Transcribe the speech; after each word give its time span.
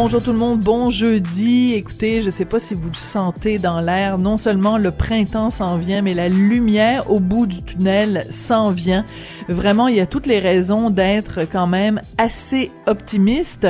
Bonjour 0.00 0.22
tout 0.22 0.30
le 0.30 0.38
monde, 0.38 0.60
bon 0.60 0.90
jeudi. 0.90 1.74
Écoutez, 1.74 2.22
je 2.22 2.30
sais 2.30 2.44
pas 2.44 2.60
si 2.60 2.74
vous 2.74 2.86
le 2.86 2.94
sentez 2.94 3.58
dans 3.58 3.80
l'air, 3.80 4.16
non 4.16 4.36
seulement 4.36 4.78
le 4.78 4.92
printemps 4.92 5.50
s'en 5.50 5.76
vient, 5.76 6.02
mais 6.02 6.14
la 6.14 6.28
lumière 6.28 7.10
au 7.10 7.18
bout 7.18 7.46
du 7.48 7.64
tunnel 7.64 8.24
s'en 8.30 8.70
vient. 8.70 9.04
Vraiment, 9.48 9.88
il 9.88 9.96
y 9.96 10.00
a 10.00 10.06
toutes 10.06 10.26
les 10.26 10.38
raisons 10.38 10.90
d'être 10.90 11.40
quand 11.50 11.66
même 11.66 12.00
assez 12.16 12.70
optimiste 12.86 13.66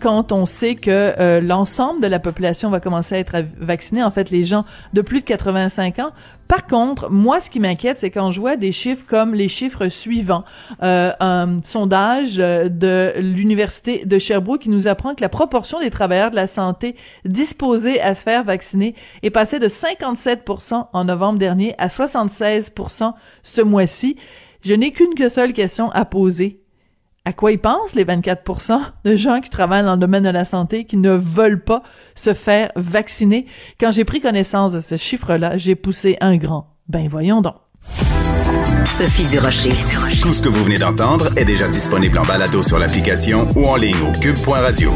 quand 0.00 0.32
on 0.32 0.46
sait 0.46 0.74
que 0.74 0.90
euh, 0.90 1.40
l'ensemble 1.40 2.00
de 2.00 2.08
la 2.08 2.18
population 2.18 2.70
va 2.70 2.80
commencer 2.80 3.14
à 3.14 3.18
être 3.20 3.44
vaccinée, 3.60 4.02
en 4.02 4.10
fait 4.10 4.30
les 4.30 4.42
gens 4.42 4.64
de 4.94 5.00
plus 5.00 5.20
de 5.20 5.26
85 5.26 6.00
ans. 6.00 6.10
Par 6.48 6.66
contre, 6.66 7.10
moi, 7.10 7.40
ce 7.40 7.50
qui 7.50 7.60
m'inquiète, 7.60 7.98
c'est 7.98 8.10
quand 8.10 8.30
je 8.30 8.40
vois 8.40 8.56
des 8.56 8.72
chiffres 8.72 9.04
comme 9.06 9.34
les 9.34 9.48
chiffres 9.48 9.88
suivants. 9.88 10.44
Euh, 10.82 11.12
un 11.20 11.62
sondage 11.62 12.38
euh, 12.38 12.70
de 12.70 13.12
l'Université 13.18 14.06
de 14.06 14.18
Sherbrooke 14.18 14.62
qui 14.62 14.70
nous 14.70 14.88
apprend 14.88 15.14
que 15.14 15.20
la 15.20 15.28
proportion 15.28 15.78
des 15.78 15.90
travailleurs 15.90 16.30
de 16.30 16.36
la 16.36 16.46
santé 16.46 16.96
disposés 17.26 18.00
à 18.00 18.14
se 18.14 18.22
faire 18.22 18.44
vacciner 18.44 18.94
est 19.22 19.30
passée 19.30 19.58
de 19.58 19.68
57% 19.68 20.86
en 20.90 21.04
novembre 21.04 21.38
dernier 21.38 21.74
à 21.76 21.88
76% 21.88 23.12
ce 23.42 23.60
mois-ci. 23.60 24.16
Je 24.62 24.72
n'ai 24.72 24.90
qu'une 24.90 25.14
seule 25.28 25.52
question 25.52 25.90
à 25.90 26.06
poser 26.06 26.62
à 27.28 27.34
quoi 27.34 27.52
ils 27.52 27.58
pensent, 27.58 27.94
les 27.94 28.06
24% 28.06 28.80
de 29.04 29.14
gens 29.14 29.40
qui 29.40 29.50
travaillent 29.50 29.84
dans 29.84 29.92
le 29.92 29.98
domaine 29.98 30.22
de 30.22 30.30
la 30.30 30.46
santé, 30.46 30.84
qui 30.84 30.96
ne 30.96 31.10
veulent 31.10 31.62
pas 31.62 31.82
se 32.14 32.32
faire 32.32 32.72
vacciner? 32.74 33.44
Quand 33.78 33.92
j'ai 33.92 34.06
pris 34.06 34.22
connaissance 34.22 34.72
de 34.72 34.80
ce 34.80 34.96
chiffre-là, 34.96 35.58
j'ai 35.58 35.74
poussé 35.74 36.16
un 36.22 36.38
grand. 36.38 36.68
Ben 36.88 37.06
voyons 37.06 37.42
donc. 37.42 37.56
Sophie 38.86 39.26
Durocher. 39.26 39.74
Tout 40.22 40.32
ce 40.32 40.40
que 40.40 40.48
vous 40.48 40.64
venez 40.64 40.78
d'entendre 40.78 41.28
est 41.36 41.44
déjà 41.44 41.68
disponible 41.68 42.18
en 42.18 42.24
balado 42.24 42.62
sur 42.62 42.78
l'application 42.78 43.46
ou 43.56 43.66
en 43.66 43.76
ligne 43.76 44.00
au 44.08 44.18
cube.radio. 44.18 44.90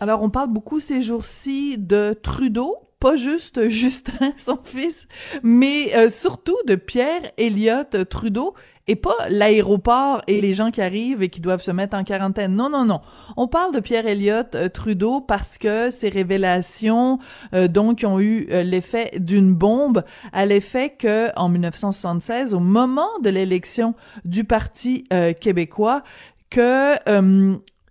Alors, 0.00 0.22
on 0.22 0.28
parle 0.28 0.52
beaucoup 0.52 0.78
ces 0.78 1.00
jours-ci 1.00 1.78
de 1.78 2.14
Trudeau, 2.22 2.76
pas 3.00 3.16
juste 3.16 3.68
Justin, 3.70 4.34
son 4.36 4.58
fils, 4.62 5.08
mais 5.42 5.96
euh, 5.96 6.10
surtout 6.10 6.56
de 6.66 6.74
Pierre 6.74 7.32
Elliott 7.38 8.08
Trudeau, 8.10 8.54
et 8.86 8.96
pas 8.96 9.16
l'aéroport 9.28 10.22
et 10.26 10.40
les 10.40 10.54
gens 10.54 10.70
qui 10.70 10.82
arrivent 10.82 11.22
et 11.22 11.28
qui 11.28 11.40
doivent 11.40 11.62
se 11.62 11.70
mettre 11.70 11.96
en 11.96 12.04
quarantaine. 12.04 12.54
Non, 12.54 12.68
non, 12.68 12.84
non. 12.84 13.00
On 13.36 13.48
parle 13.48 13.74
de 13.74 13.80
Pierre 13.80 14.06
Elliott 14.06 14.54
euh, 14.54 14.68
Trudeau 14.68 15.20
parce 15.20 15.58
que 15.58 15.90
ces 15.90 16.08
révélations, 16.08 17.18
euh, 17.54 17.68
donc, 17.68 18.04
ont 18.06 18.20
eu 18.20 18.46
euh, 18.50 18.62
l'effet 18.62 19.12
d'une 19.18 19.54
bombe, 19.54 20.04
à 20.32 20.44
l'effet 20.46 20.90
que, 20.90 21.30
en 21.36 21.48
1976, 21.48 22.54
au 22.54 22.60
moment 22.60 23.08
de 23.22 23.30
l'élection 23.30 23.94
du 24.24 24.44
Parti 24.44 25.06
québécois, 25.40 26.02
que 26.50 26.94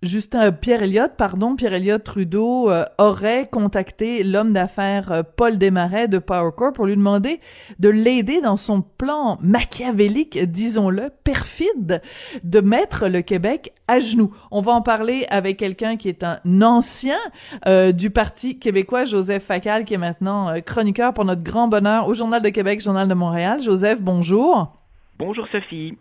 Justin 0.04 0.52
Pierre 0.52 0.82
Elliott, 0.82 1.12
pardon, 1.16 1.56
Pierre 1.56 1.74
Elliott 1.74 2.04
Trudeau 2.04 2.70
euh, 2.70 2.84
aurait 2.98 3.48
contacté 3.50 4.22
l'homme 4.22 4.52
d'affaires 4.52 5.10
euh, 5.10 5.22
Paul 5.22 5.58
Desmarais 5.58 6.08
de 6.08 6.18
Power 6.18 6.50
Corp 6.56 6.74
pour 6.74 6.86
lui 6.86 6.96
demander 6.96 7.40
de 7.78 7.88
l'aider 7.88 8.40
dans 8.40 8.56
son 8.56 8.82
plan 8.82 9.38
machiavélique, 9.40 10.38
disons-le, 10.38 11.10
perfide, 11.24 12.02
de 12.42 12.60
mettre 12.60 13.08
le 13.08 13.22
Québec 13.22 13.72
à 13.88 14.00
genoux. 14.00 14.34
On 14.50 14.60
va 14.60 14.72
en 14.72 14.82
parler 14.82 15.26
avec 15.30 15.56
quelqu'un 15.56 15.96
qui 15.96 16.08
est 16.08 16.22
un 16.22 16.40
ancien 16.62 17.18
euh, 17.66 17.92
du 17.92 18.10
Parti 18.10 18.58
québécois, 18.58 19.06
Joseph 19.06 19.44
Facal, 19.44 19.84
qui 19.84 19.94
est 19.94 19.98
maintenant 19.98 20.54
chroniqueur 20.64 21.14
pour 21.14 21.24
notre 21.24 21.42
grand 21.42 21.68
bonheur 21.68 22.08
au 22.08 22.14
Journal 22.14 22.42
de 22.42 22.48
Québec, 22.50 22.80
Journal 22.80 23.08
de 23.08 23.14
Montréal. 23.14 23.60
Joseph, 23.62 24.00
bonjour. 24.02 24.76
Bonjour 25.18 25.46
Sophie. 25.48 25.96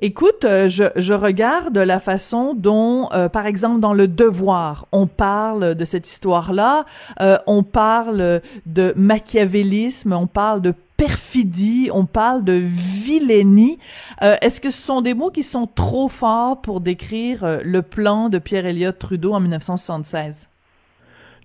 Écoute, 0.00 0.44
euh, 0.44 0.68
je, 0.68 1.12
regarde 1.12 1.78
la 1.78 2.00
façon 2.00 2.54
dont, 2.54 3.08
euh, 3.12 3.28
par 3.28 3.46
exemple, 3.46 3.80
dans 3.80 3.92
Le 3.92 4.08
Devoir, 4.08 4.86
on 4.90 5.06
parle 5.06 5.76
de 5.76 5.84
cette 5.84 6.08
histoire-là, 6.08 6.84
euh, 7.20 7.38
on 7.46 7.62
parle 7.62 8.40
de 8.66 8.92
machiavélisme, 8.96 10.12
on 10.12 10.26
parle 10.26 10.62
de 10.62 10.74
perfidie, 10.96 11.90
on 11.92 12.06
parle 12.06 12.44
de 12.44 12.54
vilainie. 12.54 13.78
Est-ce 14.20 14.60
que 14.60 14.70
ce 14.70 14.80
sont 14.80 15.00
des 15.00 15.12
mots 15.12 15.30
qui 15.30 15.42
sont 15.42 15.66
trop 15.66 16.08
forts 16.08 16.60
pour 16.60 16.80
décrire 16.80 17.58
le 17.64 17.82
plan 17.82 18.28
de 18.28 18.38
Pierre 18.38 18.64
Elliott 18.64 18.96
Trudeau 18.96 19.34
en 19.34 19.40
1976? 19.40 20.48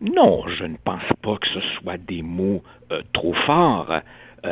Non, 0.01 0.47
je 0.47 0.65
ne 0.65 0.77
pense 0.77 1.01
pas 1.23 1.35
que 1.37 1.47
ce 1.47 1.61
soit 1.61 1.97
des 1.97 2.21
mots 2.21 2.61
trop 3.11 3.33
forts, 3.33 3.91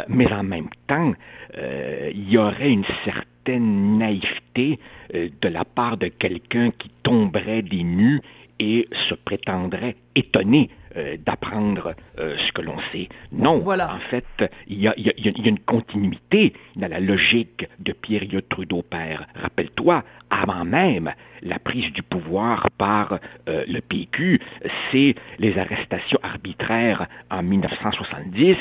mais 0.08 0.32
en 0.34 0.44
même 0.44 0.70
temps, 0.88 1.14
il 1.56 2.30
y 2.30 2.40
aurait 2.40 2.72
une 2.72 2.86
certaine 3.06 3.37
naïveté 3.50 4.80
euh, 5.14 5.30
de 5.42 5.50
la 5.50 5.66
part 5.66 5.98
de 5.98 6.08
quelqu'un 6.08 6.72
qui 6.72 6.90
tomberait 7.04 7.62
des 7.62 7.84
nues 7.84 8.22
et 8.60 8.88
se 9.08 9.14
prétendrait 9.14 9.96
étonné 10.16 10.70
euh, 10.96 11.16
d'apprendre 11.24 11.94
euh, 12.18 12.36
ce 12.38 12.52
que 12.54 12.62
l'on 12.62 12.78
sait. 12.92 13.08
Non, 13.32 13.60
voilà. 13.60 13.94
en 13.94 14.00
fait, 14.00 14.26
il 14.68 14.82
y, 14.82 14.88
a, 14.88 14.94
une 15.46 15.60
continuité 15.60 16.54
dans 16.76 16.90
la 16.90 17.00
logique 17.00 17.68
de 17.80 17.94
Pierre 17.94 18.24
Trudeau 18.50 18.82
père. 18.82 19.28
Rappelle-toi, 19.36 20.04
avant 20.30 20.66
même 20.66 21.14
la 21.42 21.60
prise 21.60 21.92
du 21.94 22.02
pouvoir 22.02 22.70
par 22.78 23.20
euh, 23.48 23.64
le 23.68 23.80
PQ, 23.82 24.40
c'est 24.92 25.16
les 25.40 25.58
arrestations 25.58 26.20
arbitraires 26.24 27.08
en 27.30 27.44
1970, 27.44 28.58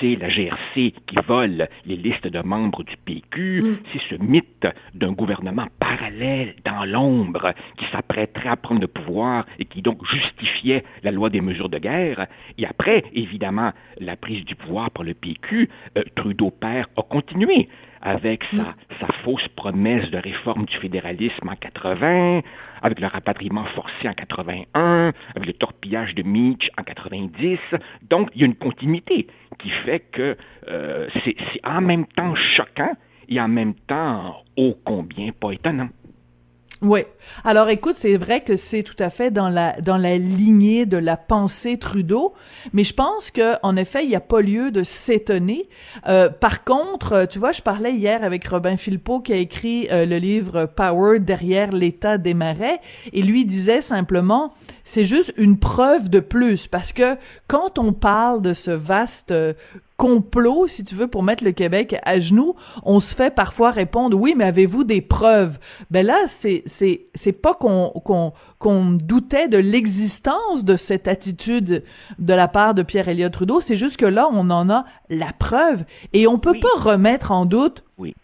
c'est 0.00 0.16
la 0.16 0.28
GRC 0.28 0.94
qui 1.06 1.16
vole 1.26 1.68
les 1.86 1.96
listes 1.96 2.26
de 2.26 2.40
membres 2.40 2.82
du 2.82 2.96
PQ, 2.96 3.62
mm. 3.62 3.76
c'est 3.92 4.16
ce 4.16 4.22
mythe 4.22 4.66
d'un 4.94 5.12
gouvernement 5.12 5.66
parallèle 5.78 6.54
dans 6.64 6.84
l'ombre 6.84 7.52
qui 7.76 7.84
s'apprêterait 7.86 8.48
à 8.48 8.56
prendre 8.56 8.80
le 8.80 8.88
pouvoir 8.88 9.46
et 9.58 9.64
qui 9.64 9.82
donc 9.82 10.04
justifiait 10.04 10.84
la 11.02 11.10
loi 11.10 11.30
des 11.30 11.40
mesures 11.40 11.68
de 11.68 11.78
guerre. 11.78 12.26
Et 12.58 12.66
après, 12.66 13.04
évidemment, 13.12 13.72
la 13.98 14.16
prise 14.16 14.44
du 14.44 14.54
pouvoir 14.54 14.90
par 14.90 15.04
le 15.04 15.14
PQ, 15.14 15.68
euh, 15.96 16.02
Trudeau 16.14 16.50
père 16.50 16.88
a 16.96 17.02
continué 17.02 17.68
avec 18.02 18.44
sa, 18.52 18.74
sa, 19.00 19.06
fausse 19.24 19.46
promesse 19.56 20.10
de 20.10 20.18
réforme 20.18 20.64
du 20.66 20.76
fédéralisme 20.76 21.48
en 21.48 21.54
80, 21.54 22.40
avec 22.82 23.00
le 23.00 23.06
rapatriement 23.06 23.64
forcé 23.64 24.08
en 24.08 24.12
81, 24.12 25.12
avec 25.34 25.46
le 25.46 25.52
torpillage 25.52 26.14
de 26.14 26.22
Meach 26.22 26.70
en 26.78 26.82
90. 26.82 27.58
Donc, 28.10 28.30
il 28.34 28.40
y 28.40 28.44
a 28.44 28.46
une 28.46 28.56
continuité 28.56 29.28
qui 29.58 29.70
fait 29.70 30.00
que 30.00 30.36
euh, 30.68 31.08
c'est 31.24 31.36
en 31.64 31.80
même 31.80 32.06
temps 32.06 32.34
choquant 32.34 32.94
et 33.28 33.40
en 33.40 33.48
même 33.48 33.74
temps 33.74 34.42
ô 34.56 34.76
combien 34.84 35.30
pas 35.32 35.52
étonnant. 35.52 35.88
Oui. 36.84 37.04
Alors 37.44 37.68
écoute, 37.68 37.94
c'est 37.96 38.16
vrai 38.16 38.40
que 38.40 38.56
c'est 38.56 38.82
tout 38.82 38.96
à 38.98 39.08
fait 39.08 39.30
dans 39.30 39.48
la 39.48 39.80
dans 39.80 39.96
la 39.96 40.18
lignée 40.18 40.84
de 40.84 40.96
la 40.96 41.16
pensée 41.16 41.78
Trudeau, 41.78 42.34
mais 42.72 42.82
je 42.82 42.92
pense 42.92 43.30
que 43.30 43.54
en 43.62 43.76
effet, 43.76 44.02
il 44.02 44.08
n'y 44.08 44.16
a 44.16 44.20
pas 44.20 44.40
lieu 44.40 44.72
de 44.72 44.82
s'étonner. 44.82 45.68
Euh, 46.08 46.28
par 46.28 46.64
contre, 46.64 47.28
tu 47.30 47.38
vois, 47.38 47.52
je 47.52 47.62
parlais 47.62 47.92
hier 47.92 48.24
avec 48.24 48.48
Robin 48.48 48.76
Philpot 48.76 49.20
qui 49.20 49.32
a 49.32 49.36
écrit 49.36 49.86
euh, 49.92 50.06
le 50.06 50.16
livre 50.16 50.64
Power 50.64 51.20
derrière 51.20 51.70
l'état 51.70 52.18
des 52.18 52.34
marais 52.34 52.80
et 53.12 53.22
lui 53.22 53.44
disait 53.44 53.80
simplement 53.80 54.52
c'est 54.82 55.04
juste 55.04 55.32
une 55.36 55.60
preuve 55.60 56.10
de 56.10 56.18
plus 56.18 56.66
parce 56.66 56.92
que 56.92 57.16
quand 57.46 57.78
on 57.78 57.92
parle 57.92 58.42
de 58.42 58.54
ce 58.54 58.72
vaste 58.72 59.32
complot, 60.02 60.66
si 60.66 60.82
tu 60.82 60.96
veux, 60.96 61.06
pour 61.06 61.22
mettre 61.22 61.44
le 61.44 61.52
Québec 61.52 61.94
à 62.02 62.18
genoux, 62.18 62.56
on 62.82 62.98
se 62.98 63.14
fait 63.14 63.32
parfois 63.32 63.70
répondre 63.70 64.18
oui, 64.18 64.34
mais 64.36 64.46
avez-vous 64.46 64.82
des 64.82 65.00
preuves? 65.00 65.60
Ben 65.92 66.04
là, 66.04 66.16
c'est 66.26 66.64
c'est 66.66 67.06
c'est 67.14 67.30
pas 67.30 67.54
qu'on 67.54 67.90
qu'on 68.04 68.32
qu'on 68.58 68.90
doutait 68.90 69.46
de 69.46 69.58
l'existence 69.58 70.64
de 70.64 70.74
cette 70.74 71.06
attitude 71.06 71.84
de 72.18 72.34
la 72.34 72.48
part 72.48 72.74
de 72.74 72.82
Pierre 72.82 73.06
Elliott 73.06 73.32
Trudeau, 73.32 73.60
c'est 73.60 73.76
juste 73.76 73.96
que 73.96 74.06
là, 74.06 74.28
on 74.32 74.50
en 74.50 74.68
a 74.70 74.84
la 75.08 75.32
preuve. 75.32 75.84
Et 76.12 76.26
on 76.26 76.36
peut 76.36 76.58
pas 76.60 76.80
remettre 76.80 77.30
en 77.30 77.46
doute 77.46 77.84
oui 77.96 78.16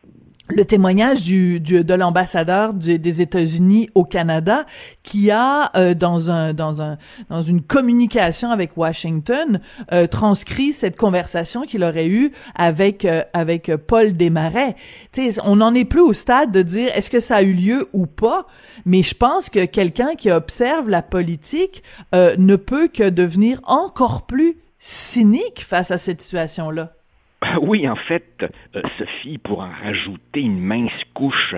le 0.51 0.65
témoignage 0.65 1.23
du, 1.23 1.61
de 1.61 1.95
l'ambassadeur 1.95 2.73
des 2.75 3.23
États-Unis 3.23 3.91
au 3.95 4.05
Canada 4.05 4.65
qui 5.03 5.31
a 5.31 5.71
euh, 5.77 5.95
dans 5.95 6.31
un 6.31 6.55
dans 6.55 6.81
un 6.81 6.97
dans 7.29 7.43
une 7.43 7.63
communication 7.63 8.51
avec 8.51 8.77
Washington 8.77 9.61
euh, 9.93 10.07
transcrit 10.07 10.73
cette 10.73 10.97
conversation 10.97 11.63
qu'il 11.63 11.85
aurait 11.85 12.09
eue 12.09 12.33
avec 12.55 13.05
euh, 13.05 13.25
Paul 13.87 14.17
Desmarais. 14.17 14.77
On 15.45 15.57
n'en 15.57 15.75
est 15.75 15.85
plus 15.85 16.01
au 16.01 16.13
stade 16.13 16.51
de 16.51 16.63
dire 16.63 16.91
est-ce 16.95 17.11
que 17.11 17.21
ça 17.21 17.37
a 17.37 17.43
eu 17.43 17.53
lieu 17.53 17.89
ou 17.93 18.07
pas, 18.07 18.47
mais 18.85 19.03
je 19.03 19.15
pense 19.15 19.51
que 19.51 19.65
quelqu'un 19.65 20.15
qui 20.15 20.31
observe 20.31 20.89
la 20.89 21.03
politique 21.03 21.83
ne 22.13 22.57
peut 22.57 22.89
que 22.89 23.09
devenir 23.09 23.61
encore 23.65 24.27
plus 24.27 24.57
cynique 24.79 25.65
face 25.65 25.91
à 25.91 25.99
cette 25.99 26.23
situation-là. 26.23 26.98
Oui, 27.63 27.89
en 27.89 27.97
fait, 27.97 28.45
euh, 28.75 28.83
Sophie, 28.99 29.39
pour 29.39 29.61
en 29.61 29.71
rajouter 29.71 30.41
une 30.41 30.61
mince 30.61 31.05
couche 31.15 31.55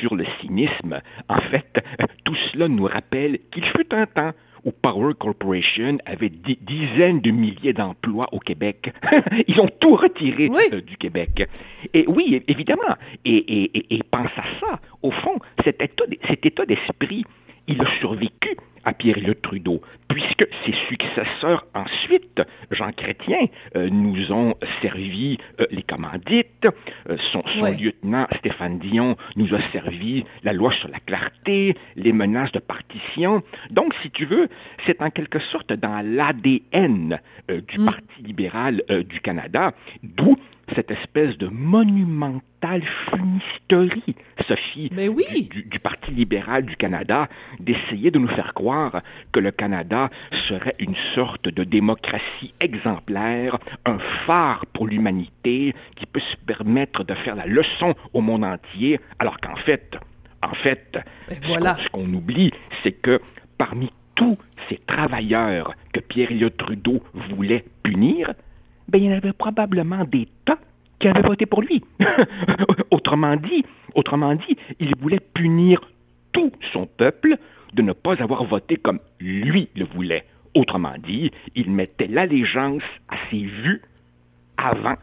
sur 0.00 0.14
le 0.14 0.24
cynisme, 0.40 1.00
en 1.28 1.40
fait, 1.40 1.84
tout 2.24 2.34
cela 2.52 2.68
nous 2.68 2.84
rappelle 2.84 3.38
qu'il 3.50 3.64
fut 3.64 3.92
un 3.94 4.06
temps 4.06 4.32
où 4.64 4.70
Power 4.70 5.14
Corporation 5.18 5.98
avait 6.06 6.28
des 6.28 6.56
dizaines 6.60 7.20
de 7.20 7.32
milliers 7.32 7.72
d'emplois 7.72 8.28
au 8.32 8.38
Québec. 8.38 8.92
Ils 9.48 9.60
ont 9.60 9.68
tout 9.80 9.96
retiré 9.96 10.48
euh, 10.72 10.80
du 10.80 10.96
Québec. 10.96 11.48
Et 11.92 12.04
oui, 12.06 12.40
évidemment. 12.46 12.96
Et, 13.24 14.00
pense 14.10 14.30
à 14.36 14.44
ça. 14.60 14.80
Au 15.02 15.10
fond, 15.10 15.38
cet 15.64 15.82
état 15.82 16.64
d'esprit, 16.64 17.24
il 17.66 17.80
a 17.80 17.86
survécu 17.98 18.56
à 18.84 18.92
Pierre-Éliott 18.92 19.40
Trudeau, 19.42 19.80
puisque 20.08 20.46
ses 20.64 20.72
successeurs 20.88 21.66
ensuite, 21.74 22.42
Jean 22.70 22.92
Chrétien, 22.92 23.46
euh, 23.76 23.88
nous 23.90 24.32
ont 24.32 24.54
servi 24.80 25.38
euh, 25.60 25.66
les 25.70 25.82
commandites, 25.82 26.66
euh, 27.08 27.16
son, 27.32 27.42
lieutenant 27.78 28.26
Stéphane 28.38 28.78
Dion 28.78 29.16
nous 29.36 29.54
a 29.54 29.60
servi 29.72 30.24
la 30.42 30.52
loi 30.52 30.72
sur 30.72 30.88
la 30.88 31.00
clarté, 31.00 31.76
les 31.96 32.12
menaces 32.12 32.52
de 32.52 32.58
partition. 32.58 33.42
Donc, 33.70 33.94
si 34.02 34.10
tu 34.10 34.26
veux, 34.26 34.48
c'est 34.86 35.00
en 35.00 35.10
quelque 35.10 35.38
sorte 35.38 35.72
dans 35.72 36.04
l'ADN 36.04 37.20
du 37.48 37.78
mm. 37.78 37.84
Parti 37.84 38.22
libéral 38.22 38.82
du 39.08 39.20
Canada, 39.20 39.72
d'où 40.02 40.36
cette 40.74 40.90
espèce 40.90 41.36
de 41.38 41.48
monumentale 41.48 42.82
fumisterie, 43.10 44.14
Sophie, 44.46 44.90
du, 44.90 45.78
Parti 45.80 46.12
libéral 46.12 46.64
du 46.64 46.76
Canada, 46.76 47.28
d'essayer 47.58 48.10
de 48.10 48.18
nous 48.18 48.28
faire 48.28 48.54
croire 48.54 49.02
que 49.32 49.40
le 49.40 49.50
Canada 49.50 50.10
serait 50.48 50.76
une 50.78 50.94
sorte 51.14 51.48
de 51.48 51.64
démocratie 51.64 52.54
exemplaire, 52.60 53.58
un 53.84 53.98
phare 54.26 54.64
pour 54.66 54.86
l'humanité 54.86 55.74
qui 55.96 56.06
peut 56.06 56.20
se 56.20 56.36
permettre 56.46 57.04
de 57.04 57.14
faire 57.14 57.34
la 57.34 57.46
leçon 57.46 57.94
au 58.12 58.20
monde 58.20 58.44
entier, 58.44 59.00
alors 59.18 59.38
qu'en 59.40 59.56
fait, 59.56 59.98
en 60.42 60.54
fait, 60.54 60.98
voilà. 61.42 61.76
ce 61.84 61.88
qu'on 61.90 62.12
oublie, 62.12 62.52
c'est 62.82 62.92
que 62.92 63.20
parmi 63.58 63.90
tous 64.14 64.36
ces 64.68 64.78
travailleurs 64.86 65.74
que 65.92 66.00
Pierre-Éliott 66.00 66.56
Trudeau 66.56 67.02
voulait 67.30 67.64
punir, 67.82 68.34
ben, 68.92 69.02
il 69.02 69.10
y 69.10 69.12
en 69.12 69.16
avait 69.16 69.32
probablement 69.32 70.04
des 70.04 70.28
tas 70.44 70.58
qui 70.98 71.08
avaient 71.08 71.22
voté 71.22 71.46
pour 71.46 71.62
lui. 71.62 71.82
autrement 72.90 73.36
dit, 73.36 73.64
autrement 73.94 74.34
dit, 74.34 74.56
il 74.78 74.94
voulait 75.00 75.20
punir 75.20 75.80
tout 76.32 76.52
son 76.72 76.86
peuple 76.86 77.36
de 77.72 77.82
ne 77.82 77.92
pas 77.92 78.22
avoir 78.22 78.44
voté 78.44 78.76
comme 78.76 79.00
lui 79.18 79.68
le 79.74 79.86
voulait. 79.86 80.24
Autrement 80.54 80.94
dit, 81.02 81.30
il 81.54 81.70
mettait 81.70 82.06
l'allégeance 82.06 82.82
à 83.08 83.16
ses 83.30 83.44
vues 83.44 83.80
avant 84.58 84.96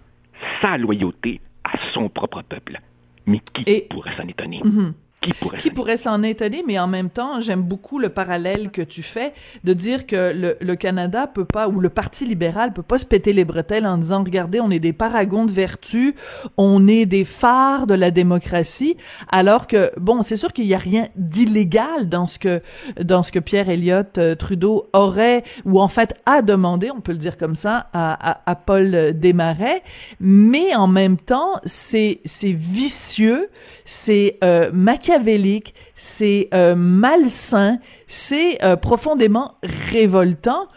sa 0.62 0.78
loyauté 0.78 1.42
à 1.64 1.78
son 1.92 2.10
propre 2.10 2.44
peuple. 2.44 2.80
Mais 3.26 3.40
qui 3.54 3.82
pourrait 3.90 4.16
s'en 4.16 4.28
étonner? 4.28 4.62
Mhm. 4.64 4.94
Qui 5.22 5.70
pourrait, 5.70 5.98
s'en 5.98 6.24
étonner, 6.24 6.64
mais 6.66 6.80
en 6.80 6.88
même 6.88 7.10
temps, 7.10 7.42
j'aime 7.42 7.62
beaucoup 7.62 8.00
le 8.00 8.08
parallèle 8.08 8.72
que 8.72 8.82
tu 8.82 9.04
fais 9.04 9.34
de 9.66 9.74
dire 9.74 10.08
que 10.08 10.32
le, 10.34 10.56
le, 10.62 10.76
Canada 10.78 11.28
peut 11.28 11.44
pas, 11.44 11.68
ou 11.68 11.82
le 11.82 11.90
Parti 11.90 12.26
libéral 12.26 12.72
peut 12.72 12.84
pas 12.84 12.98
se 12.98 13.06
péter 13.06 13.34
les 13.34 13.44
bretelles 13.44 13.86
en 13.86 13.98
disant, 13.98 14.24
regardez, 14.24 14.62
on 14.62 14.72
est 14.72 14.80
des 14.80 14.94
paragons 14.94 15.44
de 15.44 15.52
vertu, 15.52 16.16
on 16.56 16.88
est 16.88 17.06
des 17.06 17.26
phares 17.26 17.86
de 17.86 17.96
la 17.96 18.12
démocratie, 18.12 18.96
alors 19.30 19.68
que, 19.68 19.92
bon, 20.00 20.22
c'est 20.22 20.38
sûr 20.38 20.54
qu'il 20.54 20.68
y 20.68 20.74
a 20.74 20.78
rien 20.78 21.10
d'illégal 21.18 22.08
dans 22.08 22.26
ce 22.26 22.40
que, 22.40 22.62
dans 23.02 23.22
ce 23.22 23.34
que 23.34 23.40
Pierre 23.40 23.68
Elliott 23.68 24.18
euh, 24.20 24.36
Trudeau 24.36 24.88
aurait, 24.94 25.44
ou 25.66 25.82
en 25.82 25.90
fait 25.90 26.16
a 26.26 26.42
demandé, 26.42 26.92
on 26.92 27.02
peut 27.02 27.12
le 27.12 27.18
dire 27.18 27.38
comme 27.38 27.56
ça, 27.56 27.90
à, 27.92 28.32
à, 28.32 28.42
à 28.50 28.56
Paul 28.56 29.14
Desmarais, 29.20 29.84
mais 30.22 30.74
en 30.76 30.88
même 30.88 31.18
temps, 31.18 31.60
c'est, 31.66 32.22
c'est 32.24 32.54
vicieux, 32.54 33.50
c'est 33.84 34.38
euh, 34.46 34.70
machiavélique, 35.10 35.74
c'est 35.96 36.50
euh, 36.54 36.76
malsain, 36.76 37.80
c'est 38.08 38.64
euh, 38.64 38.76
profondément 38.76 39.56
révoltant. 39.64 40.68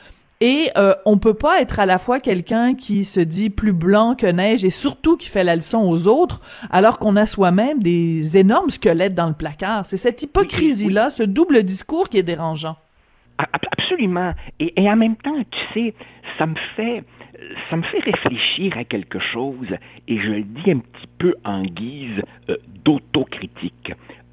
Et 0.41 0.71
euh, 0.77 0.95
on 1.07 1.19
peut 1.19 1.35
pas 1.35 1.61
être 1.61 1.79
à 1.79 1.87
la 1.87 2.01
fois 2.01 2.19
quelqu'un 2.19 2.75
qui 2.75 3.05
se 3.05 3.21
dit 3.21 3.49
plus 3.49 3.73
blanc 3.73 4.17
que 4.17 4.27
neige 4.27 4.65
et 4.65 4.71
surtout 4.71 5.17
qui 5.17 5.29
fait 5.29 5.45
la 5.45 5.55
leçon 5.55 5.79
aux 5.79 6.09
autres, 6.09 6.41
alors 6.71 6.99
qu'on 6.99 7.15
a 7.15 7.27
soi-même 7.27 7.81
des 7.81 8.37
énormes 8.37 8.71
squelettes 8.71 9.15
dans 9.15 9.29
le 9.29 9.35
placard. 9.35 9.87
C'est 9.87 9.97
cette 9.97 10.21
hypocrisie-là, 10.23 11.11
ce 11.11 11.23
double 11.23 11.63
discours 11.63 12.09
qui 12.09 12.19
est 12.19 12.25
dérangeant. 12.25 12.77
Absolument. 13.39 14.33
Et, 14.59 14.83
et 14.83 14.91
en 14.91 14.97
même 14.97 15.17
temps, 15.17 15.39
tu 15.49 15.61
sais, 15.75 15.95
ça 16.39 16.47
me 16.47 16.57
fait 16.75 17.05
ça 17.71 17.77
me 17.77 17.83
fait 17.83 18.01
réfléchir 18.01 18.77
à 18.77 18.85
quelque 18.85 19.19
chose 19.19 19.69
et 20.09 20.19
je 20.19 20.31
le 20.31 20.43
dis 20.43 20.71
un 20.71 20.79
petit 20.79 21.07
peu 21.19 21.35
en 21.45 21.63
guise 21.63 22.23
euh, 22.49 22.57
d'autocritique. 22.85 23.93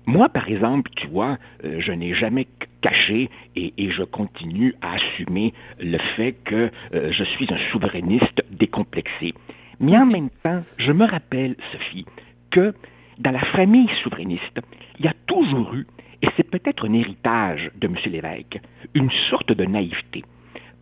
Moi, 0.10 0.28
par 0.28 0.48
exemple, 0.50 0.90
tu 0.96 1.06
vois, 1.06 1.38
euh, 1.64 1.80
je 1.80 1.92
n'ai 1.92 2.16
jamais 2.16 2.48
caché 2.82 3.30
et, 3.56 3.92
je 3.92 4.02
continue 4.02 4.74
à 4.82 4.96
assumer 4.96 5.54
le 5.80 6.00
fait 6.16 6.32
que 6.46 6.72
euh, 6.96 7.12
je 7.12 7.24
suis 7.24 7.46
un 7.54 7.60
souverainiste 7.72 8.44
décomplexé. 8.50 9.36
Mais 9.80 9.96
en 9.96 10.08
même 10.08 10.32
temps, 10.42 10.64
je 10.78 10.92
me 10.92 11.06
rappelle, 11.06 11.56
Sophie, 11.72 12.08
que 12.50 12.74
dans 13.20 13.30
la 13.30 13.46
famille 13.54 13.88
souverainiste, 14.02 14.60
il 14.98 15.06
y 15.06 15.08
a 15.08 15.14
toujours 15.28 15.76
eu, 15.76 15.86
et 16.24 16.28
c'est 16.36 16.50
peut-être 16.50 16.90
un 16.90 16.94
héritage 16.94 17.70
de 17.76 17.86
M. 17.86 17.96
Lévesque, 18.08 18.60
une 18.96 19.12
sorte 19.30 19.52
de 19.52 19.66
naïveté. 19.66 20.24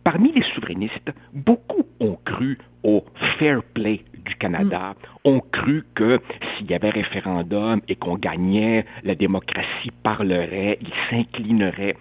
Parmi 0.04 0.32
les 0.32 0.44
souverainistes, 0.54 1.12
beaucoup 1.34 1.84
ont 2.00 2.16
cru 2.24 2.56
au 2.82 3.04
fair 3.38 3.62
play 3.74 4.04
du 4.28 4.36
Canada, 4.36 4.94
ont 5.24 5.40
cru 5.40 5.84
que 5.94 6.20
s'il 6.56 6.70
y 6.70 6.74
avait 6.74 6.90
référendum 6.90 7.80
et 7.88 7.96
qu'on 7.96 8.16
gagnait, 8.16 8.84
la 9.02 9.14
démocratie 9.14 9.90
parlerait, 10.02 10.78
il 10.80 10.92
s'inclinerait. 11.08 11.96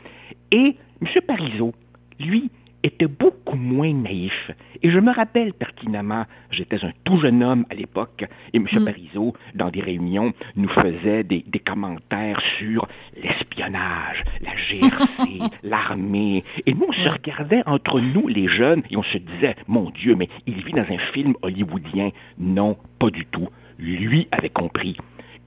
Et 0.51 0.75
M. 1.01 1.07
Parizeau, 1.25 1.74
lui, 2.19 2.51
était 2.83 3.07
beaucoup 3.07 3.37
moins 3.57 3.94
naïf. 3.94 4.51
Et 4.81 4.89
je 4.89 5.00
me 5.00 5.12
rappelle 5.12 5.54
pertinemment, 5.54 6.25
j'étais 6.51 6.83
un 6.86 6.92
tout 7.04 7.18
jeune 7.18 7.44
homme 7.44 7.65
à 7.69 7.75
l'époque, 7.75 8.25
et 8.54 8.57
M. 8.57 8.68
Mm. 8.71 8.86
Parizeau, 8.86 9.33
dans 9.56 9.69
des 9.69 9.81
réunions, 9.81 10.33
nous 10.56 10.69
faisait 10.69 11.24
des, 11.24 11.44
commentaires 11.65 12.39
sur 12.57 12.88
l'espionnage, 13.21 14.24
la 14.42 14.51
GRC, 14.69 15.51
l'armée. 15.63 16.44
Et 16.65 16.74
nous, 16.74 16.86
on 16.88 16.94
se 16.94 17.09
regardait 17.09 17.63
entre 17.65 18.00
nous, 18.00 18.27
les 18.27 18.48
jeunes, 18.48 18.83
et 18.89 18.98
on 18.98 19.04
se 19.04 19.18
disait, 19.18 19.56
mon 19.68 19.89
Dieu, 19.89 20.15
mais 20.15 20.30
il 20.45 20.63
vit 20.63 20.74
dans 20.74 20.86
un 20.89 21.00
film 21.13 21.33
hollywoodien. 21.42 22.12
Non, 22.38 22.77
pas 23.00 23.10
du 23.10 23.25
tout. 23.25 23.50
Lui 23.80 24.27
avait 24.31 24.50
compris 24.50 24.98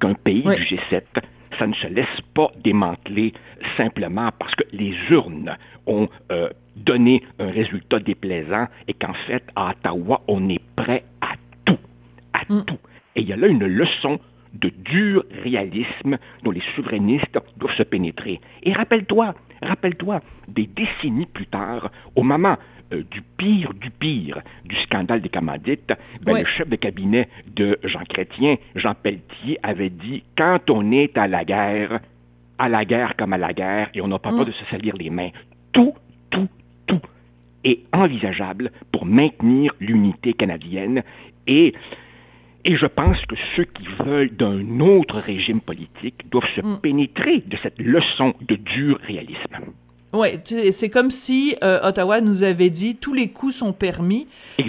qu'un 0.01 0.15
pays 0.15 0.43
du 0.43 0.51
G7 0.51 1.03
ça 1.59 1.67
ne 1.67 1.75
se 1.75 1.87
laisse 1.87 2.21
pas 2.35 2.51
démanteler 2.63 3.33
simplement 3.77 4.31
parce 4.39 4.55
que 4.55 4.65
les 4.73 4.95
urnes 5.11 5.57
ont 5.87 6.09
euh, 6.31 6.49
donné 6.77 7.23
un 7.39 7.51
résultat 7.51 7.99
déplaisant 7.99 8.67
et 8.89 8.95
qu'en 8.95 9.15
fait, 9.27 9.45
à 9.57 9.71
Ottawa, 9.71 10.23
on 10.29 10.49
est 10.49 10.63
prêt 10.77 11.05
à 11.21 11.35
tout, 11.65 11.79
à 12.33 12.43
mm. 12.49 12.65
tout. 12.65 12.79
Et 13.17 13.23
il 13.23 13.29
y 13.29 13.33
a 13.33 13.37
là 13.37 13.49
une 13.49 13.67
leçon 13.67 14.19
de 14.55 14.69
dur 14.69 15.25
réalisme 15.45 16.19
dont 16.43 16.51
les 16.51 16.63
souverainistes 16.75 17.39
doivent 17.57 17.75
se 17.77 17.83
pénétrer. 17.83 18.41
Et 18.63 18.73
rappelle-toi, 18.73 19.35
rappelle-toi, 19.63 20.21
des 20.49 20.67
décennies 20.67 21.27
plus 21.27 21.47
tard, 21.47 21.91
au 22.17 22.23
moment 22.23 22.57
euh, 22.93 23.03
du 23.11 23.23
pire 23.37 23.73
du 23.75 23.91
pire 23.91 24.41
du 24.65 24.77
scandale 24.77 25.21
des 25.21 25.29
commandites, 25.29 25.93
ben, 26.23 26.39
le 26.39 26.45
chef 26.45 26.69
de 26.69 26.77
cabinet 26.77 27.29
de 27.55 27.79
Jean 27.85 28.05
Chrétien, 28.05 28.57
Jean 28.75 28.95
Pelletier, 28.95 29.59
avait 29.63 29.91
dit 29.91 30.23
quand 30.37 30.71
on 30.71 30.91
est 30.93 31.17
à 31.17 31.29
la 31.29 31.45
guerre, 31.45 32.01
à 32.59 32.69
la 32.69 32.85
guerre 32.85 33.17
comme 33.17 33.33
à 33.33 33.39
la 33.39 33.53
guerre, 33.53 33.91
et 33.95 34.01
on 34.01 34.09
n'a 34.09 34.19
pas 34.19 34.31
peur 34.31 34.43
mm. 34.43 34.47
de 34.47 34.53
se 34.53 34.65
salir 34.67 34.97
les 34.97 35.11
mains, 35.11 35.31
tout, 35.73 35.95
tout, 36.31 36.49
tout 36.87 37.01
est 37.65 37.81
envisageable 37.93 38.73
pour 38.93 39.07
maintenir 39.07 39.73
l'unité 39.81 40.33
canadienne 40.33 41.03
et 41.47 41.75
et 42.65 42.77
je 42.77 42.87
pense 42.87 43.25
que 43.25 43.37
ceux 43.57 43.65
qui 43.65 43.87
veulent 44.05 44.37
d'un 44.37 44.81
autre 44.81 45.19
régime 45.19 45.61
politique 45.61 46.29
doivent 46.31 46.51
se 46.55 46.61
mm. 46.61 46.81
pénétrer 46.81 47.39
de 47.47 47.57
cette 47.63 47.79
leçon 47.79 48.35
de 48.43 48.57
dur 48.57 48.99
réalisme. 49.03 49.73
Ouais, 50.13 50.41
c'est 50.77 50.89
comme 50.89 51.13
si 51.13 51.55
euh, 51.63 51.79
Ottawa 51.87 52.21
nous 52.21 52.43
avait 52.43 52.71
dit 52.71 52.97
tous 52.97 53.15
les 53.15 53.29
coups 53.29 53.55
sont 53.55 53.73
permis. 53.73 54.27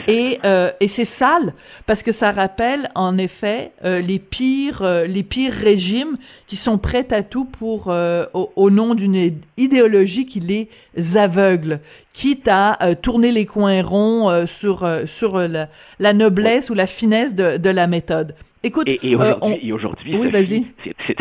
Et 0.08 0.40
euh, 0.46 0.70
et 0.80 0.88
c'est 0.88 1.06
sale 1.06 1.54
parce 1.88 2.04
que 2.04 2.12
ça 2.12 2.32
rappelle 2.32 2.92
en 2.94 3.18
effet 3.18 3.72
euh, 3.84 4.02
les 4.02 4.20
pires 4.20 4.84
les 5.08 5.24
pires 5.24 5.54
régimes 5.54 6.18
qui 6.46 6.56
sont 6.56 6.78
prêts 6.78 7.12
à 7.12 7.24
tout 7.24 7.46
pour 7.46 7.88
au, 8.34 8.70
nom 8.70 8.94
d'une 8.94 9.40
idéologie 9.58 10.28
qui 10.28 10.40
les 10.40 10.70
aveugle, 11.18 11.80
quitte 12.14 12.48
à 12.48 12.78
tourner 13.02 13.32
les 13.32 13.48
coins 13.48 13.82
ronds 13.82 14.46
sur 14.46 14.88
sur 15.08 15.40
la, 15.40 15.70
la 16.00 16.14
noblesse 16.14 16.70
ou 16.70 16.76
la 16.76 16.88
finesse 16.88 17.34
de, 17.34 17.58
de 17.58 17.70
la 17.70 17.88
méthode. 17.88 18.36
Écoute, 18.64 18.88
et, 18.88 19.16
aujourd'hui, 19.16 20.16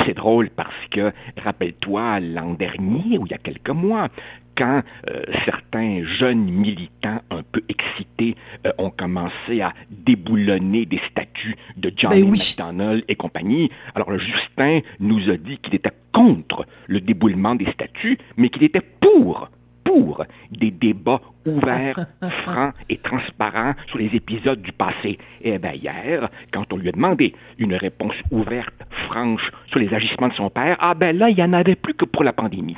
c'est 0.07 0.15
drôle 0.15 0.51
parce 0.51 0.75
que, 0.91 1.11
rappelle-toi, 1.43 2.21
l'an 2.21 2.53
dernier, 2.53 3.17
ou 3.17 3.25
il 3.25 3.31
y 3.31 3.35
a 3.35 3.39
quelques 3.39 3.71
mois, 3.71 4.09
quand 4.57 4.83
euh, 5.09 5.23
certains 5.47 6.05
jeunes 6.05 6.45
militants 6.51 7.23
un 7.31 7.43
peu 7.51 7.63
excités 7.71 8.37
euh, 8.67 8.73
ont 8.77 8.91
commencé 8.91 9.63
à 9.63 9.73
déboulonner 9.91 10.85
des 10.85 11.01
statues 11.11 11.57
de 11.79 11.91
Johnny 11.97 12.23
Ben 12.23 12.31
oui. 12.31 12.39
McDonnell 12.39 13.03
et 13.09 13.15
compagnie. 13.15 13.71
Alors 13.95 14.19
Justin 14.19 14.81
nous 14.99 15.31
a 15.31 15.39
dit 15.39 15.57
qu'il 15.59 15.75
était 15.75 15.93
contre 16.13 16.67
le 16.89 17.01
déboulement 17.01 17.55
des 17.55 17.71
statues, 17.73 18.19
mais 18.37 18.51
qu'il 18.51 18.65
était 18.65 18.83
pour 18.83 19.49
pour 19.91 20.25
des 20.53 20.71
débats 20.71 21.21
ouverts, 21.47 22.07
francs 22.45 22.75
et 22.89 22.99
transparents 22.99 23.75
sur 23.89 23.99
les 23.99 24.15
épisodes 24.15 24.63
du 24.63 24.71
passé. 24.71 25.19
Et 25.43 25.59
bien 25.59 25.73
hier, 25.73 26.29
quand 26.53 26.73
on 26.73 26.77
lui 26.77 26.89
a 26.91 26.93
demandé 26.93 27.35
une 27.59 27.75
réponse 27.75 28.15
ouverte, 28.31 28.75
franche 29.09 29.51
sur 29.67 29.81
les 29.81 29.93
agissements 29.93 30.29
de 30.29 30.35
son 30.35 30.49
père, 30.49 30.77
ah 30.79 30.95
ben 30.95 31.17
là, 31.17 31.29
il 31.29 31.35
n'y 31.35 31.43
en 31.43 31.53
avait 31.53 31.75
plus 31.75 31.95
que 31.95 32.05
pour 32.05 32.23
la 32.23 32.33
pandémie. 32.33 32.77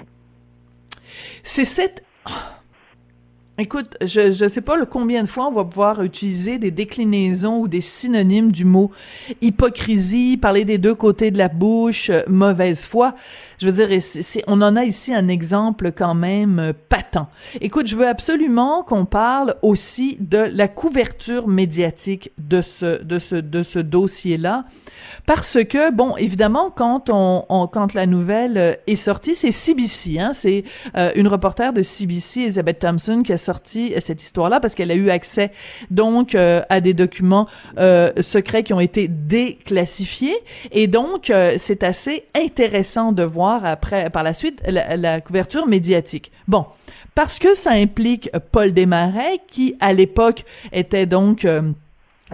C'est 1.43 1.67
cette... 1.67 2.03
Écoute, 3.59 3.99
je 4.01 4.45
ne 4.45 4.49
sais 4.49 4.63
pas 4.63 4.77
le 4.77 4.87
combien 4.87 5.23
de 5.23 5.29
fois 5.29 5.47
on 5.47 5.53
va 5.53 5.67
pouvoir 5.67 6.03
utiliser 6.03 6.57
des 6.57 6.71
déclinaisons 6.71 7.59
ou 7.59 7.69
des 7.69 7.83
synonymes 7.83 8.51
du 8.51 8.65
mot 8.65 8.91
hypocrisie, 9.43 10.39
parler 10.39 10.65
des 10.65 10.79
deux 10.79 10.95
côtés 10.95 11.31
de 11.31 11.37
la 11.37 11.49
bouche, 11.49 12.09
euh, 12.09 12.23
mauvaise 12.29 12.87
foi. 12.87 13.15
Je 13.61 13.69
veux 13.69 13.87
dire, 13.87 14.01
on 14.47 14.63
en 14.63 14.75
a 14.75 14.85
ici 14.85 15.13
un 15.13 15.29
exemple 15.29 15.93
quand 15.93 16.15
même 16.15 16.59
euh, 16.61 16.73
patent. 16.89 17.29
Écoute, 17.61 17.87
je 17.89 17.95
veux 17.95 18.09
absolument 18.09 18.85
qu'on 18.85 19.05
parle 19.05 19.55
aussi 19.61 20.17
de 20.19 20.39
la 20.39 20.67
couverture 20.67 21.47
médiatique 21.47 22.33
de 22.39 22.63
ce, 22.63 23.03
de 23.03 23.19
ce, 23.19 23.37
de 23.37 23.63
ce 23.63 23.79
dossier-là. 23.79 24.65
Parce 25.27 25.59
que, 25.63 25.93
bon, 25.93 26.17
évidemment, 26.17 26.71
quand 26.71 27.11
on, 27.11 27.45
quand 27.71 27.93
la 27.93 28.07
nouvelle 28.07 28.57
euh, 28.57 28.73
est 28.87 28.97
sortie, 28.97 29.35
c'est 29.35 29.51
CBC, 29.51 30.19
hein, 30.19 30.33
c'est 30.33 30.65
une 31.17 31.29
reporter 31.29 31.75
de 31.75 31.83
CBC, 31.83 32.41
Elizabeth 32.41 32.79
Thompson, 32.79 33.23
qui 33.23 33.33
a 33.33 33.42
sorti 33.43 33.93
euh, 33.95 34.01
cette 34.01 34.23
histoire-là 34.23 34.61
parce 34.61 34.75
qu'elle 34.75 34.91
a 34.91 34.95
eu 34.95 35.11
accès 35.11 35.51
donc 35.91 36.35
euh, 36.35 36.63
à 36.69 36.81
des 36.81 36.95
documents 36.95 37.47
euh, 37.79 38.13
secrets 38.21 38.63
qui 38.63 38.73
ont 38.73 38.81
été 38.81 39.09
déclassifiés 39.09 40.37
et 40.71 40.87
donc 40.87 41.33
c'est 41.57 41.83
assez 41.83 42.25
intéressant 42.35 43.13
de 43.13 43.23
voir 43.23 43.65
après 43.65 44.11
par 44.11 44.23
la 44.23 44.33
suite 44.33 44.63
la, 44.67 44.97
la 44.97 45.21
couverture 45.21 45.67
médiatique. 45.67 46.31
Bon, 46.49 46.67
parce 47.15 47.39
que 47.39 47.55
ça 47.55 47.73
implique 47.73 48.31
Paul 48.53 48.73
Desmarais 48.73 49.41
qui 49.49 49.77
à 49.81 49.93
l'époque 49.93 50.45
était 50.73 51.07
donc 51.07 51.47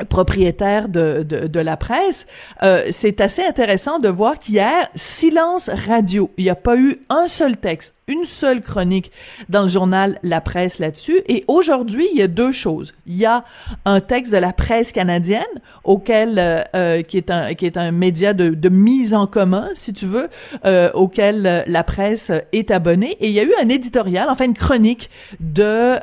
propriétaire 0.05 0.88
de, 0.88 1.23
de, 1.23 1.47
de 1.47 1.61
la 1.61 1.76
presse, 1.76 2.26
euh, 2.62 2.87
c'est 2.90 3.21
assez 3.21 3.45
intéressant 3.45 3.99
de 3.99 4.09
voir 4.09 4.38
qu'hier, 4.38 4.88
silence 4.95 5.71
radio. 5.87 6.31
Il 6.37 6.45
n'y 6.45 6.50
a 6.50 6.55
pas 6.55 6.76
eu 6.76 6.97
un 7.09 7.28
seul 7.28 7.57
texte, 7.57 7.95
une 8.07 8.25
seule 8.25 8.62
chronique 8.62 9.12
dans 9.49 9.62
le 9.62 9.69
journal 9.69 10.19
La 10.23 10.40
Presse 10.40 10.78
là-dessus. 10.78 11.21
Et 11.26 11.45
aujourd'hui, 11.49 12.09
il 12.12 12.19
y 12.19 12.23
a 12.23 12.28
deux 12.28 12.52
choses. 12.52 12.95
Il 13.07 13.17
y 13.17 13.26
a 13.26 13.45
un 13.85 14.00
texte 14.00 14.33
de 14.33 14.38
la 14.38 14.52
presse 14.52 14.93
canadienne, 14.93 15.43
auquel 15.85 16.38
euh, 16.38 16.62
euh, 16.75 17.02
qui 17.02 17.17
est 17.17 17.31
un 17.31 17.55
qui 17.55 17.67
est 17.67 17.76
un 17.76 17.93
média 17.93 18.33
de, 18.33 18.50
de 18.50 18.69
mise 18.69 19.14
en 19.14 19.26
commun, 19.26 19.69
si 19.75 19.93
tu 19.93 20.07
veux, 20.07 20.28
euh, 20.64 20.90
auquel 20.95 21.47
euh, 21.47 21.62
la 21.67 21.85
presse 21.85 22.33
est 22.52 22.71
abonnée. 22.71 23.17
Et 23.21 23.28
il 23.28 23.33
y 23.33 23.40
a 23.40 23.45
eu 23.45 23.55
un 23.62 23.69
éditorial, 23.69 24.28
enfin 24.31 24.45
une 24.45 24.55
chronique 24.55 25.11
de 25.40 25.97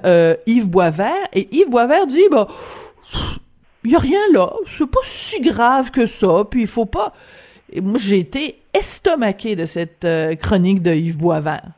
Yves 0.45 0.69
Boisvert. 0.69 1.13
Et 1.33 1.47
Yves 1.55 1.69
Boisvert 1.69 2.07
dit, 2.07 2.21
bah 2.31 2.47
il 3.85 3.91
y 3.91 3.95
a 3.95 3.99
rien 3.99 4.19
là, 4.33 4.51
c'est 4.67 4.89
pas 4.89 4.99
si 5.03 5.41
grave 5.41 5.91
que 5.91 6.05
ça, 6.05 6.43
puis 6.49 6.61
il 6.61 6.67
faut 6.67 6.85
pas... 6.85 7.13
Moi, 7.81 7.97
j'ai 7.99 8.19
été 8.19 8.59
estomaqué 8.73 9.55
de 9.55 9.65
cette 9.65 10.05
euh, 10.05 10.35
chronique 10.35 10.81
de 10.81 10.91
Yves 10.93 11.17
Boisvert. 11.17 11.71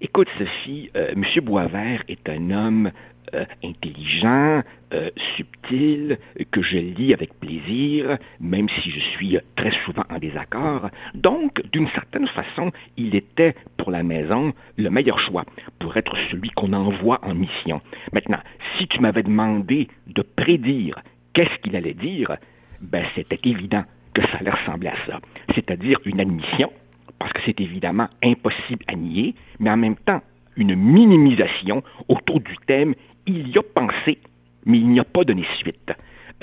Écoute, 0.00 0.28
Sophie, 0.36 0.90
euh, 0.96 1.14
M. 1.14 1.24
Boisvert 1.44 2.02
est 2.08 2.28
un 2.28 2.50
homme 2.50 2.90
euh, 3.34 3.44
intelligent, 3.64 4.62
euh, 4.92 5.10
subtil, 5.36 6.18
que 6.50 6.62
je 6.62 6.76
lis 6.76 7.12
avec 7.12 7.34
plaisir, 7.40 8.18
même 8.38 8.68
si 8.68 8.90
je 8.90 9.00
suis 9.00 9.38
très 9.56 9.72
souvent 9.84 10.04
en 10.10 10.18
désaccord. 10.18 10.90
Donc, 11.14 11.62
d'une 11.72 11.88
certaine 11.88 12.28
façon, 12.28 12.70
il 12.96 13.16
était 13.16 13.56
pour 13.78 13.90
la 13.90 14.02
maison 14.02 14.52
le 14.76 14.90
meilleur 14.90 15.18
choix 15.18 15.44
pour 15.78 15.96
être 15.96 16.16
celui 16.30 16.50
qu'on 16.50 16.72
envoie 16.72 17.18
en 17.22 17.34
mission. 17.34 17.80
Maintenant, 18.12 18.40
si 18.76 18.86
tu 18.86 19.00
m'avais 19.00 19.24
demandé 19.24 19.88
de 20.06 20.22
prédire 20.22 21.02
qu'est-ce 21.36 21.58
qu'il 21.58 21.76
allait 21.76 21.92
dire, 21.92 22.38
ben 22.80 23.04
c'était 23.14 23.38
évident 23.44 23.84
que 24.14 24.22
ça 24.22 24.38
allait 24.40 24.50
ressembler 24.50 24.88
à 24.88 24.96
ça, 25.06 25.20
c'est-à-dire 25.54 25.98
une 26.06 26.18
admission 26.18 26.72
parce 27.18 27.32
que 27.34 27.40
c'est 27.44 27.60
évidemment 27.60 28.08
impossible 28.24 28.84
à 28.88 28.94
nier, 28.94 29.34
mais 29.58 29.70
en 29.70 29.76
même 29.76 29.96
temps 29.96 30.22
une 30.56 30.74
minimisation 30.74 31.82
autour 32.08 32.40
du 32.40 32.56
thème 32.66 32.94
il 33.26 33.48
y 33.48 33.58
a 33.58 33.62
pensé, 33.62 34.18
mais 34.64 34.78
il 34.78 34.88
n'y 34.88 35.00
a 35.00 35.04
pas 35.04 35.24
donné 35.24 35.44
suite. 35.58 35.92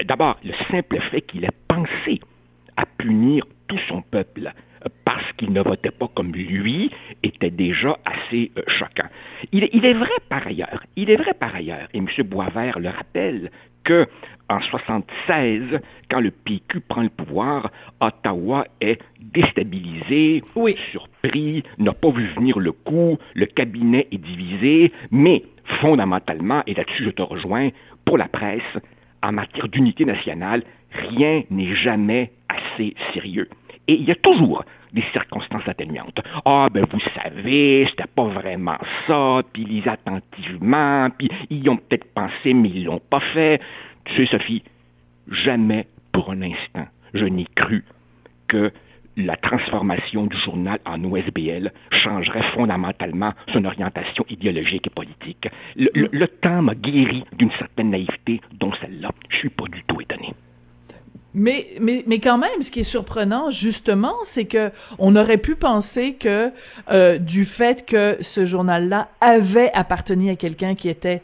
D'abord, 0.05 0.37
le 0.43 0.53
simple 0.69 0.99
fait 0.99 1.21
qu'il 1.21 1.45
ait 1.45 1.49
pensé 1.67 2.19
à 2.77 2.85
punir 2.85 3.45
tout 3.67 3.79
son 3.87 4.03
peuple 4.03 4.51
parce 5.05 5.31
qu'il 5.33 5.51
ne 5.53 5.61
votait 5.61 5.91
pas 5.91 6.09
comme 6.13 6.33
lui 6.33 6.91
était 7.23 7.49
déjà 7.49 7.97
assez 8.05 8.51
euh, 8.57 8.61
choquant. 8.67 9.07
Il 9.51 9.63
est 9.63 9.93
vrai 9.93 10.11
par 10.29 10.45
ailleurs, 10.45 10.83
il 10.95 11.09
est 11.09 11.15
vrai 11.15 11.33
par 11.33 11.55
ailleurs, 11.55 11.87
et 11.93 11.97
M. 11.97 12.07
Boisvert 12.25 12.79
le 12.79 12.89
rappelle, 12.89 13.49
que 13.83 14.07
en 14.49 14.59
76, 14.61 15.79
quand 16.09 16.19
le 16.19 16.31
PQ 16.31 16.81
prend 16.81 17.01
le 17.01 17.09
pouvoir, 17.09 17.71
Ottawa 18.01 18.65
est 18.81 18.99
déstabilisé, 19.19 20.43
Oui. 20.55 20.75
surpris, 20.91 21.63
n'a 21.77 21.93
pas 21.93 22.11
vu 22.11 22.25
venir 22.35 22.59
le 22.59 22.71
coup, 22.71 23.17
le 23.33 23.45
cabinet 23.45 24.07
est 24.11 24.17
divisé, 24.17 24.91
mais 25.11 25.43
fondamentalement, 25.81 26.61
et 26.67 26.73
là-dessus 26.73 27.05
je 27.05 27.09
te 27.11 27.21
rejoins, 27.21 27.69
pour 28.05 28.17
la 28.17 28.27
presse, 28.27 28.61
en 29.21 29.31
matière 29.31 29.69
d'unité 29.69 30.05
nationale, 30.05 30.63
rien 30.91 31.43
n'est 31.49 31.73
jamais 31.75 32.31
assez 32.49 32.95
sérieux. 33.13 33.49
Et 33.87 33.93
il 33.93 34.03
y 34.03 34.11
a 34.11 34.15
toujours 34.15 34.63
des 34.93 35.03
circonstances 35.11 35.67
atténuantes. 35.67 36.21
Ah, 36.45 36.69
ben 36.71 36.85
vous 36.89 36.99
savez, 37.15 37.85
c'était 37.89 38.07
pas 38.07 38.25
vraiment 38.25 38.77
ça, 39.07 39.41
puis 39.51 39.65
lisez 39.65 39.89
attentivement, 39.89 41.09
puis 41.17 41.29
ils 41.49 41.67
ont 41.69 41.77
peut-être 41.77 42.13
pensé, 42.13 42.53
mais 42.53 42.69
ils 42.69 42.85
l'ont 42.85 43.01
pas 43.09 43.19
fait. 43.19 43.59
Tu 44.05 44.15
sais, 44.15 44.25
Sophie, 44.31 44.63
jamais 45.29 45.87
pour 46.11 46.31
un 46.31 46.41
instant, 46.43 46.87
je 47.13 47.25
n'ai 47.25 47.47
cru 47.55 47.83
que 48.47 48.71
la 49.15 49.35
transformation 49.35 50.25
du 50.25 50.37
journal 50.37 50.79
en 50.85 51.03
OSBL 51.03 51.71
changerait 51.91 52.51
fondamentalement 52.53 53.33
son 53.51 53.63
orientation 53.65 54.25
idéologique 54.29 54.87
et 54.87 54.89
politique. 54.89 55.49
Le 55.75 56.25
temps 56.25 56.61
m'a 56.63 56.73
guéri 56.73 57.23
d'une 57.37 57.51
certaine 57.51 57.91
naïveté 57.91 58.41
dont 58.59 58.73
celle-là, 58.73 59.11
je 59.29 59.37
suis 59.37 59.49
pas 59.49 59.65
du 59.65 59.83
tout 59.83 60.01
étonné. 60.01 60.33
Mais, 61.35 61.67
mais, 61.81 62.03
mais 62.05 62.19
quand 62.19 62.37
même, 62.37 62.61
ce 62.61 62.69
qui 62.69 62.81
est 62.81 62.83
surprenant, 62.83 63.49
justement, 63.49 64.15
c'est 64.23 64.45
que 64.45 64.71
on 64.99 65.15
aurait 65.15 65.39
pu 65.39 65.55
penser 65.55 66.13
que 66.13 66.51
euh, 66.91 67.17
du 67.17 67.45
fait 67.45 67.85
que 67.85 68.17
ce 68.21 68.45
journal-là 68.45 69.09
avait 69.19 69.71
appartenu 69.73 70.29
à 70.29 70.35
quelqu'un 70.35 70.75
qui 70.75 70.89
était 70.89 71.23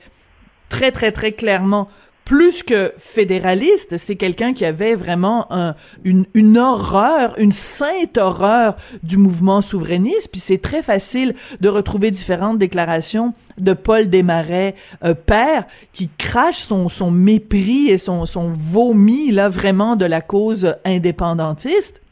très, 0.70 0.92
très, 0.92 1.12
très 1.12 1.34
clairement 1.34 1.90
plus 2.30 2.62
que 2.62 2.94
fédéraliste, 3.00 3.98
c'est 3.98 4.16
quelqu'un 4.16 4.54
qui 4.54 4.64
avait 4.64 4.94
vraiment 4.94 5.52
un, 5.52 5.74
une, 6.04 6.60
horreur, 6.60 7.34
une 7.40 7.52
sainte 7.52 8.20
horreur 8.20 8.76
du 9.02 9.18
mouvement 9.18 9.64
souverainiste. 9.64 10.30
Puis 10.32 10.40
c'est 10.40 10.60
très 10.60 10.84
facile 10.84 11.34
de 11.60 11.70
retrouver 11.70 12.12
différentes 12.12 12.60
déclarations 12.60 13.34
de 13.58 13.74
Paul 13.74 14.12
Desmarais, 14.12 14.76
euh, 15.04 15.16
père, 15.16 15.66
qui 15.92 16.08
crache 16.20 16.60
son, 16.60 16.88
son 16.88 17.10
mépris 17.10 17.90
et 17.90 17.98
son, 17.98 18.28
son 18.28 18.54
vomi, 18.54 19.32
là, 19.32 19.50
vraiment 19.50 19.96
de 19.96 20.06
la 20.06 20.22
cause 20.22 20.76
indépendantiste. 20.86 22.04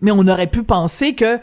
Mais 0.00 0.12
on 0.12 0.26
aurait 0.28 0.46
pu 0.46 0.62
penser 0.62 1.14
que 1.14 1.40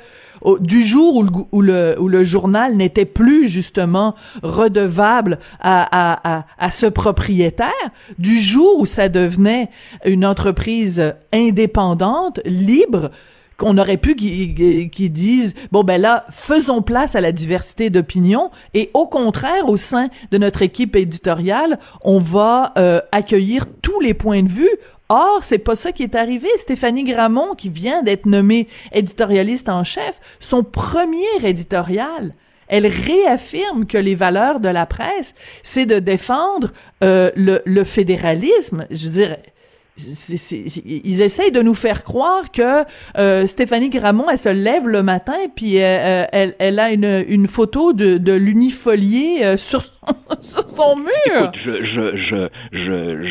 du 0.60 0.84
jour 0.84 1.24
où 1.52 1.62
le, 1.62 2.24
journal 2.24 2.76
n'était 2.76 3.06
plus 3.06 3.48
justement 3.48 4.16
redevable 4.44 5.40
à 5.60 6.70
ce 6.72 6.86
propriétaire, 6.86 7.72
du 8.20 8.40
jour 8.40 8.80
où 8.80 8.86
ça 8.86 9.10
devenait 9.10 9.70
une 10.06 10.26
entreprise 10.26 11.14
indépendante, 11.34 12.40
libre, 12.46 13.12
qu'on 13.62 13.78
aurait 13.78 13.98
pu 13.98 14.16
qu'ils 14.16 15.14
disent 15.14 15.54
bon 15.72 15.84
ben 15.84 16.02
là 16.02 16.26
faisons 16.32 16.82
place 16.82 17.16
à 17.16 17.22
la 17.22 17.32
diversité 17.32 17.92
d'opinions 17.92 18.50
et 18.74 18.90
au 18.96 19.06
contraire 19.06 19.70
au 19.70 19.78
sein 19.78 20.10
de 20.32 20.40
notre 20.40 20.64
équipe 20.64 20.96
éditoriale 20.96 21.78
on 22.04 22.18
va 22.18 22.74
euh, 22.80 23.02
accueillir 23.12 23.68
tous 23.84 24.00
les 24.00 24.16
points 24.16 24.42
de 24.42 24.50
vue 24.50 24.76
Or, 25.14 25.44
c'est 25.44 25.58
pas 25.58 25.76
ça 25.76 25.92
qui 25.92 26.04
est 26.04 26.16
arrivé. 26.16 26.48
Stéphanie 26.56 27.04
Gramont, 27.04 27.54
qui 27.54 27.68
vient 27.68 28.02
d'être 28.02 28.26
nommée 28.26 28.70
éditorialiste 28.94 29.68
en 29.68 29.84
chef, 29.84 30.22
son 30.40 30.64
premier 30.64 31.26
éditorial, 31.44 32.32
elle 32.70 32.88
réaffirme 32.88 33.86
que 33.86 33.98
les 33.98 34.16
valeurs 34.16 34.62
de 34.62 34.70
la 34.70 34.86
presse, 34.86 35.34
c'est 35.64 35.86
de 35.86 36.00
défendre 36.00 36.72
euh, 37.04 37.30
le, 37.36 37.62
le 37.66 37.84
fédéralisme. 37.84 38.88
Je 38.90 39.10
dirais, 39.10 39.44
ils 39.98 41.22
essayent 41.22 41.52
de 41.52 41.62
nous 41.62 41.74
faire 41.74 42.04
croire 42.04 42.52
que 42.52 42.86
euh, 43.18 43.46
Stéphanie 43.46 43.90
Gramont, 43.90 44.30
elle 44.30 44.38
se 44.38 44.50
lève 44.50 44.88
le 44.88 45.04
matin 45.04 45.34
puis 45.54 45.82
euh, 45.82 46.26
elle, 46.32 46.56
elle, 46.60 46.80
a 46.80 46.92
une, 46.92 47.26
une 47.28 47.48
photo 47.48 47.94
de, 47.94 48.18
de 48.18 48.34
l'unifolié 48.34 49.44
euh, 49.44 49.58
sur, 49.58 49.84
son 50.42 50.96
mur. 50.96 51.10
Écoute, 51.36 51.58
je, 51.64 51.84
je, 51.84 52.50
je, 52.72 53.28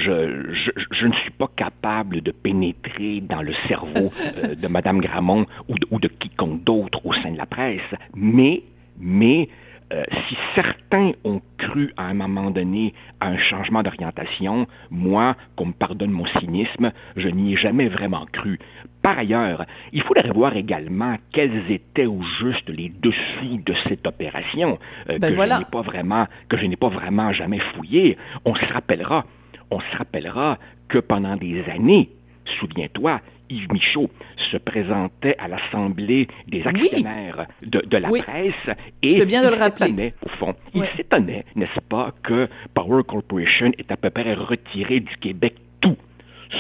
je, 0.91 1.07
ne 1.07 1.13
suis 1.15 1.31
pas 1.31 1.49
capable 1.57 2.21
de 2.21 2.31
pénétrer 2.31 3.23
dans 3.23 3.43
le 3.43 3.53
cerveau 3.67 4.13
de 4.55 4.69
Madame 4.69 5.01
Gramont 5.01 5.47
ou 5.69 5.79
de, 5.79 5.87
ou 5.91 5.99
de 5.99 6.09
quiconque 6.09 6.63
d'autre 6.65 7.05
au 7.05 7.13
sein 7.15 7.33
de 7.33 7.39
la 7.39 7.47
presse, 7.47 7.81
mais, 8.15 8.63
mais 8.99 9.49
euh, 9.93 10.05
si 10.29 10.37
certains 10.55 11.13
ont 11.25 11.41
cru 11.59 11.93
à 11.97 12.05
un 12.05 12.15
moment 12.15 12.51
donné 12.51 12.95
à 13.19 13.29
un 13.29 13.37
changement 13.37 13.83
d'orientation, 13.83 14.67
moi, 14.91 15.37
qu'on 15.57 15.67
me 15.67 15.73
pardonne 15.73 16.13
mon 16.13 16.27
cynisme, 16.27 16.93
je 17.17 17.29
n'y 17.29 17.55
ai 17.55 17.57
jamais 17.57 17.89
vraiment 17.89 18.25
cru. 18.33 18.61
Par 19.03 19.19
ailleurs, 19.19 19.65
il 19.93 20.03
faudrait 20.03 20.31
voir 20.31 20.57
également 20.57 21.17
quels 21.33 21.71
étaient 21.71 22.07
au 22.07 22.23
juste 22.41 22.69
les 22.69 22.89
dessous 22.89 23.61
de 23.65 23.75
cette 23.89 24.07
opération 24.07 24.79
euh, 25.09 25.19
ben 25.19 25.35
que 25.35 25.43
je 25.43 25.59
n'ai 25.59 25.65
pas 25.65 25.83
vraiment 25.83 26.27
que 26.49 26.57
je 26.57 26.67
n'ai 26.67 26.77
pas 26.77 26.89
vraiment 26.89 27.33
jamais 27.33 27.59
fouillé. 27.59 28.17
On 28.45 28.55
se 28.55 28.73
rappellera, 28.73 29.25
on 29.71 29.81
se 29.81 29.97
rappellera 29.97 30.59
que 30.89 30.99
pendant 30.99 31.37
des 31.37 31.65
années, 31.65 32.11
souviens-toi, 32.59 33.21
Yves 33.51 33.73
Michaud 33.73 34.11
se 34.37 34.57
présentait 34.57 35.37
à 35.39 35.49
l'Assemblée 35.49 36.29
des 36.47 36.67
actionnaires 36.67 37.47
de, 37.63 37.97
la 37.97 38.09
presse 38.09 38.77
et 39.03 39.19
il 39.19 39.31
s'étonnait, 39.31 40.15
au 40.25 40.29
fond, 40.29 40.55
il 40.75 40.85
s'étonnait, 40.97 41.45
n'est-ce 41.57 41.81
pas, 41.81 42.13
que 42.23 42.49
Power 42.75 43.03
Corporation 43.07 43.73
est 43.79 43.91
à 43.91 43.97
peu 43.97 44.11
près 44.11 44.35
retiré 44.35 45.01
du 45.01 45.17
Québec 45.17 45.55
tout 45.81 45.97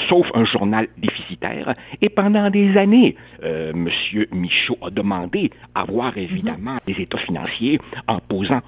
sauf 0.08 0.30
un 0.34 0.44
journal 0.44 0.86
déficitaire. 0.98 1.74
Et 2.00 2.08
pendant 2.08 2.48
des 2.48 2.76
années, 2.76 3.16
euh, 3.42 3.72
M. 3.72 3.88
Michaud 4.32 4.78
a 4.82 4.90
demandé 4.90 5.50
à 5.74 5.84
voir 5.84 6.16
évidemment 6.16 6.74
mhm. 6.74 6.80
des 6.86 7.02
états 7.02 7.18
financiers 7.18 7.80
en 8.06 8.18
posant 8.20 8.60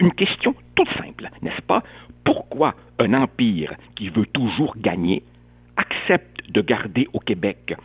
une 0.00 0.12
question 0.12 0.54
toute 0.74 0.90
simple, 0.90 1.30
n'est-ce 1.42 1.62
pas? 1.62 1.82
Pourquoi 2.24 2.74
un 2.98 3.14
empire 3.14 3.74
qui 3.94 4.08
veut 4.08 4.26
toujours 4.26 4.74
gagner 4.76 5.22
de 6.48 6.60
garder 6.60 7.08
au 7.12 7.20
Québec 7.20 7.76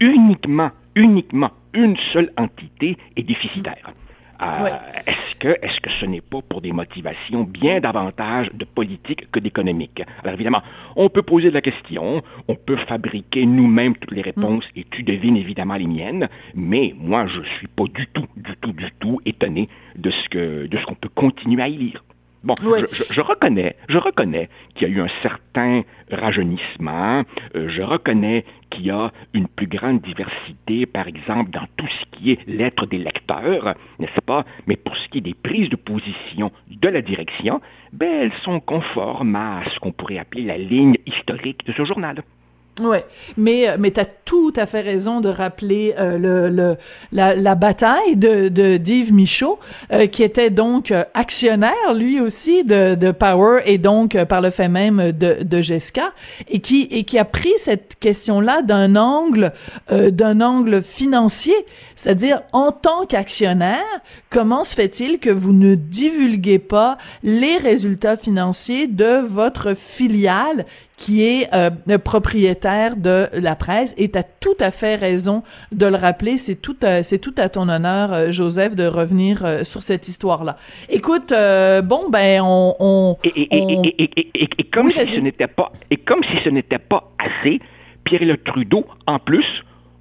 uniquement, 0.00 0.70
uniquement 0.96 1.50
une 1.74 1.96
seule 2.12 2.32
entité 2.36 2.96
est 3.16 3.22
déficitaire. 3.22 3.92
Euh, 4.42 4.70
est-ce 5.06 5.36
que, 5.38 5.48
est-ce 5.48 5.80
que 5.80 5.90
ce 6.00 6.06
n'est 6.06 6.22
pas 6.22 6.40
pour 6.40 6.62
des 6.62 6.72
motivations 6.72 7.42
bien 7.42 7.78
davantage 7.78 8.50
de 8.54 8.64
politique 8.64 9.30
que 9.30 9.38
d'économique? 9.38 10.02
Alors 10.22 10.32
évidemment, 10.32 10.62
on 10.96 11.10
peut 11.10 11.20
poser 11.20 11.50
la 11.50 11.60
question, 11.60 12.22
on 12.48 12.54
peut 12.54 12.78
fabriquer 12.88 13.44
nous-mêmes 13.44 13.94
toutes 13.96 14.12
les 14.12 14.22
réponses 14.22 14.64
mm. 14.64 14.78
et 14.78 14.86
tu 14.90 15.02
devines 15.02 15.36
évidemment 15.36 15.74
les 15.76 15.86
miennes, 15.86 16.28
mais 16.54 16.94
moi 16.96 17.26
je 17.26 17.42
suis 17.58 17.66
pas 17.66 17.84
du 17.94 18.06
tout, 18.06 18.26
du 18.34 18.56
tout, 18.56 18.72
du 18.72 18.90
tout 18.98 19.20
étonné 19.26 19.68
de 19.96 20.10
ce 20.10 20.28
que, 20.30 20.66
de 20.66 20.78
ce 20.78 20.86
qu'on 20.86 20.94
peut 20.94 21.10
continuer 21.14 21.62
à 21.62 21.68
y 21.68 21.76
lire. 21.76 22.02
Bon, 22.42 22.54
je, 22.56 23.20
reconnais, 23.20 23.76
je 23.88 23.98
reconnais 23.98 24.48
qu'il 24.74 24.88
y 24.88 24.90
a 24.90 24.94
eu 24.94 25.02
un 25.02 25.10
certain 25.22 25.82
rajeunissement. 26.10 27.24
Euh, 27.54 27.68
je 27.68 27.82
reconnais 27.82 28.46
qu'il 28.70 28.86
y 28.86 28.90
a 28.90 29.12
une 29.34 29.46
plus 29.46 29.66
grande 29.66 30.00
diversité, 30.00 30.86
par 30.86 31.06
exemple, 31.06 31.50
dans 31.50 31.66
tout 31.76 31.86
ce 31.86 32.18
qui 32.18 32.30
est 32.32 32.48
lettres 32.48 32.86
des 32.86 32.96
lecteurs, 32.96 33.74
n'est-ce 33.98 34.20
pas? 34.22 34.46
Mais 34.66 34.76
pour 34.76 34.96
ce 34.96 35.08
qui 35.10 35.18
est 35.18 35.22
des 35.22 35.34
prises 35.34 35.68
de 35.68 35.76
position 35.76 36.50
de 36.70 36.88
la 36.88 37.02
direction, 37.02 37.60
ben, 37.92 38.08
elles 38.08 38.40
sont 38.42 38.60
conformes 38.60 39.36
à 39.36 39.62
ce 39.74 39.78
qu'on 39.78 39.92
pourrait 39.92 40.18
appeler 40.18 40.44
la 40.44 40.56
ligne 40.56 40.96
historique 41.04 41.66
de 41.66 41.72
ce 41.72 41.84
journal. 41.84 42.22
Ouais, 42.80 43.04
mais 43.36 43.68
euh, 43.68 43.76
mais 43.78 43.90
t'as 43.90 44.06
tout 44.06 44.54
à 44.56 44.64
fait 44.64 44.80
raison 44.80 45.20
de 45.20 45.28
rappeler 45.28 45.94
euh, 45.98 46.16
le, 46.16 46.48
le 46.48 46.76
la, 47.12 47.34
la 47.34 47.54
bataille 47.54 48.16
de 48.16 48.48
de 48.48 48.78
d'Yves 48.78 49.12
Michaud 49.12 49.58
euh, 49.92 50.06
qui 50.06 50.22
était 50.22 50.48
donc 50.48 50.92
actionnaire 51.12 51.94
lui 51.94 52.20
aussi 52.20 52.64
de 52.64 52.94
de 52.94 53.10
Power 53.10 53.60
et 53.66 53.76
donc 53.76 54.16
par 54.24 54.40
le 54.40 54.48
fait 54.48 54.68
même 54.68 55.12
de 55.12 55.42
de 55.42 55.62
Jessica 55.62 56.12
et 56.48 56.60
qui 56.60 56.88
et 56.90 57.04
qui 57.04 57.18
a 57.18 57.26
pris 57.26 57.52
cette 57.58 57.96
question-là 58.00 58.62
d'un 58.62 58.96
angle 58.96 59.52
d'un 59.90 60.40
angle 60.40 60.82
financier, 60.82 61.54
c'est-à-dire 61.96 62.42
en 62.52 62.72
tant 62.72 63.04
qu'actionnaire, 63.04 63.84
comment 64.30 64.64
se 64.64 64.74
fait-il 64.74 65.18
que 65.18 65.30
vous 65.30 65.52
ne 65.52 65.74
divulguez 65.74 66.58
pas 66.58 66.96
les 67.22 67.58
résultats 67.58 68.16
financiers 68.16 68.86
de 68.86 69.20
votre 69.26 69.74
filiale 69.74 70.64
qui 71.00 71.24
est 71.24 71.48
euh, 71.54 71.70
propriétaire 71.98 72.94
de 72.94 73.26
la 73.32 73.56
presse 73.56 73.94
et 73.96 74.10
tu 74.10 74.18
as 74.18 74.22
tout 74.22 74.56
à 74.60 74.70
fait 74.70 74.96
raison 74.96 75.42
de 75.72 75.86
le 75.86 75.96
rappeler, 75.96 76.36
c'est 76.36 76.56
tout 76.56 76.76
à, 76.82 77.02
c'est 77.02 77.18
tout 77.18 77.34
à 77.38 77.48
ton 77.48 77.70
honneur 77.70 78.12
euh, 78.12 78.30
Joseph 78.30 78.76
de 78.76 78.84
revenir 78.86 79.42
euh, 79.42 79.64
sur 79.64 79.82
cette 79.82 80.08
histoire-là. 80.08 80.58
Écoute 80.90 81.30
bon 81.30 82.10
ben 82.10 82.42
on, 82.44 82.76
on 82.78 83.16
et, 83.24 83.30
et, 83.40 84.02
et, 84.02 84.48
et 84.58 84.64
comme 84.64 84.92
si 84.92 85.06
ce 85.06 85.20
n'était 85.20 85.46
pas 85.46 85.72
et 85.90 85.96
comme 85.96 86.22
si 86.22 86.36
ce 86.44 86.50
n'était 86.50 86.78
pas 86.78 87.10
assez, 87.18 87.60
Pierre 88.04 88.36
Trudeau 88.44 88.84
en 89.06 89.18
plus, 89.18 89.46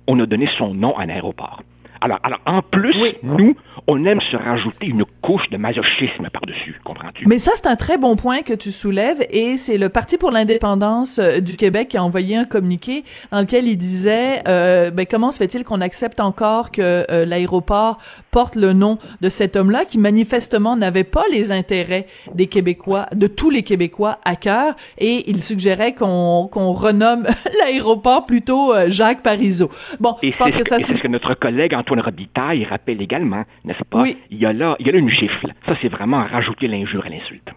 on 0.06 0.20
a 0.20 0.26
donné 0.26 0.50
son 0.58 0.74
nom 0.74 0.98
à 0.98 1.04
un 1.04 1.10
aéroport. 1.10 1.64
Alors, 2.02 2.20
alors 2.24 2.40
en 2.46 2.62
plus, 2.62 2.96
nous, 3.24 3.56
on 3.88 4.06
aime 4.06 4.22
se 4.22 4.38
rajouter 4.38 4.88
une 4.88 5.04
couche 5.22 5.50
de 5.50 5.58
masochisme 5.58 6.30
par-dessus, 6.32 6.80
comprends-tu? 6.84 7.26
Mais 7.28 7.40
ça, 7.40 7.52
c'est 7.56 7.68
un 7.68 7.76
très 7.76 7.98
bon 7.98 8.16
point 8.16 8.42
que 8.42 8.54
tu 8.54 8.72
soulèves 8.72 9.26
et 9.30 9.58
c'est 9.58 9.78
le 9.78 9.90
Parti 9.90 10.18
pour 10.18 10.32
l'indépendance 10.32 11.20
euh, 11.20 11.40
du 11.40 11.58
Québec 11.58 11.90
qui 11.90 11.98
a 11.98 12.04
envoyé 12.04 12.38
un 12.38 12.46
communiqué 12.46 13.04
dans 13.32 13.42
lequel 13.42 13.68
il 13.68 13.78
disait 13.78 14.42
euh, 14.48 14.92
ben, 14.92 15.06
comment 15.10 15.32
se 15.32 15.38
fait-il 15.38 15.64
qu'on 15.64 15.82
accepte 15.82 16.20
encore 16.20 16.72
que 16.72 17.06
euh, 17.10 17.26
l'aéroport 17.26 17.98
porte 18.32 18.56
le 18.56 18.74
nom 18.74 18.98
de 19.22 19.30
cet 19.30 19.56
homme-là 19.56 19.86
qui 19.86 19.98
manifestement 19.98 20.78
n'avait 20.78 21.04
pas 21.04 21.24
les 21.32 21.52
intérêts 21.52 22.06
des 22.34 22.48
Québécois, 22.48 23.08
de 23.14 23.28
tous 23.28 23.50
les 23.50 23.64
Québécois 23.64 24.20
à 24.24 24.36
cœur 24.36 24.76
et 24.98 25.30
il 25.30 25.42
suggérait 25.42 25.94
qu'on 25.94 26.48
qu'on 26.52 26.72
renomme 26.72 27.26
l'aéroport 27.60 28.26
plutôt 28.26 28.74
Jacques 28.88 29.22
Parizeau. 29.22 29.70
Bon, 30.00 30.16
je 30.22 30.36
pense 30.38 30.56
que 30.56 30.68
ça... 30.68 30.80
c'est 30.80 30.96
ce 30.96 31.02
que 31.02 31.08
notre 31.08 31.34
collègue 31.34 31.74
Antoine 31.74 31.89
Robitaille 31.98 32.66
rappelle 32.66 33.02
également, 33.02 33.46
n'est-ce 33.66 33.84
pas? 33.84 34.02
Oui. 34.02 34.18
Il 34.30 34.38
y 34.38 34.46
a 34.46 34.54
là, 34.54 34.76
il 34.80 34.86
y 34.86 34.90
a 34.90 34.94
là 34.94 35.00
une 35.00 35.10
gifle. 35.10 35.54
Ça, 35.66 35.76
c'est 35.82 35.90
vraiment 35.90 36.24
rajouter 36.24 36.68
l'injure 36.68 37.06
à 37.06 37.10
l'insulte. 37.10 37.50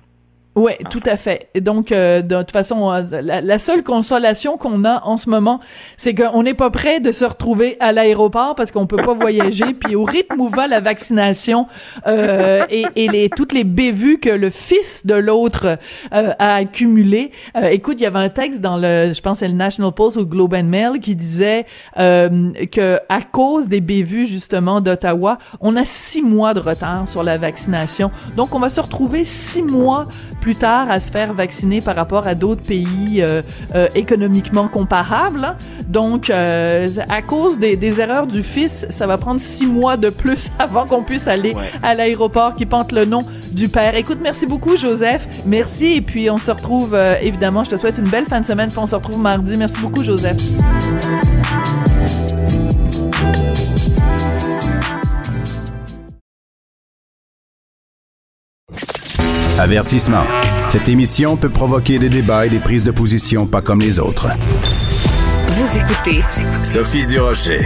Ouais, 0.54 0.76
tout 0.90 1.02
à 1.06 1.16
fait. 1.16 1.48
Donc, 1.58 1.92
euh, 1.92 2.20
de 2.20 2.36
toute 2.36 2.52
façon, 2.52 2.92
euh, 2.92 3.22
la, 3.22 3.58
seule 3.58 3.82
consolation 3.82 4.58
qu'on 4.58 4.84
a 4.84 5.02
en 5.04 5.16
ce 5.16 5.30
moment, 5.30 5.60
c'est 5.96 6.14
qu'on 6.14 6.42
n'est 6.42 6.52
pas 6.52 6.68
prêt 6.68 7.00
de 7.00 7.10
se 7.10 7.24
retrouver 7.24 7.78
à 7.80 7.92
l'aéroport 7.92 8.54
parce 8.54 8.70
qu'on 8.70 8.86
peut 8.86 9.02
pas 9.02 9.14
voyager. 9.14 9.72
Puis 9.80 9.96
au 9.96 10.04
rythme 10.04 10.38
où 10.38 10.50
va 10.50 10.66
la 10.66 10.80
vaccination 10.80 11.68
euh, 12.06 12.66
et, 12.68 12.84
et, 12.96 13.08
les 13.08 13.30
toutes 13.30 13.54
les 13.54 13.64
bévues 13.64 14.18
que 14.18 14.28
le 14.28 14.50
fils 14.50 15.06
de 15.06 15.14
l'autre 15.14 15.78
a 16.10 16.54
accumulé. 16.54 17.30
écoute, 17.70 17.94
il 17.98 18.02
y 18.02 18.06
avait 18.06 18.18
un 18.18 18.28
texte 18.28 18.60
dans 18.60 18.76
le, 18.76 19.12
je 19.14 19.20
pense, 19.22 19.38
c'est 19.38 19.48
le 19.48 19.54
National 19.54 19.92
Post 19.92 20.18
ou 20.18 20.26
Globe 20.26 20.54
and 20.54 20.64
Mail 20.64 21.00
qui 21.00 21.16
disait 21.16 21.64
que 21.96 22.98
à 23.08 23.22
cause 23.22 23.68
des 23.68 23.80
bévues 23.80 24.26
justement 24.26 24.80
d'Ottawa, 24.80 25.38
on 25.60 25.76
a 25.76 25.84
six 25.84 26.22
mois 26.22 26.52
de 26.52 26.60
retard 26.60 27.08
sur 27.08 27.22
la 27.22 27.36
vaccination. 27.36 28.10
Donc, 28.36 28.54
on 28.54 28.58
va 28.58 28.68
se 28.68 28.80
retrouver 28.80 29.24
six 29.24 29.62
mois 29.62 30.06
plus 30.42 30.56
tard 30.56 30.90
à 30.90 31.00
se 31.00 31.10
faire 31.10 31.32
vacciner 31.32 31.80
par 31.80 31.94
rapport 31.94 32.26
à 32.26 32.34
d'autres 32.34 32.62
pays 32.62 33.22
euh, 33.22 33.40
euh, 33.74 33.86
économiquement 33.94 34.68
comparables. 34.68 35.44
Hein. 35.44 35.56
Donc, 35.88 36.30
euh, 36.30 36.88
à 37.08 37.22
cause 37.22 37.58
des, 37.58 37.76
des, 37.76 38.00
erreurs 38.00 38.26
du 38.26 38.42
fils, 38.42 38.84
ça 38.90 39.06
va 39.06 39.16
prendre 39.16 39.40
six 39.40 39.66
mois 39.66 39.96
de 39.96 40.10
plus 40.10 40.50
avant 40.58 40.84
qu'on 40.84 41.02
puisse 41.02 41.28
aller 41.28 41.54
à 41.82 41.94
l'aéroport 41.94 42.54
qui 42.54 42.66
pente 42.66 42.92
le 42.92 43.04
nom 43.04 43.20
du 43.52 43.68
père. 43.68 43.94
Écoute, 43.94 44.18
merci 44.20 44.46
beaucoup, 44.46 44.76
Joseph. 44.76 45.26
Merci. 45.46 45.94
Et 45.94 46.00
puis, 46.00 46.28
on 46.28 46.38
se 46.38 46.50
retrouve, 46.50 46.98
évidemment, 47.20 47.62
je 47.62 47.70
te 47.70 47.76
souhaite 47.76 47.98
une 47.98 48.08
belle 48.08 48.26
fin 48.26 48.40
de 48.40 48.46
semaine. 48.46 48.68
Puis 48.68 48.78
on 48.78 48.86
se 48.86 48.96
retrouve 48.96 49.18
mardi. 49.18 49.56
Merci 49.56 49.80
beaucoup, 49.80 50.02
Joseph. 50.02 50.36
Avertissement. 59.58 60.24
Cette 60.70 60.88
émission 60.88 61.36
peut 61.36 61.50
provoquer 61.50 61.98
des 61.98 62.08
débats 62.08 62.46
et 62.46 62.48
des 62.48 62.58
prises 62.58 62.84
de 62.84 62.90
position 62.90 63.46
pas 63.46 63.60
comme 63.60 63.80
les 63.80 63.98
autres. 63.98 64.28
Vous 65.48 65.78
écoutez 65.78 66.22
Sophie 66.64 67.06
Durocher. 67.06 67.60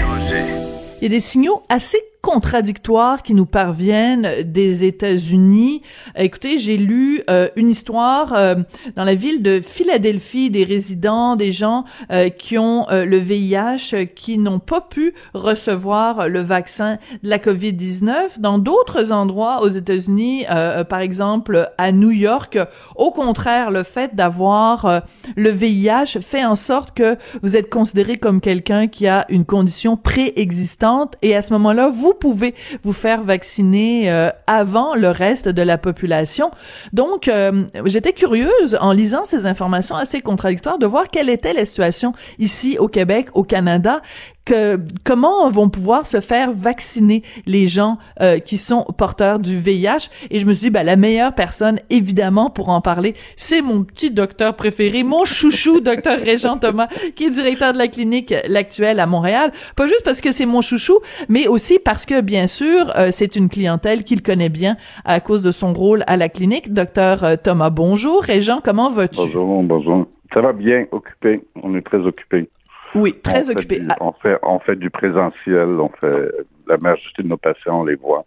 Il 1.00 1.04
y 1.04 1.06
a 1.06 1.08
des 1.08 1.20
signaux 1.20 1.62
assez 1.68 1.98
contradictoires 2.26 3.22
qui 3.22 3.34
nous 3.34 3.46
parviennent 3.46 4.42
des 4.42 4.82
États-Unis. 4.82 5.82
Écoutez, 6.16 6.58
j'ai 6.58 6.76
lu 6.76 7.22
euh, 7.30 7.48
une 7.54 7.70
histoire 7.70 8.34
euh, 8.34 8.56
dans 8.96 9.04
la 9.04 9.14
ville 9.14 9.42
de 9.42 9.60
Philadelphie 9.60 10.50
des 10.50 10.64
résidents, 10.64 11.36
des 11.36 11.52
gens 11.52 11.84
euh, 12.10 12.28
qui 12.28 12.58
ont 12.58 12.86
le 12.90 13.16
VIH, 13.16 14.06
qui 14.16 14.38
n'ont 14.38 14.58
pas 14.58 14.80
pu 14.80 15.14
recevoir 15.34 16.28
le 16.28 16.40
vaccin 16.40 16.98
de 17.22 17.30
la 17.30 17.38
COVID-19. 17.38 18.40
Dans 18.40 18.58
d'autres 18.58 19.12
endroits 19.12 19.62
aux 19.62 19.68
États-Unis, 19.68 20.46
par 20.88 21.00
exemple 21.00 21.70
à 21.78 21.92
New 21.92 22.10
York, 22.10 22.58
au 22.96 23.12
contraire, 23.12 23.70
le 23.70 23.84
fait 23.84 24.16
d'avoir 24.16 25.02
le 25.36 25.50
VIH 25.50 26.20
fait 26.20 26.44
en 26.44 26.56
sorte 26.56 26.96
que 26.96 27.16
vous 27.42 27.56
êtes 27.56 27.70
considéré 27.70 28.16
comme 28.16 28.40
quelqu'un 28.40 28.88
qui 28.88 29.06
a 29.06 29.26
une 29.28 29.44
condition 29.44 29.96
préexistante 29.96 31.14
et 31.22 31.36
à 31.36 31.42
ce 31.42 31.52
moment-là, 31.52 31.88
vous 31.88 32.15
pouvez 32.18 32.54
vous 32.82 32.92
faire 32.92 33.22
vacciner 33.22 34.10
euh, 34.10 34.30
avant 34.46 34.94
le 34.94 35.08
reste 35.08 35.48
de 35.48 35.62
la 35.62 35.78
population. 35.78 36.50
Donc, 36.92 37.28
euh, 37.28 37.64
j'étais 37.84 38.12
curieuse 38.12 38.76
en 38.80 38.92
lisant 38.92 39.24
ces 39.24 39.46
informations 39.46 39.96
assez 39.96 40.20
contradictoires 40.20 40.78
de 40.78 40.86
voir 40.86 41.10
quelle 41.10 41.28
était 41.28 41.52
la 41.52 41.64
situation 41.64 42.12
ici 42.38 42.78
au 42.78 42.88
Québec, 42.88 43.28
au 43.34 43.44
Canada 43.44 44.00
que 44.46 44.78
comment 45.04 45.50
vont 45.50 45.68
pouvoir 45.68 46.06
se 46.06 46.20
faire 46.20 46.52
vacciner 46.52 47.22
les 47.46 47.66
gens 47.66 47.98
euh, 48.22 48.38
qui 48.38 48.56
sont 48.56 48.86
porteurs 48.96 49.38
du 49.38 49.58
VIH 49.58 50.08
et 50.30 50.38
je 50.38 50.46
me 50.46 50.54
suis 50.54 50.66
dit 50.66 50.70
ben, 50.70 50.84
la 50.84 50.96
meilleure 50.96 51.34
personne 51.34 51.80
évidemment 51.90 52.48
pour 52.48 52.70
en 52.70 52.80
parler 52.80 53.14
c'est 53.36 53.60
mon 53.60 53.82
petit 53.82 54.10
docteur 54.10 54.54
préféré 54.54 55.02
mon 55.02 55.24
chouchou 55.24 55.80
docteur 55.84 56.18
Régent 56.20 56.58
Thomas 56.58 56.86
qui 57.16 57.24
est 57.24 57.30
directeur 57.30 57.72
de 57.72 57.78
la 57.78 57.88
clinique 57.88 58.32
l'actuelle 58.48 59.00
à 59.00 59.06
Montréal. 59.06 59.50
Pas 59.74 59.88
juste 59.88 60.02
parce 60.04 60.20
que 60.20 60.32
c'est 60.32 60.46
mon 60.46 60.62
chouchou 60.62 60.98
mais 61.28 61.48
aussi 61.48 61.78
parce 61.78 62.06
que 62.06 62.20
bien 62.20 62.46
sûr 62.46 62.92
euh, 62.96 63.08
c'est 63.10 63.34
une 63.34 63.48
clientèle 63.48 64.04
qu'il 64.04 64.22
connaît 64.22 64.48
bien 64.48 64.76
à 65.04 65.18
cause 65.20 65.42
de 65.42 65.50
son 65.50 65.74
rôle 65.74 66.04
à 66.06 66.16
la 66.16 66.28
clinique. 66.28 66.72
Docteur 66.72 67.24
euh, 67.24 67.34
Thomas 67.36 67.70
bonjour. 67.70 68.22
Régent 68.22 68.60
comment 68.62 68.90
vas-tu? 68.90 69.16
Bonjour 69.16 69.62
bonjour. 69.64 70.06
Ça 70.32 70.40
va 70.40 70.52
bien 70.52 70.86
occupé. 70.92 71.42
On 71.62 71.74
est 71.76 71.82
très 71.82 71.98
occupé 71.98 72.48
oui, 72.96 73.12
très 73.20 73.48
occupé. 73.50 73.82
On, 74.00 74.12
fait, 74.12 74.38
on 74.42 74.58
fait 74.58 74.76
du 74.76 74.90
présentiel, 74.90 75.68
on 75.68 75.90
fait 76.00 76.30
la 76.66 76.76
majorité 76.78 77.22
de 77.22 77.28
nos 77.28 77.36
patients, 77.36 77.80
on 77.80 77.84
les 77.84 77.94
voit. 77.96 78.24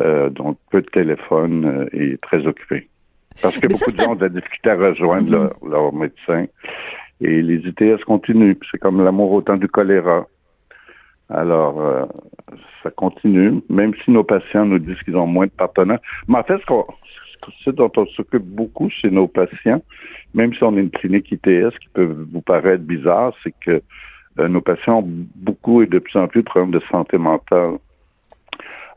Euh, 0.00 0.28
donc, 0.28 0.58
peu 0.70 0.82
de 0.82 0.86
téléphone 0.86 1.64
euh, 1.64 1.88
et 1.92 2.18
très 2.18 2.46
occupé. 2.46 2.88
Parce 3.40 3.56
que 3.58 3.66
beaucoup 3.66 3.90
de 3.90 3.96
gens 3.96 4.12
ont 4.12 4.14
de 4.14 4.22
la 4.22 4.28
difficulté 4.28 4.70
à 4.70 4.76
rejoindre 4.76 5.46
mm-hmm. 5.46 5.70
leur, 5.70 5.92
médecin. 5.92 6.46
Et 7.20 7.40
les 7.42 7.56
ITS 7.66 8.04
continuent. 8.04 8.56
C'est 8.70 8.78
comme 8.78 9.02
l'amour 9.02 9.32
au 9.32 9.40
temps 9.40 9.56
du 9.56 9.68
choléra. 9.68 10.26
Alors, 11.30 11.80
euh, 11.80 12.04
ça 12.82 12.90
continue, 12.90 13.62
même 13.68 13.92
si 14.04 14.10
nos 14.10 14.22
patients 14.22 14.64
nous 14.66 14.78
disent 14.78 15.02
qu'ils 15.02 15.16
ont 15.16 15.26
moins 15.26 15.46
de 15.46 15.50
partenaires. 15.50 15.98
Mais 16.28 16.38
en 16.38 16.44
fait, 16.44 16.58
ce, 16.58 16.72
ce 17.64 17.70
dont 17.70 17.90
on 17.96 18.06
s'occupe 18.06 18.44
beaucoup 18.44 18.90
chez 18.90 19.10
nos 19.10 19.26
patients, 19.26 19.82
même 20.34 20.52
si 20.54 20.62
on 20.62 20.76
est 20.76 20.80
une 20.80 20.90
clinique 20.90 21.30
ITS 21.32 21.78
qui 21.80 21.88
peut 21.92 22.26
vous 22.32 22.40
paraître 22.40 22.84
bizarre, 22.84 23.32
c'est 23.42 23.54
que 23.60 23.82
euh, 24.38 24.48
nos 24.48 24.60
patients 24.60 24.98
ont 24.98 25.26
beaucoup 25.34 25.82
et 25.82 25.86
de 25.86 25.98
plus 25.98 26.18
en 26.18 26.28
plus 26.28 26.42
de 26.42 26.46
problèmes 26.46 26.72
de 26.72 26.80
santé 26.90 27.18
mentale. 27.18 27.78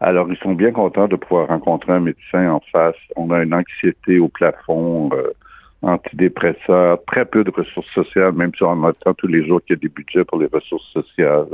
Alors, 0.01 0.31
ils 0.31 0.37
sont 0.37 0.53
bien 0.53 0.71
contents 0.71 1.07
de 1.07 1.15
pouvoir 1.15 1.47
rencontrer 1.47 1.93
un 1.93 1.99
médecin 1.99 2.51
en 2.51 2.61
face. 2.71 2.95
On 3.15 3.31
a 3.31 3.43
une 3.43 3.53
anxiété 3.53 4.19
au 4.19 4.29
plafond, 4.29 5.09
euh, 5.13 5.33
antidépresseurs, 5.81 7.03
très 7.05 7.25
peu 7.25 7.43
de 7.43 7.51
ressources 7.51 7.91
sociales, 7.91 8.33
même 8.33 8.51
si 8.55 8.63
on 8.63 8.83
attend 8.85 9.13
tous 9.13 9.27
les 9.27 9.45
jours 9.45 9.61
qu'il 9.61 9.75
y 9.75 9.79
a 9.79 9.81
des 9.81 9.89
budgets 9.89 10.23
pour 10.23 10.39
les 10.39 10.47
ressources 10.51 10.87
sociales, 10.91 11.47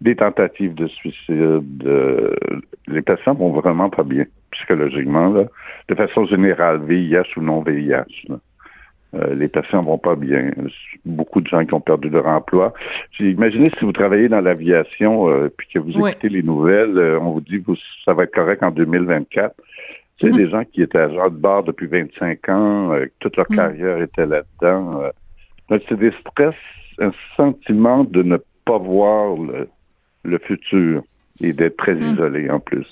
des 0.00 0.16
tentatives 0.16 0.74
de 0.74 0.86
suicide. 0.88 1.84
Euh, 1.86 2.34
les 2.88 3.02
patients 3.02 3.34
vont 3.34 3.52
vraiment 3.52 3.88
pas 3.88 4.02
bien, 4.02 4.24
psychologiquement, 4.54 5.28
là, 5.28 5.44
de 5.88 5.94
façon 5.94 6.24
générale, 6.26 6.80
VIH 6.82 7.36
ou 7.36 7.42
non 7.42 7.60
VIH. 7.60 8.26
Euh, 9.14 9.34
les 9.34 9.48
patients 9.48 9.82
vont 9.82 9.98
pas 9.98 10.16
bien. 10.16 10.50
Beaucoup 11.04 11.40
de 11.40 11.46
gens 11.46 11.64
qui 11.64 11.74
ont 11.74 11.80
perdu 11.80 12.08
leur 12.08 12.26
emploi. 12.26 12.72
Imaginez 13.20 13.70
si 13.78 13.84
vous 13.84 13.92
travaillez 13.92 14.28
dans 14.28 14.40
l'aviation 14.40 15.28
euh, 15.28 15.48
puis 15.56 15.68
que 15.72 15.78
vous 15.78 15.92
écoutez 15.92 16.28
les 16.28 16.42
nouvelles, 16.42 16.98
euh, 16.98 17.20
on 17.20 17.32
vous 17.32 17.40
dit 17.40 17.62
que 17.62 17.72
ça 18.04 18.14
va 18.14 18.24
être 18.24 18.34
correct 18.34 18.62
en 18.62 18.70
2024. 18.70 19.54
C'est 20.20 20.30
mhm. 20.30 20.36
des 20.36 20.48
gens 20.48 20.64
qui 20.64 20.82
étaient 20.82 20.98
agents 20.98 21.30
de 21.30 21.36
bord 21.36 21.64
depuis 21.64 21.86
25 21.86 22.48
ans, 22.48 22.96
toute 23.20 23.36
leur 23.36 23.50
mhm. 23.50 23.56
carrière 23.56 24.02
était 24.02 24.26
là-dedans. 24.26 25.02
c'est 25.68 25.98
des 25.98 26.12
stress, 26.20 26.54
un 26.98 27.12
sentiment 27.36 28.04
de 28.04 28.22
ne 28.22 28.38
pas 28.64 28.78
voir 28.78 29.36
le, 30.24 30.38
futur 30.38 31.02
et 31.40 31.52
d'être 31.52 31.76
très 31.76 31.94
mhm. 31.94 32.12
isolé 32.14 32.50
en 32.50 32.60
plus. 32.60 32.86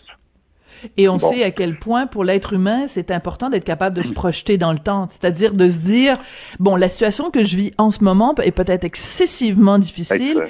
Et 0.97 1.09
on 1.09 1.19
sait 1.19 1.45
à 1.45 1.51
quel 1.51 1.79
point, 1.79 2.07
pour 2.07 2.25
l'être 2.25 2.53
humain, 2.53 2.87
c'est 2.87 3.11
important 3.11 3.51
d'être 3.51 3.65
capable 3.65 3.97
de 3.97 4.03
se 4.03 4.13
projeter 4.13 4.59
dans 4.59 4.73
le 4.73 4.79
temps. 4.79 5.07
C'est-à-dire 5.09 5.53
de 5.53 5.69
se 5.69 5.85
dire, 5.85 6.19
bon, 6.59 6.77
la 6.77 6.89
situation 6.89 7.31
que 7.31 7.45
je 7.45 7.57
vis 7.57 7.73
en 7.79 7.91
ce 7.91 8.03
moment 8.05 8.35
est 8.43 8.53
peut-être 8.53 8.85
excessivement 8.85 9.79
difficile, 9.79 10.45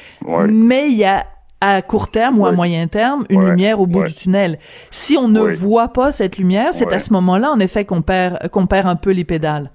mais 0.48 0.88
il 0.88 0.96
y 0.96 1.04
a 1.04 1.26
à 1.60 1.80
court 1.80 2.10
terme 2.10 2.40
ou 2.40 2.46
à 2.46 2.52
moyen 2.52 2.88
terme 2.88 3.24
une 3.30 3.44
lumière 3.44 3.80
au 3.80 3.86
bout 3.86 4.02
du 4.02 4.12
tunnel. 4.12 4.58
Si 4.90 5.16
on 5.16 5.28
ne 5.28 5.40
voit 5.40 5.88
pas 5.88 6.10
cette 6.10 6.36
lumière, 6.36 6.74
c'est 6.74 6.92
à 6.92 6.98
ce 6.98 7.12
moment-là, 7.12 7.52
en 7.52 7.60
effet, 7.60 7.84
qu'on 7.84 8.02
perd, 8.02 8.48
qu'on 8.48 8.66
perd 8.66 8.88
un 8.88 8.96
peu 8.96 9.12
les 9.12 9.24
pédales. 9.24 9.70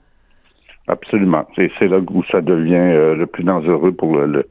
Absolument. 0.88 1.46
C'est 1.56 1.88
là 1.88 2.00
où 2.00 2.24
ça 2.32 2.42
devient 2.42 2.76
euh, 2.76 3.14
le 3.16 3.26
plus 3.26 3.44
dangereux 3.44 3.92
pour 3.92 4.18
le, 4.18 4.48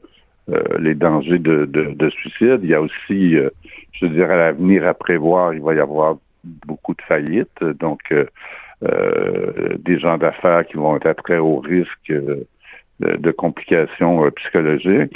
les 0.79 0.95
dangers 0.95 1.39
de, 1.39 1.65
de, 1.65 2.09
suicide. 2.09 2.59
Il 2.63 2.69
y 2.69 2.73
a 2.73 2.81
aussi, 2.81 3.35
euh, 3.35 3.49
je 3.91 4.05
veux 4.05 4.11
dire, 4.13 4.31
à 4.31 4.37
l'avenir 4.37 4.87
à 4.87 4.93
prévoir, 4.93 5.53
il 5.53 5.61
va 5.61 5.75
y 5.75 5.79
avoir 5.79 6.17
beaucoup 6.65 6.93
de 6.93 7.01
faillites, 7.01 7.63
donc 7.79 7.99
euh, 8.11 9.77
des 9.79 9.99
gens 9.99 10.17
d'affaires 10.17 10.65
qui 10.65 10.77
vont 10.77 10.95
être 10.95 11.07
à 11.07 11.13
très 11.13 11.37
haut 11.37 11.59
risque 11.59 12.13
de, 12.99 13.31
complications 13.31 14.29
psychologiques. 14.31 15.13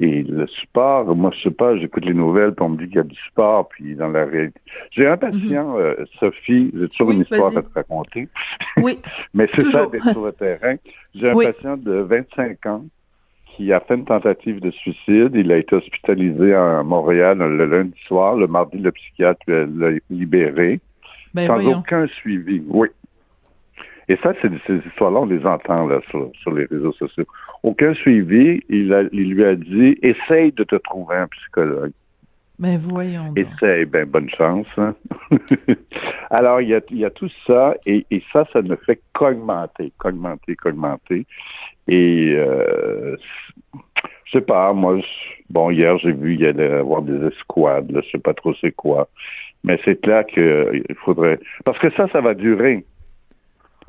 Et 0.00 0.22
le 0.22 0.46
support, 0.46 1.14
moi 1.16 1.30
je 1.34 1.42
sais 1.42 1.50
pas, 1.50 1.76
j'écoute 1.76 2.04
les 2.04 2.14
nouvelles, 2.14 2.54
puis 2.54 2.64
on 2.64 2.70
me 2.70 2.76
dit 2.76 2.86
qu'il 2.86 2.96
y 2.96 3.00
a 3.00 3.04
du 3.04 3.16
support, 3.16 3.68
puis 3.68 3.94
dans 3.94 4.08
la 4.08 4.24
réalité. 4.24 4.60
J'ai 4.90 5.06
un 5.06 5.16
patient, 5.16 5.76
mhm. 5.76 6.06
Sophie, 6.18 6.70
j'ai 6.74 6.88
toujours 6.88 7.12
une 7.12 7.22
histoire 7.22 7.56
à 7.56 7.62
te 7.62 7.74
raconter. 7.74 8.28
Oui. 8.76 8.98
Mais 9.34 9.48
c'est 9.54 9.70
ça 9.70 9.86
d'être 9.86 10.10
sur 10.10 10.24
le 10.24 10.32
terrain. 10.32 10.76
J'ai 11.14 11.30
un 11.30 11.34
patient 11.34 11.76
de 11.76 11.92
25 11.92 12.66
ans 12.66 12.84
qui 13.58 13.72
a 13.72 13.80
fait 13.80 13.96
une 13.96 14.04
tentative 14.04 14.60
de 14.60 14.70
suicide. 14.70 15.32
Il 15.34 15.50
a 15.50 15.56
été 15.56 15.74
hospitalisé 15.74 16.54
à 16.54 16.84
Montréal 16.84 17.38
le 17.38 17.66
lundi 17.66 17.98
soir. 18.06 18.36
Le 18.36 18.46
mardi, 18.46 18.78
le 18.78 18.92
psychiatre 18.92 19.42
l'a 19.48 19.90
libéré. 20.10 20.80
Ben, 21.34 21.48
sans 21.48 21.78
aucun 21.78 22.06
suivi. 22.06 22.62
Oui. 22.68 22.88
Et 24.08 24.16
ça, 24.22 24.32
c'est 24.40 24.50
ces 24.66 24.76
histoires-là, 24.86 25.20
on 25.20 25.26
les 25.26 25.44
entend 25.44 25.86
là, 25.86 26.00
sur, 26.08 26.52
les 26.52 26.64
réseaux 26.66 26.92
sociaux. 26.92 27.26
Aucun 27.62 27.92
suivi. 27.94 28.62
Il, 28.68 28.88
lui 29.12 29.44
a 29.44 29.56
dit 29.56 29.98
essaye 30.02 30.52
de 30.52 30.62
te 30.62 30.76
trouver 30.76 31.16
un 31.16 31.26
psychologue. 31.26 31.92
Mais 32.60 32.76
ben, 32.76 32.88
voyons. 32.88 33.34
Essaye, 33.36 33.84
ben 33.84 34.06
bonne 34.06 34.30
chance. 34.30 34.66
Hein. 34.78 34.94
Alors, 36.30 36.60
il 36.60 36.68
y, 36.68 36.74
a, 36.74 36.80
il 36.90 36.98
y 36.98 37.04
a 37.04 37.10
tout 37.10 37.30
ça, 37.46 37.74
et, 37.86 38.06
et 38.10 38.22
ça, 38.32 38.46
ça 38.52 38.62
ne 38.62 38.74
fait 38.74 39.00
qu'augmenter, 39.12 39.92
qu'augmenter, 39.98 40.56
qu'augmenter. 40.56 41.26
Et 41.88 42.34
euh, 42.36 43.16
je 44.24 44.32
sais 44.32 44.44
pas, 44.44 44.72
moi, 44.74 44.98
bon, 45.48 45.70
hier 45.70 45.96
j'ai 45.98 46.12
vu 46.12 46.34
il 46.34 46.40
y 46.40 46.46
allait 46.46 46.70
avoir 46.70 47.02
des 47.02 47.26
escouades, 47.26 47.90
là, 47.90 48.02
je 48.04 48.10
sais 48.10 48.18
pas 48.18 48.34
trop 48.34 48.54
c'est 48.54 48.72
quoi. 48.72 49.08
Mais 49.64 49.80
c'est 49.84 50.00
clair 50.00 50.24
qu'il 50.26 50.84
faudrait. 51.04 51.40
Parce 51.64 51.78
que 51.78 51.90
ça, 51.90 52.08
ça 52.08 52.20
va 52.20 52.34
durer. 52.34 52.84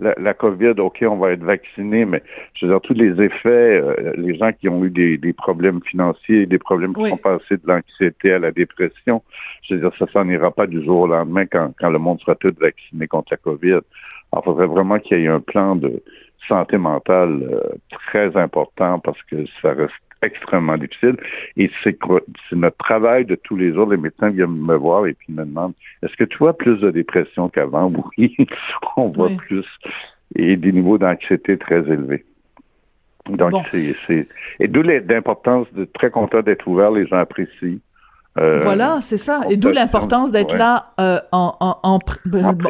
La, 0.01 0.15
la, 0.17 0.33
COVID, 0.33 0.75
OK, 0.77 0.99
on 1.01 1.17
va 1.17 1.31
être 1.31 1.43
vacciné, 1.43 2.05
mais 2.05 2.23
je 2.53 2.65
veux 2.65 2.71
dire, 2.71 2.79
tous 2.79 2.93
les 2.93 3.21
effets, 3.21 3.81
euh, 3.81 4.13
les 4.15 4.37
gens 4.37 4.53
qui 4.53 4.69
ont 4.69 4.85
eu 4.85 4.89
des, 4.89 5.17
des 5.17 5.33
problèmes 5.33 5.81
financiers, 5.83 6.45
des 6.45 6.57
problèmes 6.57 6.93
qui 6.93 7.09
sont 7.09 7.17
passés 7.17 7.57
de 7.57 7.67
l'anxiété 7.67 8.31
à 8.31 8.39
la 8.39 8.53
dépression, 8.53 9.21
je 9.61 9.73
veux 9.73 9.81
dire, 9.81 9.91
ça 9.99 10.07
s'en 10.13 10.29
ira 10.29 10.51
pas 10.51 10.67
du 10.67 10.81
jour 10.85 11.01
au 11.01 11.07
lendemain 11.07 11.45
quand, 11.45 11.73
quand 11.77 11.89
le 11.89 11.99
monde 11.99 12.21
sera 12.21 12.35
tout 12.35 12.55
vacciné 12.61 13.07
contre 13.07 13.33
la 13.33 13.37
COVID. 13.37 13.71
Alors, 14.31 14.43
il 14.43 14.43
faudrait 14.45 14.67
vraiment 14.67 14.99
qu'il 14.99 15.19
y 15.19 15.25
ait 15.25 15.27
un 15.27 15.41
plan 15.41 15.75
de, 15.75 16.01
santé 16.47 16.77
mentale 16.77 17.43
euh, 17.43 17.61
très 17.91 18.35
important 18.35 18.99
parce 18.99 19.21
que 19.23 19.45
ça 19.61 19.73
reste 19.73 19.93
extrêmement 20.21 20.77
difficile. 20.77 21.17
Et 21.57 21.71
c'est 21.83 21.97
notre 22.51 22.77
travail 22.77 23.25
de 23.25 23.35
tous 23.35 23.55
les 23.55 23.73
jours. 23.73 23.89
Les 23.89 23.97
médecins 23.97 24.29
viennent 24.29 24.55
me 24.55 24.75
voir 24.75 25.05
et 25.07 25.13
puis 25.13 25.33
me 25.33 25.45
demandent 25.45 25.73
est-ce 26.01 26.15
que 26.15 26.23
tu 26.23 26.37
vois 26.37 26.57
plus 26.57 26.79
de 26.79 26.91
dépression 26.91 27.49
qu'avant? 27.49 27.91
Oui, 28.17 28.35
on 28.97 29.09
voit 29.09 29.29
plus. 29.29 29.65
Et 30.35 30.55
des 30.57 30.71
niveaux 30.71 30.97
d'anxiété 30.97 31.57
très 31.57 31.79
élevés. 31.79 32.25
Donc, 33.29 33.53
c'est. 33.71 34.27
Et 34.59 34.67
d'où 34.67 34.81
l'importance 34.81 35.71
de 35.73 35.85
très 35.85 36.09
content 36.09 36.41
d'être 36.41 36.67
ouvert, 36.67 36.91
les 36.91 37.05
gens 37.07 37.17
apprécient. 37.17 37.77
Euh, 38.37 38.59
voilà, 38.63 38.99
c'est 39.01 39.17
ça. 39.17 39.41
Et 39.49 39.57
d'où 39.57 39.69
l'importance 39.69 40.31
d'être 40.31 40.55
là 40.55 40.93
euh, 40.99 41.19
en, 41.31 41.55
en, 41.59 41.77
en, 41.83 41.99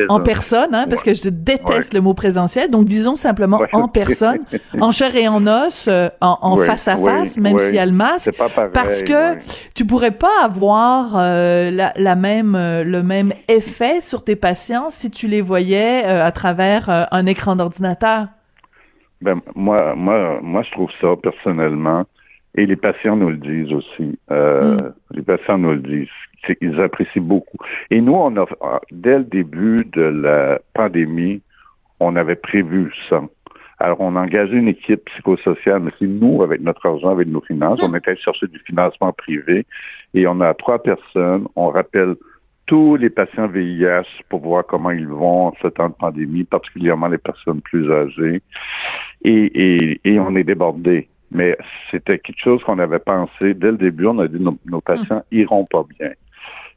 en, 0.10 0.20
personne, 0.22 0.74
hein, 0.74 0.86
parce 0.90 1.04
que 1.04 1.14
je 1.14 1.30
déteste 1.30 1.94
le 1.94 2.02
mot 2.02 2.14
présentiel. 2.14 2.72
Donc, 2.72 2.86
disons 2.86 3.16
simplement 3.16 3.62
en 3.74 3.88
personne, 3.88 4.40
en 4.82 4.92
chair 4.92 5.16
et 5.16 5.28
en 5.28 5.46
os, 5.46 5.88
euh, 5.88 6.10
en, 6.22 6.58
face 6.58 6.88
à 6.88 6.98
face, 6.98 7.38
même 7.38 7.60
s'il 7.60 7.76
y 7.76 7.80
a 7.80 7.86
le 7.86 7.92
masque. 7.92 8.32
Pas 8.38 8.50
pareil, 8.50 8.72
parce 8.74 9.04
que 9.04 9.38
tu 9.76 9.86
pourrais 9.86 10.12
pas 10.12 10.44
avoir 10.44 11.14
la, 11.16 11.94
la, 11.96 12.16
même, 12.16 12.54
le 12.56 13.02
même 13.04 13.34
effet 13.48 14.02
sur 14.02 14.24
tes 14.24 14.36
patients 14.36 14.90
si 14.90 15.12
tu 15.12 15.28
les 15.28 15.42
voyais 15.42 16.04
à 16.04 16.32
travers 16.32 17.08
un 17.12 17.26
écran 17.26 17.56
d'ordinateur. 17.56 18.28
Ben, 19.22 19.42
moi, 19.56 19.94
moi, 19.96 20.40
moi, 20.42 20.62
je 20.64 20.72
trouve 20.72 20.90
ça 21.02 21.10
personnellement 21.22 22.06
et 22.60 22.66
les 22.66 22.76
patients 22.76 23.16
nous 23.16 23.30
le 23.30 23.38
disent 23.38 23.72
aussi. 23.72 24.20
Euh, 24.32 24.76
mm. 24.76 24.94
Les 25.12 25.22
patients 25.22 25.58
nous 25.58 25.72
le 25.72 25.80
disent. 25.80 26.56
Ils 26.60 26.80
apprécient 26.82 27.22
beaucoup. 27.22 27.58
Et 27.90 28.02
nous, 28.02 28.14
on 28.14 28.36
a, 28.36 28.46
dès 28.92 29.20
le 29.20 29.24
début 29.24 29.86
de 29.86 30.02
la 30.02 30.60
pandémie, 30.74 31.42
on 32.02 32.18
avait 32.18 32.36
prévu 32.36 32.92
ça. 33.10 33.22
Alors, 33.80 34.02
on 34.02 34.18
a 34.18 34.22
engagé 34.22 34.58
une 34.58 34.68
équipe 34.68 35.06
psychosociale, 35.06 35.80
mais 35.80 35.92
c'est 36.00 36.08
nous, 36.08 36.44
avec 36.44 36.60
notre 36.60 36.86
argent, 36.86 37.12
avec 37.12 37.30
nos 37.30 37.40
finances, 37.40 37.82
on 37.82 37.94
était 37.96 38.18
chercher 38.18 38.48
du 38.48 38.60
financement 38.60 39.14
privé 39.14 39.66
et 40.14 40.28
on 40.28 40.42
a 40.42 40.54
trois 40.54 40.84
personnes. 40.84 41.48
On 41.56 41.70
rappelle 41.70 42.16
tous 42.66 42.98
les 42.98 43.10
patients 43.10 43.48
VIH 43.48 44.24
pour 44.28 44.42
voir 44.42 44.66
comment 44.66 44.92
ils 44.92 45.08
vont 45.08 45.48
en 45.48 45.54
ce 45.62 45.70
temps 45.70 45.88
de 45.88 45.94
pandémie, 45.94 46.44
particulièrement 46.44 47.08
les 47.08 47.18
personnes 47.18 47.62
plus 47.62 47.90
âgées. 47.90 48.42
Et, 49.24 49.32
et, 49.32 50.02
et 50.04 50.20
on 50.20 50.36
est 50.36 50.44
débordés 50.44 51.08
mais 51.32 51.58
c'était 51.92 52.20
quelque 52.20 52.40
chose 52.40 52.64
qu'on 52.64 52.80
avait 52.80 53.00
pensé 53.00 53.54
dès 53.54 53.72
le 53.72 53.78
début. 53.78 54.08
On 54.08 54.20
a 54.20 54.28
dit 54.28 54.40
nos, 54.40 54.58
nos 54.66 54.82
patients 54.82 55.24
iront 55.32 55.66
pas 55.66 55.84
bien. 55.98 56.12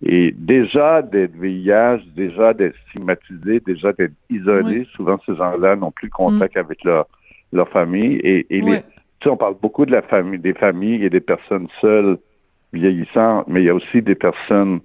Et 0.04 0.34
déjà 0.36 1.00
d'être 1.00 1.34
VIH, 1.36 2.00
déjà 2.16 2.52
d'être 2.52 2.76
stigmatisés, 2.88 3.60
déjà 3.60 3.92
d'être 3.92 4.14
isolés, 4.28 4.86
souvent 4.96 5.18
ces 5.24 5.36
gens-là 5.36 5.76
n'ont 5.76 5.92
plus 5.92 6.10
contact 6.10 6.56
avec 6.56 6.82
leur, 6.82 7.06
leur 7.52 7.68
famille. 7.68 8.16
Et, 8.16 8.46
et 8.50 8.60
les, 8.60 8.80
tu 8.80 9.28
sais, 9.28 9.30
on 9.30 9.36
parle 9.36 9.54
beaucoup 9.62 9.86
de 9.86 9.92
la 9.92 10.02
famille, 10.02 10.40
des 10.40 10.54
familles 10.54 11.04
et 11.04 11.10
des 11.10 11.20
personnes 11.20 11.68
seules 11.80 12.18
vieillissantes, 12.72 13.46
mais 13.46 13.62
il 13.62 13.66
y 13.66 13.70
a 13.70 13.74
aussi 13.74 14.02
des 14.02 14.16
personnes 14.16 14.80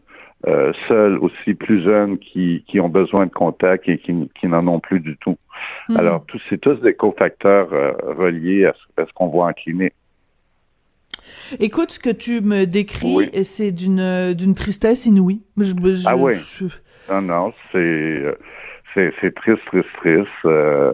euh, 0.45 0.71
seuls, 0.88 1.17
aussi 1.17 1.56
plus 1.56 1.82
jeunes, 1.82 2.19
qui, 2.19 2.63
qui 2.67 2.80
ont 2.80 2.89
besoin 2.89 3.26
de 3.26 3.32
contact 3.32 3.89
et 3.89 3.97
qui, 3.97 4.13
qui 4.39 4.47
n'en 4.47 4.67
ont 4.67 4.80
plus 4.80 5.00
du 5.00 5.17
tout. 5.17 5.36
Hmm. 5.89 5.97
Alors, 5.97 6.26
tous, 6.28 6.39
c'est 6.47 6.60
tous 6.60 6.76
des 6.76 6.93
cofacteurs 6.93 7.73
euh, 7.73 7.93
reliés 8.06 8.65
à 8.65 8.73
ce, 8.97 9.13
qu'on 9.13 9.28
voit 9.28 9.47
en 9.47 9.54
clinique. 9.54 9.93
Écoute, 11.60 11.89
ce 11.89 12.00
que 12.00 12.12
tu 12.12 12.41
me 12.41 12.65
décris, 12.65 13.32
c'est 13.43 13.71
d'une, 13.71 14.34
d'une 14.36 14.54
tristesse 14.54 15.08
inouïe. 15.08 15.41
ah 16.06 16.15
oui. 16.15 16.36
Non, 17.10 17.21
non, 17.21 17.54
c'est, 17.71 18.23
c'est, 18.93 19.12
c'est 19.19 19.34
triste, 19.34 19.65
triste, 19.65 19.89
triste. 19.97 20.30
Euh, 20.45 20.93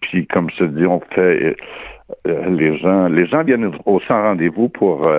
puis, 0.00 0.26
comme 0.26 0.50
je 0.50 0.58
te 0.58 0.64
dis, 0.64 0.84
on 0.84 1.00
fait... 1.14 1.56
les 2.26 2.76
gens, 2.76 3.08
les 3.08 3.26
gens 3.26 3.42
viennent 3.42 3.72
au 3.86 3.98
sans 4.00 4.22
rendez-vous 4.22 4.68
pour 4.68 5.10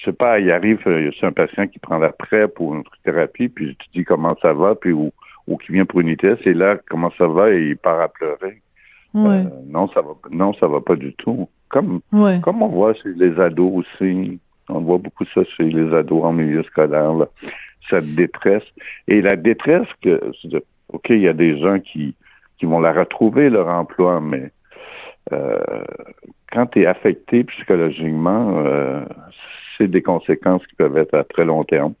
je 0.00 0.06
sais 0.06 0.12
pas, 0.12 0.38
il 0.38 0.50
arrive, 0.50 0.80
euh, 0.86 1.10
c'est 1.18 1.26
un 1.26 1.32
patient 1.32 1.66
qui 1.66 1.78
prend 1.78 1.98
la 1.98 2.10
PrEP 2.10 2.54
pour 2.54 2.74
une 2.74 2.84
thérapie, 3.04 3.48
puis 3.48 3.76
tu 3.76 3.98
dis 3.98 4.04
comment 4.04 4.34
ça 4.42 4.54
va, 4.54 4.74
puis 4.74 4.92
ou, 4.92 5.12
ou 5.46 5.58
qui 5.58 5.72
vient 5.72 5.84
pour 5.84 6.00
une 6.00 6.08
ITS, 6.08 6.46
et 6.46 6.54
là, 6.54 6.78
comment 6.88 7.12
ça 7.18 7.26
va, 7.26 7.50
et 7.50 7.68
il 7.68 7.76
part 7.76 8.00
à 8.00 8.08
pleurer. 8.08 8.62
Euh, 9.16 9.44
non, 9.66 9.88
ça 9.88 10.00
va 10.00 10.12
non, 10.30 10.54
ça 10.54 10.68
va 10.68 10.80
pas 10.80 10.96
du 10.96 11.12
tout. 11.14 11.48
Comme, 11.68 12.00
comme 12.42 12.62
on 12.62 12.68
voit 12.68 12.94
chez 12.94 13.12
les 13.14 13.38
ados 13.38 13.72
aussi. 13.84 14.40
On 14.68 14.80
voit 14.80 14.98
beaucoup 14.98 15.24
ça 15.34 15.42
chez 15.44 15.64
les 15.64 15.92
ados 15.94 16.24
en 16.24 16.32
milieu 16.32 16.62
scolaire, 16.62 17.12
là. 17.12 17.28
cette 17.88 18.14
détresse. 18.14 18.64
Et 19.08 19.20
la 19.20 19.36
détresse 19.36 19.88
que 20.00 20.20
OK, 20.92 21.10
il 21.10 21.20
y 21.20 21.28
a 21.28 21.32
des 21.32 21.58
gens 21.58 21.78
qui, 21.80 22.14
qui 22.58 22.66
vont 22.66 22.80
la 22.80 22.92
retrouver, 22.92 23.50
leur 23.50 23.68
emploi, 23.68 24.20
mais 24.20 24.50
euh, 25.32 25.58
quand 26.50 26.66
tu 26.66 26.82
es 26.82 26.86
affecté 26.86 27.44
psychologiquement, 27.44 28.64
euh, 28.64 29.04
c'est 29.80 29.88
des 29.88 30.02
conséquences 30.02 30.66
qui 30.66 30.74
peuvent 30.74 30.96
être 30.98 31.14
à 31.14 31.24
très 31.24 31.44
long 31.44 31.64
terme. 31.64 31.94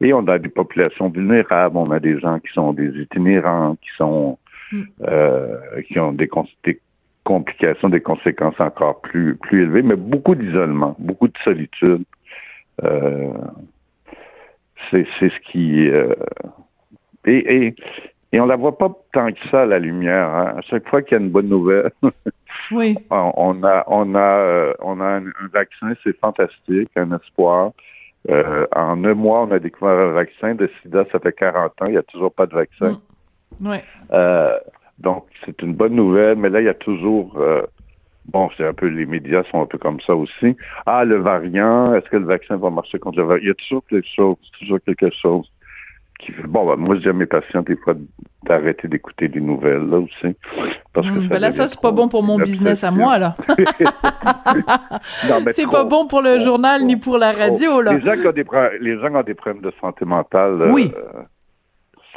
Et 0.00 0.14
on 0.14 0.26
a 0.26 0.38
des 0.38 0.48
populations 0.48 1.10
vulnérables, 1.10 1.76
on 1.76 1.90
a 1.90 2.00
des 2.00 2.18
gens 2.18 2.38
qui 2.40 2.52
sont 2.52 2.72
des 2.72 2.88
itinérants, 2.98 3.76
qui 3.76 3.90
sont 3.96 4.38
mm. 4.72 4.82
euh, 5.08 5.82
qui 5.86 5.98
ont 5.98 6.12
des, 6.12 6.28
complications, 7.24 7.88
des 7.90 8.00
conséquences 8.00 8.58
encore 8.58 9.00
plus 9.02 9.36
plus 9.36 9.62
élevées, 9.64 9.82
mais 9.82 9.96
beaucoup 9.96 10.34
d'isolement, 10.34 10.96
beaucoup 10.98 11.28
de 11.28 11.38
solitude. 11.44 12.04
Euh, 12.82 13.32
c'est 14.90 15.06
ce 15.20 15.40
qui 15.40 15.88
euh, 15.88 16.14
et, 17.26 17.66
et 17.66 17.74
et 18.32 18.40
on 18.40 18.46
la 18.46 18.56
voit 18.56 18.76
pas 18.76 18.90
tant 19.12 19.32
que 19.32 19.48
ça, 19.50 19.66
la 19.66 19.78
lumière. 19.78 20.28
Hein. 20.28 20.54
À 20.58 20.60
chaque 20.62 20.88
fois 20.88 21.02
qu'il 21.02 21.16
y 21.16 21.20
a 21.20 21.22
une 21.22 21.30
bonne 21.30 21.48
nouvelle, 21.48 21.90
oui. 22.72 22.96
on 23.10 23.62
a, 23.62 23.84
on 23.86 24.14
a, 24.14 24.18
euh, 24.18 24.74
on 24.80 25.00
a 25.00 25.04
un, 25.04 25.24
vaccin, 25.52 25.92
c'est 26.02 26.18
fantastique, 26.18 26.90
un 26.96 27.12
espoir. 27.12 27.72
Euh, 28.28 28.66
en 28.74 29.04
un 29.04 29.14
mois, 29.14 29.42
on 29.42 29.52
a 29.52 29.60
découvert 29.60 29.98
un 29.98 30.12
vaccin 30.12 30.56
de 30.56 30.68
SIDA, 30.82 31.04
ça 31.12 31.20
fait 31.20 31.32
40 31.32 31.82
ans, 31.82 31.86
il 31.86 31.92
n'y 31.92 31.96
a 31.96 32.02
toujours 32.02 32.32
pas 32.32 32.46
de 32.46 32.54
vaccin. 32.54 33.00
Mm. 33.60 33.68
Ouais. 33.68 33.84
Euh, 34.12 34.58
donc, 34.98 35.26
c'est 35.44 35.62
une 35.62 35.74
bonne 35.74 35.94
nouvelle, 35.94 36.36
mais 36.36 36.48
là, 36.48 36.60
il 36.60 36.64
y 36.64 36.68
a 36.68 36.74
toujours... 36.74 37.38
bon, 38.26 38.50
c'est 38.56 38.66
un 38.66 38.72
peu, 38.72 38.86
les 38.86 39.06
médias 39.06 39.44
sont 39.44 39.62
un 39.62 39.66
peu 39.66 39.78
comme 39.78 40.00
ça 40.00 40.16
aussi. 40.16 40.56
Ah, 40.86 41.04
le 41.04 41.16
variant, 41.16 41.94
est-ce 41.94 42.08
que 42.08 42.16
le 42.16 42.24
vaccin 42.24 42.56
va 42.56 42.70
marcher 42.70 42.98
contre 42.98 43.18
le 43.18 43.24
variant? 43.24 43.42
Il 43.42 43.48
y 43.48 43.50
a 43.50 43.54
toujours 43.54 43.84
quelque 43.86 44.08
chose, 44.08 44.36
toujours 44.58 44.80
quelque 44.84 45.10
chose 45.10 45.48
bon, 46.46 46.66
ben, 46.66 46.76
moi, 46.76 46.96
je 46.96 47.02
dis 47.02 47.08
à 47.08 47.12
mes 47.12 47.26
patients, 47.26 47.62
des 47.62 47.76
fois, 47.76 47.94
d'arrêter 48.44 48.88
d'écouter 48.88 49.28
des 49.28 49.40
nouvelles, 49.40 49.88
là 49.88 49.98
aussi. 49.98 50.36
Parce 50.92 51.06
que 51.06 51.12
mmh, 51.12 51.28
ben 51.28 51.38
là, 51.38 51.52
ça, 51.52 51.68
c'est 51.68 51.80
pas 51.80 51.92
bon 51.92 52.08
pour 52.08 52.22
mon 52.22 52.38
business 52.38 52.84
à 52.84 52.90
moi, 52.90 53.18
là. 53.18 53.36
c'est 55.52 55.70
pas 55.70 55.84
bon 55.84 56.06
pour 56.06 56.22
le 56.22 56.40
journal 56.40 56.84
ni 56.84 56.96
pour 56.96 57.18
la 57.18 57.32
radio, 57.32 57.80
là. 57.80 57.94
Les 57.94 58.00
gens, 58.00 58.14
qui 58.14 58.26
ont 58.26 58.32
des, 58.32 58.44
les 58.80 58.98
gens 58.98 59.14
ont 59.14 59.22
des 59.22 59.34
problèmes 59.34 59.62
de 59.62 59.72
santé 59.80 60.04
mentale. 60.04 60.62
Euh, 60.62 60.72
oui. 60.72 60.92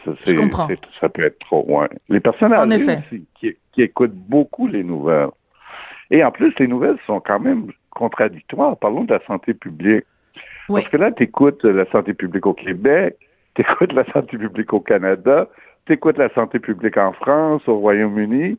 je 0.06 0.34
comprends. 0.34 0.68
Ça 1.00 1.10
peut 1.10 1.24
être 1.24 1.40
trop 1.40 1.64
loin. 1.68 1.88
Les 2.10 2.20
personnes 2.20 2.54
âgées 2.54 2.84
aussi, 2.84 3.26
qui, 3.40 3.56
qui 3.72 3.82
écoutent 3.82 4.14
beaucoup 4.14 4.68
les 4.68 4.84
nouvelles. 4.84 5.30
Et 6.12 6.24
en 6.24 6.32
plus, 6.32 6.54
les 6.60 6.68
nouvelles 6.68 6.98
sont 7.06 7.20
quand 7.20 7.40
même 7.40 7.68
contradictoires. 7.92 8.78
Parlons 8.78 9.04
de 9.04 9.14
la 9.14 9.24
santé 9.26 9.54
publique. 9.54 10.06
Parce 10.68 10.88
que 10.88 10.98
là, 10.98 11.12
tu 11.12 11.24
écoutes 11.24 11.64
la 11.66 11.90
santé 11.92 12.14
publique 12.14 12.46
au 12.46 12.54
Québec, 12.54 13.18
t'écoutes 13.56 13.94
la 13.94 14.06
santé 14.12 14.38
publique 14.38 14.74
au 14.74 14.80
Canada, 14.80 15.48
t'écoutes 15.86 16.18
la 16.18 16.30
santé 16.34 16.60
publique 16.60 16.98
en 16.98 17.14
France, 17.14 17.62
au 17.68 17.78
Royaume-Uni. 17.78 18.58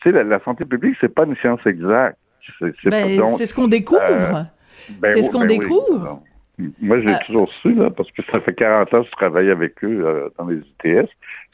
Tu 0.00 0.10
sais, 0.10 0.24
la, 0.24 0.40
santé 0.40 0.64
publique, 0.64 0.96
c'est 1.00 1.14
pas 1.14 1.24
une 1.24 1.36
science 1.36 1.64
exacte. 1.66 2.18
C'est 2.58 2.90
ben, 2.90 3.36
ce 3.38 3.54
qu'on 3.54 3.68
découvre. 3.68 4.00
Euh, 4.02 4.42
ben 4.98 5.12
c'est 5.14 5.22
ce 5.22 5.30
qu'on 5.30 5.40
ben 5.40 5.46
découvre. 5.46 6.22
Moi, 6.80 7.00
j'ai 7.00 7.08
euh. 7.08 7.18
toujours 7.26 7.50
su, 7.62 7.74
là, 7.74 7.90
parce 7.90 8.10
que 8.12 8.22
ça 8.30 8.40
fait 8.40 8.54
40 8.54 8.92
ans 8.94 9.00
que 9.02 9.06
je 9.06 9.12
travaille 9.12 9.50
avec 9.50 9.82
eux 9.84 10.04
euh, 10.04 10.28
dans 10.38 10.46
les 10.46 10.58
ITS. 10.58 11.08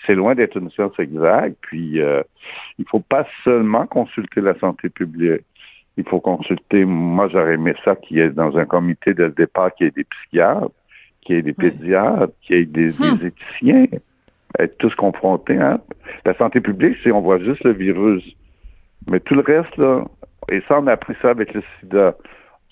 C'est 0.06 0.14
loin 0.14 0.34
d'être 0.34 0.56
une 0.56 0.70
science 0.70 0.98
exacte. 0.98 1.56
Puis, 1.60 2.00
euh, 2.00 2.22
il 2.78 2.84
faut 2.88 3.00
pas 3.00 3.26
seulement 3.44 3.86
consulter 3.86 4.40
la 4.40 4.58
santé 4.58 4.88
publique. 4.88 5.42
Il 5.96 6.04
faut 6.04 6.20
consulter, 6.20 6.84
moi, 6.84 7.28
j'aurais 7.28 7.54
aimé 7.54 7.74
ça 7.84 7.96
qui 7.96 8.20
est 8.20 8.30
dans 8.30 8.56
un 8.56 8.64
comité 8.64 9.14
de 9.14 9.28
départ 9.28 9.74
qui 9.74 9.84
est 9.84 9.94
des 9.94 10.04
psychiatres 10.04 10.70
qu'il 11.28 11.36
y 11.36 11.38
ait 11.40 11.42
des 11.42 11.52
pédiatres, 11.52 12.32
qu'il 12.40 12.56
y 12.56 12.60
ait 12.60 12.64
des, 12.64 12.88
hmm. 12.88 13.26
éthiciens, 13.26 13.86
être 14.58 14.78
tous 14.78 14.94
confrontés. 14.94 15.58
Hein? 15.58 15.78
La 16.24 16.34
santé 16.34 16.60
publique, 16.60 16.96
c'est 17.04 17.12
on 17.12 17.20
voit 17.20 17.38
juste 17.38 17.62
le 17.64 17.72
virus. 17.72 18.24
Mais 19.10 19.20
tout 19.20 19.34
le 19.34 19.42
reste, 19.42 19.76
là, 19.76 20.06
et 20.50 20.62
ça, 20.66 20.80
on 20.80 20.86
a 20.86 20.92
appris 20.92 21.14
ça 21.20 21.30
avec 21.30 21.52
le 21.52 21.62
sida. 21.78 22.16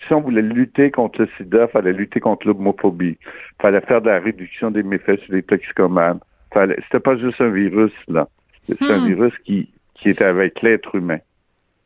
Si 0.07 0.13
on 0.15 0.23
voulait 0.23 0.41
lutter 0.41 0.91
contre 0.91 1.21
le 1.21 1.29
sida, 1.37 1.65
il 1.65 1.71
fallait 1.71 1.93
lutter 1.93 2.19
contre 2.19 2.47
l'homophobie. 2.47 3.19
Il 3.21 3.63
fallait 3.63 3.83
faire 3.83 4.01
de 4.01 4.09
la 4.09 4.21
réduction 4.21 4.71
des 4.71 4.83
méfaits 4.83 5.21
sur 5.21 5.35
les 5.35 5.43
toxicomanes. 5.43 6.21
C'était 6.55 7.01
pas 7.01 7.19
juste 7.19 7.41
un 7.43 7.51
virus, 7.51 7.93
là. 8.09 8.27
C'est 8.63 8.83
un 8.91 9.01
hmm. 9.01 9.07
virus 9.07 9.35
qui, 9.45 9.71
qui 9.95 10.09
était 10.09 10.25
avec 10.25 10.63
l'être 10.63 10.95
humain. 10.95 11.19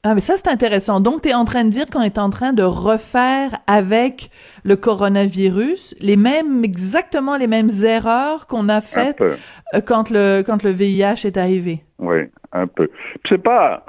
Ah, 0.02 0.14
mais 0.14 0.22
ça, 0.22 0.38
c'est 0.38 0.48
intéressant. 0.48 1.00
Donc, 1.00 1.22
tu 1.22 1.28
es 1.28 1.34
en 1.34 1.44
train 1.44 1.64
de 1.64 1.68
dire 1.68 1.84
qu'on 1.84 2.00
est 2.00 2.16
en 2.16 2.30
train 2.30 2.54
de 2.54 2.62
refaire 2.62 3.58
avec 3.66 4.30
le 4.64 4.76
coronavirus 4.76 5.94
les 6.00 6.16
mêmes, 6.16 6.64
exactement 6.64 7.36
les 7.36 7.46
mêmes 7.46 7.68
erreurs 7.84 8.46
qu'on 8.46 8.70
a 8.70 8.80
faites 8.80 9.22
euh, 9.22 9.80
quand 9.84 10.08
le, 10.08 10.40
quand 10.40 10.62
le 10.62 10.70
VIH 10.70 11.26
est 11.26 11.36
arrivé. 11.36 11.84
Oui, 11.98 12.20
un 12.52 12.66
peu. 12.66 12.88
c'est 13.28 13.42
pas 13.42 13.84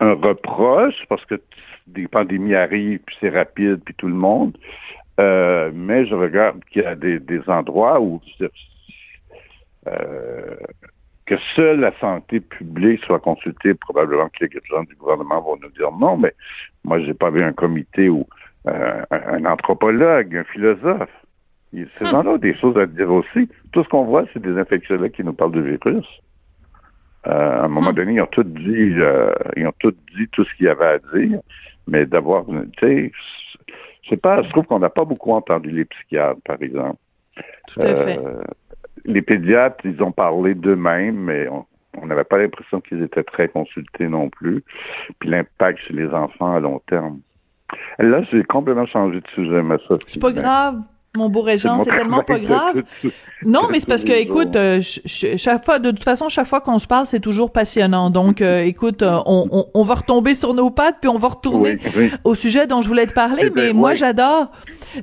un 0.00 0.12
reproche 0.12 1.06
parce 1.08 1.24
que 1.24 1.40
des 1.86 2.08
pandémies 2.08 2.54
arrivent, 2.54 3.00
puis 3.06 3.16
c'est 3.18 3.30
rapide, 3.30 3.80
puis 3.82 3.94
tout 3.94 4.08
le 4.08 4.14
monde. 4.14 4.54
Euh, 5.18 5.70
mais 5.74 6.04
je 6.04 6.14
regarde 6.14 6.62
qu'il 6.70 6.82
y 6.82 6.84
a 6.84 6.94
des, 6.94 7.18
des 7.20 7.40
endroits 7.48 8.00
où 8.00 8.20
euh, 9.88 10.56
que 11.28 11.36
seule 11.54 11.80
la 11.80 11.92
santé 12.00 12.40
publique 12.40 13.04
soit 13.04 13.18
consultée, 13.18 13.74
probablement 13.74 14.30
que 14.30 14.46
les 14.46 14.60
gens 14.64 14.82
du 14.84 14.94
gouvernement 14.94 15.42
vont 15.42 15.58
nous 15.62 15.68
dire 15.68 15.92
non, 15.92 16.16
mais 16.16 16.34
moi, 16.84 17.00
j'ai 17.00 17.12
pas 17.12 17.28
vu 17.28 17.42
un 17.42 17.52
comité 17.52 18.08
où 18.08 18.26
euh, 18.66 19.02
un 19.10 19.44
anthropologue, 19.44 20.34
un 20.34 20.44
philosophe. 20.44 21.10
Ces 21.72 22.04
hum. 22.04 22.10
gens-là 22.10 22.30
ont 22.30 22.38
des 22.38 22.56
choses 22.56 22.78
à 22.78 22.86
dire 22.86 23.12
aussi. 23.12 23.46
Tout 23.72 23.84
ce 23.84 23.88
qu'on 23.90 24.04
voit, 24.04 24.24
c'est 24.32 24.40
des 24.40 24.56
infectiologues 24.58 25.10
qui 25.10 25.22
nous 25.22 25.34
parlent 25.34 25.52
du 25.52 25.62
virus. 25.62 26.06
Euh, 27.26 27.60
à 27.60 27.64
un 27.64 27.68
moment 27.68 27.90
hum. 27.90 27.96
donné, 27.96 28.14
ils 28.14 28.22
ont 28.22 28.26
tout 28.26 28.44
dit, 28.44 28.94
euh, 28.96 29.30
ils 29.54 29.66
ont 29.66 29.74
tout 29.78 29.94
dit 30.16 30.28
tout 30.32 30.44
ce 30.44 30.54
qu'il 30.54 30.64
y 30.64 30.70
avait 30.70 30.86
à 30.86 30.98
dire, 31.14 31.40
mais 31.86 32.06
d'avoir, 32.06 32.46
tu 32.46 32.62
sais, 32.80 33.12
je 34.02 34.08
sais 34.08 34.16
pas, 34.16 34.42
je 34.42 34.48
trouve 34.48 34.64
qu'on 34.64 34.78
n'a 34.78 34.88
pas 34.88 35.04
beaucoup 35.04 35.32
entendu 35.32 35.70
les 35.70 35.84
psychiatres, 35.84 36.40
par 36.42 36.56
exemple. 36.62 36.96
Tout 37.66 37.80
à 37.80 37.94
fait. 37.96 38.18
Les 39.08 39.22
pédiatres, 39.22 39.84
ils 39.84 40.02
ont 40.02 40.12
parlé 40.12 40.54
d'eux-mêmes, 40.54 41.16
mais 41.16 41.48
on 41.48 42.06
n'avait 42.06 42.24
pas 42.24 42.38
l'impression 42.38 42.80
qu'ils 42.80 43.02
étaient 43.02 43.24
très 43.24 43.48
consultés 43.48 44.06
non 44.06 44.28
plus. 44.28 44.62
Puis 45.18 45.30
l'impact 45.30 45.80
sur 45.80 45.96
les 45.96 46.08
enfants 46.08 46.54
à 46.54 46.60
long 46.60 46.80
terme. 46.86 47.20
Là, 47.98 48.22
j'ai 48.22 48.44
complètement 48.44 48.86
changé 48.86 49.20
de 49.20 49.28
sujet, 49.28 49.62
mais 49.62 49.76
ça. 49.88 49.94
C'est 50.06 50.20
pas 50.20 50.32
grave. 50.32 50.80
Mon 51.18 51.28
beau 51.28 51.42
Régent, 51.42 51.80
c'est 51.80 51.90
tellement 51.90 52.22
pas 52.22 52.38
grave. 52.38 52.84
Non, 53.44 53.62
mais 53.70 53.80
c'est 53.80 53.88
parce 53.88 54.04
que, 54.04 54.12
écoute, 54.12 54.54
euh, 54.54 54.80
chaque 55.04 55.64
fois, 55.64 55.80
de 55.80 55.90
toute 55.90 56.04
façon, 56.04 56.28
chaque 56.28 56.46
fois 56.46 56.60
qu'on 56.60 56.78
se 56.78 56.86
parle, 56.86 57.06
c'est 57.06 57.18
toujours 57.18 57.52
passionnant. 57.52 58.10
Donc, 58.10 58.40
euh, 58.40 58.60
écoute, 58.64 59.02
euh, 59.02 59.18
on, 59.26 59.66
on, 59.74 59.82
va 59.82 59.96
retomber 59.96 60.36
sur 60.36 60.54
nos 60.54 60.70
pattes, 60.70 60.98
puis 61.00 61.08
on 61.08 61.18
va 61.18 61.28
retourner 61.28 61.78
au 62.22 62.36
sujet 62.36 62.68
dont 62.68 62.82
je 62.82 62.88
voulais 62.88 63.06
te 63.06 63.14
parler. 63.14 63.42
Eh 63.46 63.50
mais 63.50 63.72
ben, 63.72 63.76
moi, 63.76 63.94
j'adore. 63.94 64.52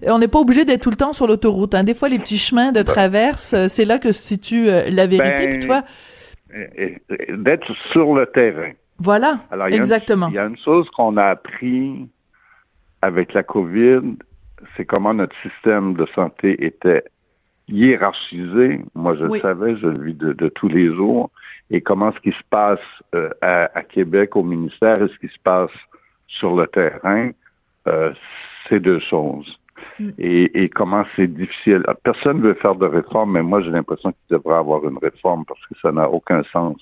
On 0.08 0.19
n'est 0.19 0.30
pas 0.30 0.39
obligé 0.39 0.63
d'être 0.63 0.82
tout 0.82 0.89
le 0.89 0.95
temps 0.95 1.12
sur 1.12 1.28
l'autoroute. 1.28 1.75
Hein. 1.75 1.84
Des 1.84 1.93
fois, 1.93 2.08
les 2.08 2.19
petits 2.19 2.38
chemins 2.38 2.71
de 2.71 2.82
traverse, 2.82 3.56
c'est 3.67 3.86
là 3.86 3.99
que 3.99 4.13
se 4.13 4.21
situe 4.21 4.67
la 4.67 5.06
vérité. 5.06 5.49
puis 5.49 5.60
toi, 5.60 5.84
d'être 7.30 7.73
sur 7.91 8.15
le 8.15 8.25
terrain. 8.25 8.71
Voilà, 8.99 9.39
exactement. 9.67 10.30
Il 10.30 10.36
y 10.36 10.39
a 10.39 10.45
une 10.45 10.58
chose 10.58 10.89
qu'on 10.91 11.17
a 11.17 11.25
appris 11.25 12.08
avec 13.01 13.34
la 13.34 13.43
COVID, 13.43 14.15
c'est 14.75 14.86
comment 14.86 15.13
notre 15.13 15.36
système 15.41 15.93
de 15.95 16.06
santé 16.08 16.65
était 16.65 17.04
hiérarchisé. 17.67 18.82
Moi, 18.93 19.15
je 19.15 19.25
le 19.25 19.39
savais, 19.39 19.75
je 19.78 19.88
le 19.88 20.04
vis 20.04 20.13
de, 20.13 20.49
tous 20.49 20.67
les 20.67 20.93
jours. 20.93 21.32
Et 21.71 21.82
comment 21.82 22.12
ce 22.12 22.19
qui 22.19 22.32
se 22.32 22.43
passe 22.49 22.80
euh, 23.15 23.30
à, 23.41 23.82
Québec, 23.84 24.36
au 24.36 24.43
ministère, 24.43 25.01
et 25.01 25.08
ce 25.08 25.17
qui 25.17 25.34
se 25.34 25.39
passe 25.39 25.71
sur 26.28 26.56
le 26.56 26.67
terrain, 26.67 27.32
euh, 27.88 28.13
c'est 28.67 28.80
deux 28.80 28.99
choses. 28.99 29.60
Mm. 29.99 30.10
Et, 30.19 30.69
comment 30.69 31.06
c'est 31.15 31.28
difficile. 31.28 31.84
Personne 32.04 32.38
ne 32.38 32.43
veut 32.43 32.54
faire 32.56 32.75
de 32.75 32.86
réforme, 32.86 33.34
mais 33.34 33.43
moi, 33.43 33.62
j'ai 33.62 33.71
l'impression 33.71 34.12
qu'il 34.12 34.38
devrait 34.38 34.58
avoir 34.58 34.88
une 34.88 34.97
réforme 34.97 35.45
parce 35.45 35.65
que 35.67 35.75
ça 35.82 35.91
n'a 35.91 36.10
aucun 36.10 36.43
sens 36.43 36.78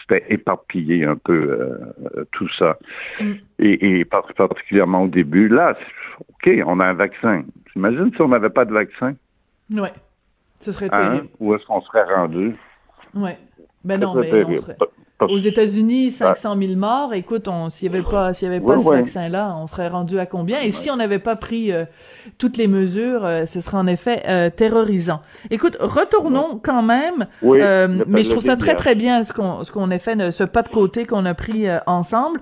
c'était 0.00 0.24
éparpillé 0.32 1.04
un 1.04 1.16
peu 1.16 1.32
euh, 1.32 2.24
tout 2.32 2.48
ça. 2.58 2.78
Mm. 3.20 3.32
Et, 3.58 4.04
particulièrement 4.04 5.02
au 5.02 5.08
début. 5.08 5.48
Là, 5.48 5.76
OK, 6.20 6.50
on 6.66 6.80
a 6.80 6.86
un 6.86 6.94
vaccin. 6.94 7.44
T'imagines 7.72 8.12
si 8.14 8.20
on 8.20 8.28
n'avait 8.28 8.50
pas 8.50 8.64
de 8.64 8.72
vaccin? 8.72 9.14
Oui. 9.70 9.88
Ce 10.60 10.72
serait 10.72 10.88
hein? 10.92 11.10
terrible. 11.10 11.28
Où 11.40 11.54
est-ce 11.54 11.66
qu'on 11.66 11.80
serait 11.80 12.04
rendu? 12.04 12.54
Oui. 13.14 13.30
Ben 13.84 14.00
non, 14.00 14.14
mais 14.14 14.44
on 14.44 14.56
serait... 14.58 14.76
Aux 15.20 15.38
États-Unis, 15.38 16.10
500 16.10 16.56
000 16.60 16.74
morts. 16.74 17.14
Écoute, 17.14 17.48
s'il 17.70 17.88
n'y 17.90 17.96
avait 17.96 18.04
pas, 18.04 18.34
s'il 18.34 18.48
y 18.48 18.50
avait 18.50 18.64
pas 18.64 18.78
ce 18.78 18.84
vaccin-là, 18.84 19.56
on 19.58 19.66
serait 19.66 19.88
rendu 19.88 20.18
à 20.18 20.26
combien? 20.26 20.60
Et 20.60 20.72
si 20.72 20.90
on 20.90 20.96
n'avait 20.96 21.20
pas 21.20 21.36
pris 21.36 21.72
euh, 21.72 21.84
toutes 22.36 22.56
les 22.56 22.66
mesures, 22.66 23.24
euh, 23.24 23.46
ce 23.46 23.60
serait 23.60 23.76
en 23.76 23.86
effet 23.86 24.22
euh, 24.26 24.50
terrorisant. 24.50 25.20
Écoute, 25.50 25.76
retournons 25.80 26.60
quand 26.62 26.82
même. 26.82 27.26
mais 27.42 28.24
je 28.24 28.30
trouve 28.30 28.42
ça 28.42 28.56
très 28.56 28.74
très 28.74 28.94
bien 28.94 29.22
ce 29.24 29.32
qu'on 29.32 29.64
ce 29.64 29.70
qu'on 29.70 29.90
a 29.90 29.98
fait, 29.98 30.30
ce 30.32 30.44
pas 30.44 30.62
de 30.62 30.68
côté 30.68 31.06
qu'on 31.06 31.24
a 31.26 31.34
pris 31.34 31.66
ensemble. 31.86 32.40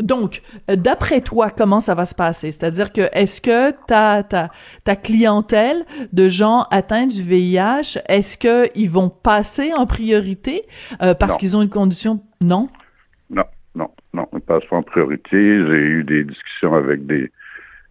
Donc, 0.00 0.42
euh, 0.70 0.76
d'après 0.76 1.20
toi, 1.20 1.50
comment 1.50 1.80
ça 1.80 1.94
va 1.94 2.04
se 2.04 2.14
passer? 2.14 2.52
C'est-à-dire 2.52 2.92
que 2.92 3.02
est-ce 3.12 3.40
que 3.40 3.70
ta, 3.86 4.22
ta, 4.22 4.50
ta 4.84 4.96
clientèle 4.96 5.84
de 6.12 6.28
gens 6.28 6.66
atteints 6.70 7.06
du 7.06 7.22
VIH, 7.22 7.98
est-ce 8.08 8.38
qu'ils 8.38 8.90
vont 8.90 9.10
passer 9.10 9.72
en 9.72 9.86
priorité 9.86 10.66
euh, 11.02 11.14
parce 11.14 11.36
qu'ils 11.36 11.56
ont 11.56 11.62
une 11.62 11.70
condition? 11.70 12.20
Non? 12.42 12.68
Non, 13.28 13.44
non, 13.74 13.90
non, 14.14 14.26
ils 14.32 14.40
passent 14.40 14.66
pas 14.68 14.76
en 14.76 14.82
priorité. 14.82 15.30
J'ai 15.66 15.78
eu 15.78 16.04
des 16.04 16.24
discussions 16.24 16.74
avec 16.74 17.06
des, 17.06 17.30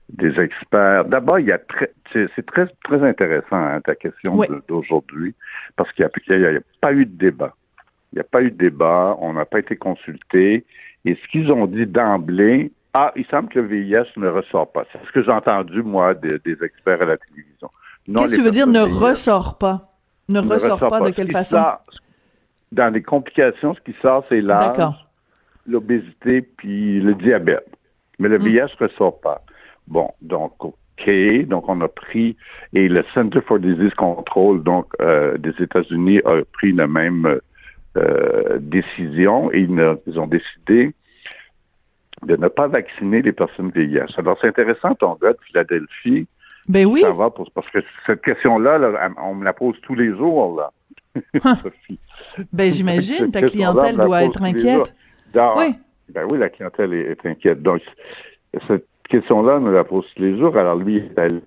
des 0.10 0.40
experts. 0.40 1.06
D'abord, 1.06 1.40
il 1.40 1.48
y 1.48 1.52
a 1.52 1.60
très, 1.60 1.92
c'est 2.14 2.46
très, 2.46 2.68
très 2.84 3.04
intéressant 3.04 3.56
hein, 3.58 3.82
ta 3.82 3.96
question 3.96 4.42
d'aujourd'hui 4.68 5.36
parce 5.76 5.92
qu'il 5.94 6.06
n'y 6.30 6.46
a, 6.46 6.50
a, 6.50 6.60
pas 6.82 6.94
eu 6.94 7.06
de 7.06 7.18
débat. 7.18 7.56
Il 8.12 8.16
n'y 8.16 8.22
a 8.22 8.26
pas 8.26 8.42
eu 8.42 8.50
de 8.50 8.58
débat, 8.58 9.16
on 9.20 9.34
n'a 9.34 9.46
pas 9.46 9.60
été 9.60 9.76
consulté. 9.76 10.66
Et 11.06 11.16
ce 11.16 11.28
qu'ils 11.30 11.52
ont 11.52 11.66
dit 11.66 11.86
d'emblée, 11.86 12.72
ah, 12.94 13.12
il 13.16 13.26
semble 13.28 13.50
que 13.50 13.60
le 13.60 13.68
VIH 13.68 14.18
ne 14.18 14.28
ressort 14.28 14.72
pas. 14.72 14.86
C'est 14.92 15.00
ce 15.06 15.12
que 15.12 15.24
j'ai 15.24 15.32
entendu, 15.32 15.84
moi, 15.84 16.14
des, 16.14 16.40
experts 16.62 17.02
à 17.02 17.06
la 17.06 17.18
télévision. 17.18 17.70
Qu'est-ce 18.06 18.36
que 18.36 18.40
tu 18.40 18.42
veux 18.44 18.52
dire 18.52 18.68
ne 18.68 18.82
ressort 18.82 19.58
pas? 19.58 19.94
Ne, 20.28 20.40
ressort, 20.40 20.80
pas, 20.80 21.02
de 21.02 21.10
quelle 21.10 21.32
façon? 21.32 21.58
dans 22.72 22.94
les 22.94 23.02
complications, 23.02 23.74
ce 23.74 23.80
qui 23.82 23.96
sort, 24.00 24.24
c'est 24.30 24.42
l'âge, 24.42 24.78
l'obésité, 25.66 26.42
puis 26.42 27.00
le 27.00 27.16
diabète. 27.16 27.68
Mais 28.20 28.30
le 28.30 28.38
VIH 28.38 28.76
ne 28.80 28.88
ressort 28.88 29.20
pas. 29.22 29.42
Bon, 29.88 30.12
donc, 30.22 30.54
OK. 30.64 31.10
Donc, 31.48 31.68
on 31.68 31.82
a 31.82 31.88
pris, 31.88 32.36
et 32.74 32.90
le 32.90 33.04
Center 33.14 33.42
for 33.42 33.60
Disease 33.60 33.94
Control, 33.96 34.62
donc, 34.64 34.88
euh, 35.02 35.38
des 35.38 35.54
États-Unis, 35.60 36.20
a 36.26 36.42
pris 36.54 36.74
la 36.74 36.88
même 36.88 37.26
euh, 37.26 37.40
décision 38.60 39.52
et 39.52 39.62
ils, 39.62 40.20
ont 40.20 40.28
décidé 40.28 40.94
de 42.24 42.36
ne 42.36 42.48
pas 42.48 42.68
vacciner 42.68 43.22
les 43.22 43.32
personnes 43.32 43.72
VIH. 43.72 44.16
Alors, 44.18 44.38
c'est 44.42 44.48
intéressant 44.48 44.96
ton 44.96 45.16
gars 45.16 45.34
de 45.34 45.40
Philadelphie. 45.48 46.28
Ben 46.68 46.86
oui. 46.86 47.04
parce 47.56 47.70
que 47.72 47.80
cette 48.06 48.22
question-là, 48.22 49.12
on 49.22 49.36
me 49.36 49.44
la 49.44 49.54
pose 49.54 49.76
tous 49.82 49.96
les 49.96 50.10
jours, 50.10 50.56
là. 50.60 50.72
Sophie. 51.64 52.00
Ben, 52.54 52.72
j'imagine, 52.72 53.32
ta 53.32 53.42
clientèle 53.42 53.96
doit 53.96 54.24
être 54.24 54.44
inquiète. 54.44 54.94
oui. 55.34 55.76
Ben 56.10 56.26
oui, 56.28 56.40
la 56.40 56.50
clientèle 56.50 56.94
est, 56.94 57.26
inquiète. 57.26 57.62
Donc, 57.62 57.82
cette 58.68 58.88
question-là, 59.10 59.58
on 59.58 59.62
me 59.62 59.72
la 59.72 59.84
pose 59.84 60.06
tous 60.16 60.22
les 60.22 60.38
jours. 60.38 60.58
Alors, 60.58 60.76
lui, 60.76 61.04
elle 61.18 61.42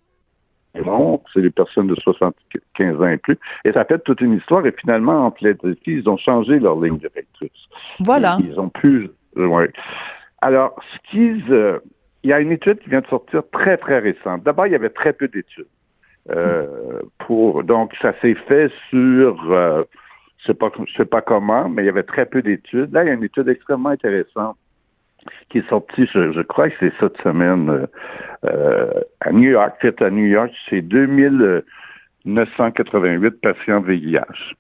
c'est 0.75 1.41
les 1.41 1.51
personnes 1.51 1.87
de 1.87 1.95
75 1.95 3.01
ans 3.01 3.07
et 3.07 3.17
plus. 3.19 3.39
Et 3.65 3.73
ça 3.73 3.85
fait 3.85 3.99
toute 3.99 4.21
une 4.21 4.35
histoire. 4.35 4.67
Et 4.67 4.73
finalement, 4.73 5.27
en 5.27 5.31
Philadelphie, 5.31 5.99
ils 5.99 6.09
ont 6.09 6.17
changé 6.17 6.59
leur 6.59 6.81
ligne 6.81 6.99
directrice. 6.99 7.51
Voilà. 8.01 8.39
Ils 8.41 8.59
ont 8.59 8.69
pu. 8.69 9.11
Ouais. 9.37 9.71
Alors, 10.41 10.75
ce 10.93 11.11
qu'ils. 11.11 11.53
Euh, 11.53 11.79
il 12.25 12.31
y 12.31 12.33
a 12.33 12.41
une 12.41 12.53
étude 12.53 12.79
qui 12.79 12.89
vient 12.89 13.01
de 13.01 13.07
sortir 13.09 13.43
très, 13.51 13.77
très 13.77 13.99
récente. 13.99 14.45
D'abord, 14.45 14.69
il 14.69 14.73
y 14.73 14.77
avait 14.77 14.91
très 14.91 15.13
peu 15.13 15.27
d'études. 15.27 15.67
Euh, 16.31 17.01
pour 17.19 17.65
donc, 17.65 17.95
ça 18.01 18.15
s'est 18.21 18.35
fait 18.35 18.71
sur. 18.91 19.51
Euh, 19.51 19.83
je 20.39 20.47
sais 20.47 20.55
pas, 20.55 20.71
je 20.87 20.93
sais 20.95 21.05
pas 21.05 21.21
comment, 21.21 21.69
mais 21.69 21.83
il 21.83 21.87
y 21.87 21.89
avait 21.89 22.03
très 22.03 22.27
peu 22.27 22.43
d'études. 22.43 22.93
Là, 22.93 23.05
il 23.05 23.09
y 23.09 23.11
a 23.11 23.15
une 23.15 23.25
étude 23.25 23.49
extrêmement 23.49 23.91
intéressante 23.91 24.57
qui 25.49 25.59
est 25.59 25.69
sorti, 25.69 26.09
je, 26.13 26.43
crois 26.43 26.69
que 26.71 26.77
c'est 26.81 26.93
cette 27.01 27.17
semaine, 27.23 27.71
euh, 27.71 27.87
euh, 28.45 28.91
à 29.21 29.31
New 29.33 29.51
York. 29.51 29.75
Fait 29.81 30.03
à 30.03 30.11
New 30.11 30.27
York, 30.27 30.51
c'est 30.69 30.83
2988 30.83 33.31
patients 33.41 33.81
VIH. 33.81 34.55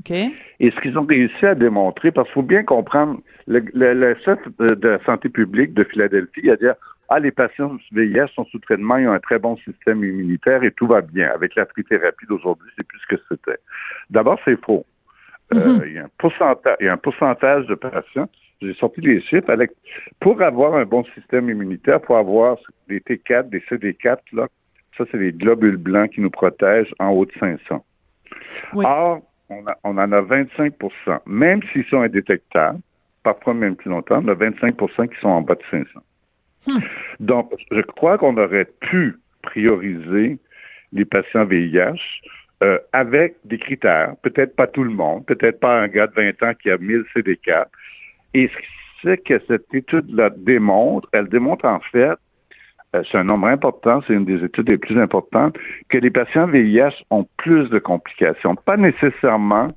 OK. 0.00 0.10
Et 0.10 0.70
ce 0.70 0.80
qu'ils 0.80 0.98
ont 0.98 1.06
réussi 1.06 1.44
à 1.44 1.54
démontrer, 1.54 2.10
parce 2.12 2.28
qu'il 2.28 2.34
faut 2.34 2.42
bien 2.42 2.62
comprendre, 2.62 3.20
le, 3.46 3.62
le, 3.74 4.14
chef 4.24 4.38
de 4.58 4.88
la 4.88 5.04
santé 5.04 5.28
publique 5.28 5.74
de 5.74 5.84
Philadelphie 5.84 6.48
a 6.50 6.56
dit 6.56 6.64
ah, 7.08 7.18
les 7.18 7.30
patients 7.30 7.76
VIH 7.92 8.28
sont 8.34 8.44
sous 8.46 8.58
traitement, 8.58 8.98
ils 8.98 9.08
ont 9.08 9.12
un 9.12 9.20
très 9.20 9.38
bon 9.38 9.56
système 9.58 10.04
immunitaire 10.04 10.62
et 10.62 10.70
tout 10.72 10.86
va 10.86 11.00
bien. 11.00 11.30
Avec 11.34 11.54
la 11.54 11.64
trithérapie 11.64 12.26
d'aujourd'hui, 12.28 12.68
c'est 12.76 12.86
plus 12.86 13.00
ce 13.00 13.16
que 13.16 13.22
c'était. 13.30 13.58
D'abord, 14.10 14.38
c'est 14.44 14.62
faux. 14.62 14.84
Euh, 15.54 15.56
mm-hmm. 15.56 15.82
il, 15.86 15.92
y 15.94 15.98
a 15.98 16.04
un 16.04 16.10
pourcentage, 16.18 16.76
il 16.80 16.86
y 16.86 16.88
a 16.88 16.92
un 16.92 16.98
pourcentage 16.98 17.66
de 17.66 17.74
patients 17.74 18.28
j'ai 18.60 18.74
sorti 18.74 19.00
les 19.00 19.20
chiffres. 19.20 19.50
Avec, 19.50 19.70
pour 20.20 20.40
avoir 20.42 20.74
un 20.74 20.84
bon 20.84 21.04
système 21.14 21.48
immunitaire, 21.48 22.00
pour 22.00 22.16
avoir 22.16 22.56
des 22.88 23.00
T4, 23.00 23.48
des 23.48 23.60
CD4, 23.60 24.18
là, 24.32 24.48
ça, 24.96 25.04
c'est 25.10 25.18
les 25.18 25.32
globules 25.32 25.76
blancs 25.76 26.10
qui 26.10 26.20
nous 26.20 26.30
protègent 26.30 26.94
en 26.98 27.10
haut 27.10 27.24
de 27.24 27.32
500. 27.38 27.84
Or, 28.74 29.22
on, 29.48 29.64
on, 29.84 29.98
en 29.98 30.12
a 30.12 30.20
25% 30.20 31.20
Même 31.26 31.62
s'ils 31.72 31.84
sont 31.86 32.02
indétectables, 32.02 32.80
parfois 33.22 33.54
même 33.54 33.76
plus 33.76 33.90
longtemps, 33.90 34.20
on 34.24 34.28
a 34.28 34.34
25% 34.34 35.08
qui 35.08 35.20
sont 35.20 35.28
en 35.28 35.42
bas 35.42 35.54
de 35.54 35.62
500. 35.70 36.00
Hmm. 36.66 36.78
Donc, 37.20 37.52
je 37.70 37.80
crois 37.80 38.18
qu'on 38.18 38.36
aurait 38.36 38.68
pu 38.80 39.16
prioriser 39.42 40.38
les 40.92 41.04
patients 41.04 41.44
VIH 41.44 42.20
euh, 42.62 42.78
avec 42.92 43.36
des 43.44 43.58
critères. 43.58 44.16
Peut-être 44.22 44.56
pas 44.56 44.66
tout 44.66 44.82
le 44.82 44.90
monde, 44.90 45.24
peut-être 45.26 45.60
pas 45.60 45.80
un 45.80 45.88
gars 45.88 46.08
de 46.08 46.14
20 46.14 46.42
ans 46.42 46.54
qui 46.60 46.70
a 46.70 46.78
1000 46.78 47.04
CD4, 47.14 47.66
et 48.34 48.50
ce 49.02 49.14
que 49.16 49.40
cette 49.46 49.72
étude-là 49.74 50.30
démontre, 50.36 51.08
elle 51.12 51.28
démontre 51.28 51.64
en 51.66 51.80
fait, 51.80 52.14
euh, 52.96 53.02
c'est 53.10 53.18
un 53.18 53.24
nombre 53.24 53.46
important, 53.48 54.00
c'est 54.06 54.14
une 54.14 54.24
des 54.24 54.42
études 54.42 54.68
les 54.68 54.78
plus 54.78 54.98
importantes, 54.98 55.56
que 55.88 55.98
les 55.98 56.10
patients 56.10 56.46
VIH 56.46 57.04
ont 57.10 57.26
plus 57.36 57.68
de 57.70 57.78
complications. 57.78 58.54
Pas 58.56 58.76
nécessairement 58.76 59.72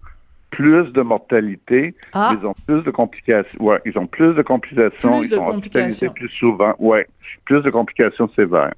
plus 0.49 0.91
de 0.91 1.01
mortalité, 1.01 1.93
Ah. 2.13 2.35
ils 2.39 2.45
ont 2.45 2.53
plus 2.67 2.83
de 2.83 2.91
complications. 2.91 3.63
Ouais, 3.63 3.79
ils 3.85 3.97
ont 3.97 4.07
plus 4.07 4.33
de 4.33 4.41
complications, 4.41 5.19
Plus 5.19 5.27
ils 5.27 5.31
de 5.31 5.35
sont 5.35 5.47
hospitalisés 5.47 6.09
plus 6.09 6.29
souvent. 6.29 6.73
Ouais, 6.79 7.07
plus 7.45 7.61
de 7.61 7.69
complications 7.69 8.27
sévères. 8.29 8.73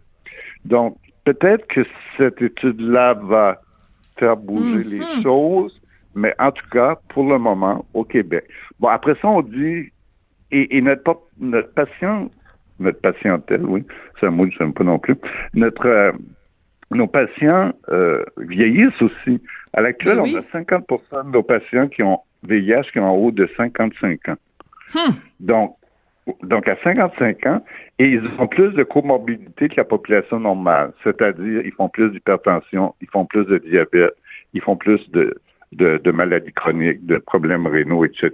Donc, 0.65 0.97
peut-être 1.25 1.65
que 1.67 1.81
cette 2.17 2.41
étude-là 2.41 3.15
va 3.15 3.59
faire 4.17 4.37
bouger 4.37 4.83
Mhm. 4.83 4.89
les 5.15 5.23
choses, 5.23 5.81
mais 6.15 6.33
en 6.39 6.51
tout 6.51 6.67
cas, 6.71 6.97
pour 7.09 7.29
le 7.29 7.37
moment, 7.37 7.85
au 7.93 8.03
Québec. 8.03 8.45
Bon, 8.79 8.89
après 8.89 9.15
ça, 9.21 9.27
on 9.27 9.41
dit, 9.41 9.91
et, 10.51 10.77
et 10.77 10.81
notre, 10.81 11.21
notre 11.39 11.73
patient, 11.73 12.29
notre 12.79 12.99
patientèle, 13.01 13.65
oui, 13.65 13.83
c'est 14.19 14.27
un 14.27 14.31
mot 14.31 14.45
que 14.45 14.51
je 14.51 14.63
n'aime 14.63 14.73
pas 14.73 14.83
non 14.83 14.99
plus, 14.99 15.15
notre, 15.53 15.87
euh, 15.87 16.11
nos 16.91 17.07
patients 17.07 17.73
euh, 17.89 18.23
vieillissent 18.37 19.01
aussi. 19.01 19.41
À 19.73 19.81
l'actuel, 19.81 20.19
oui. 20.19 20.35
on 20.35 20.57
a 20.57 20.61
50% 20.61 21.25
de 21.25 21.31
nos 21.31 21.43
patients 21.43 21.87
qui 21.87 22.03
ont 22.03 22.19
VIH 22.43 22.91
qui 22.91 22.99
ont 22.99 23.09
en 23.09 23.15
haut 23.15 23.31
de 23.31 23.49
55 23.57 24.29
ans. 24.29 24.35
Hmm. 24.93 25.11
Donc, 25.39 25.75
donc, 26.41 26.67
à 26.69 26.77
55 26.83 27.45
ans, 27.47 27.65
et 27.99 28.07
ils 28.07 28.21
ont 28.39 28.47
plus 28.47 28.71
de 28.71 28.83
comorbidité 28.83 29.67
que 29.67 29.75
la 29.75 29.83
population 29.83 30.39
normale. 30.39 30.93
C'est-à-dire, 31.03 31.61
ils 31.65 31.73
font 31.73 31.89
plus 31.89 32.11
d'hypertension, 32.11 32.95
ils 33.01 33.09
font 33.09 33.25
plus 33.25 33.45
de 33.45 33.57
diabète, 33.57 34.13
ils 34.53 34.61
font 34.61 34.77
plus 34.77 35.09
de, 35.11 35.37
de, 35.75 35.99
de 36.03 36.11
maladies 36.11 36.53
chroniques, 36.53 37.05
de 37.05 37.17
problèmes 37.17 37.67
rénaux, 37.67 38.05
etc. 38.05 38.31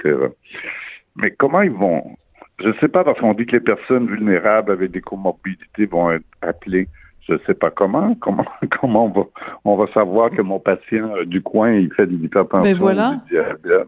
Mais 1.15 1.31
comment 1.31 1.61
ils 1.61 1.71
vont? 1.71 2.15
Je 2.59 2.69
ne 2.69 2.73
sais 2.73 2.87
pas, 2.87 3.03
parce 3.03 3.19
qu'on 3.19 3.33
dit 3.33 3.45
que 3.45 3.53
les 3.53 3.61
personnes 3.61 4.07
vulnérables 4.07 4.71
avec 4.71 4.91
des 4.91 5.01
comorbidités 5.01 5.85
vont 5.85 6.11
être 6.11 6.25
appelées. 6.41 6.87
Je 7.27 7.33
ne 7.33 7.39
sais 7.45 7.53
pas 7.53 7.71
comment. 7.71 8.15
Comment, 8.15 8.45
comment 8.81 9.05
on, 9.05 9.09
va, 9.09 9.27
on 9.65 9.75
va 9.75 9.87
savoir 9.93 10.31
que 10.31 10.41
mon 10.41 10.59
patient 10.59 11.15
euh, 11.15 11.25
du 11.25 11.41
coin, 11.41 11.71
il 11.71 11.93
fait 11.93 12.07
de 12.07 12.15
l'hypertension 12.15 12.63
Ben 12.63 12.75
voilà. 12.75 13.21
du 13.25 13.35
diabète. 13.35 13.87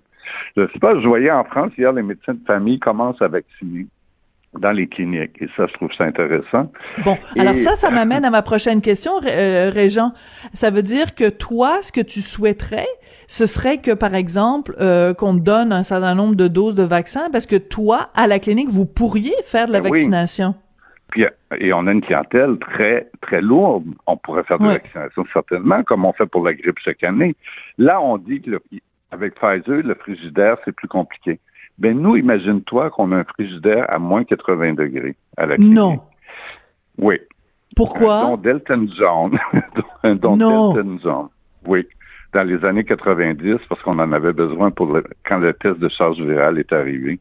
Je 0.56 0.62
ne 0.62 0.68
sais 0.68 0.80
pas, 0.80 1.00
je 1.00 1.08
voyais 1.08 1.32
en 1.32 1.44
France 1.44 1.72
hier, 1.78 1.92
les 1.92 2.04
médecins 2.04 2.36
de 2.36 2.46
famille 2.46 2.80
commencent 2.80 3.22
à 3.22 3.28
vacciner 3.28 3.88
dans 4.60 4.72
les 4.72 4.88
cliniques. 4.88 5.38
Et 5.42 5.48
ça, 5.56 5.66
je 5.68 5.74
trouve 5.74 5.92
ça 5.94 6.04
intéressant. 6.04 6.72
Bon, 7.06 7.18
Et- 7.36 7.40
alors 7.40 7.56
ça, 7.58 7.76
ça 7.76 7.90
m'amène 7.90 8.26
à 8.26 8.30
ma 8.30 8.42
prochaine 8.42 8.82
question, 8.82 9.14
euh, 9.26 9.72
Régent. 9.74 10.12
Ça 10.54 10.70
veut 10.72 10.82
dire 10.84 11.16
que 11.16 11.30
toi, 11.30 11.82
ce 11.82 11.92
que 11.92 12.02
tu 12.02 12.20
souhaiterais, 12.22 12.88
ce 13.28 13.46
serait 13.46 13.78
que, 13.78 13.92
par 13.92 14.14
exemple, 14.14 14.76
euh, 14.82 15.14
qu'on 15.14 15.36
te 15.36 15.42
donne 15.44 15.72
un 15.72 15.84
certain 15.84 16.16
nombre 16.16 16.36
de 16.36 16.48
doses 16.50 16.76
de 16.76 16.84
vaccins, 16.84 17.30
parce 17.32 17.46
que 17.46 17.56
toi, 17.56 18.10
à 18.14 18.28
la 18.28 18.40
clinique, 18.40 18.70
vous 18.70 18.86
pourriez 18.86 19.34
faire 19.44 19.68
de 19.68 19.72
la 19.72 19.80
Ben 19.80 19.90
oui. 19.90 20.00
vaccination. 20.00 20.54
Puis, 21.12 21.24
euh, 21.26 21.30
et 21.58 21.72
on 21.74 21.88
a 21.88 21.92
une 21.94 22.02
clientèle 22.02 22.58
très, 22.60 23.10
très 23.22 23.42
lourde. 23.42 23.86
On 24.08 24.18
pourrait 24.18 24.44
faire 24.44 24.60
de 24.60 24.66
la 24.66 24.74
vaccination 24.74 25.26
certainement, 25.32 25.84
comme 25.84 26.04
on 26.06 26.14
fait 26.14 26.26
pour 26.26 26.44
la 26.46 26.54
grippe 26.54 26.80
chaque 26.80 27.04
année. 27.04 27.36
Là, 27.78 28.02
on 28.02 28.18
dit 28.18 28.42
que 28.42 28.50
le- 28.52 28.62
avec 29.12 29.36
Pfizer, 29.36 29.82
le 29.84 29.94
frigidaire, 29.96 30.58
c'est 30.66 30.72
plus 30.74 30.88
compliqué. 30.88 31.40
Ben 31.82 32.00
nous, 32.00 32.16
imagine-toi 32.16 32.92
qu'on 32.92 33.12
a 33.12 33.18
un 33.18 33.24
frigidaire 33.24 33.88
à 33.90 33.98
moins 33.98 34.24
80 34.24 34.74
degrés 34.74 35.16
à 35.36 35.48
la 35.48 35.56
clinique. 35.56 35.74
Non. 35.74 36.00
Oui. 37.00 37.20
Pourquoi? 37.76 38.22
Dont 38.22 38.38
Delton 38.38 38.86
John. 38.96 39.40
dont 40.04 40.38
Non. 40.38 40.74
Delton 40.76 41.00
John. 41.02 41.28
Oui. 41.66 41.88
Dans 42.34 42.48
les 42.48 42.64
années 42.66 42.86
90, 42.86 43.58
parce 43.68 43.82
qu'on 43.82 44.00
en 44.00 44.12
avait 44.14 44.32
besoin 44.34 44.72
pour 44.72 44.94
le, 44.94 45.04
quand 45.28 45.38
le 45.40 45.54
test 45.54 45.80
de 45.80 45.90
charge 45.90 46.18
virale 46.22 46.60
est 46.60 46.72
arrivé. 46.72 47.20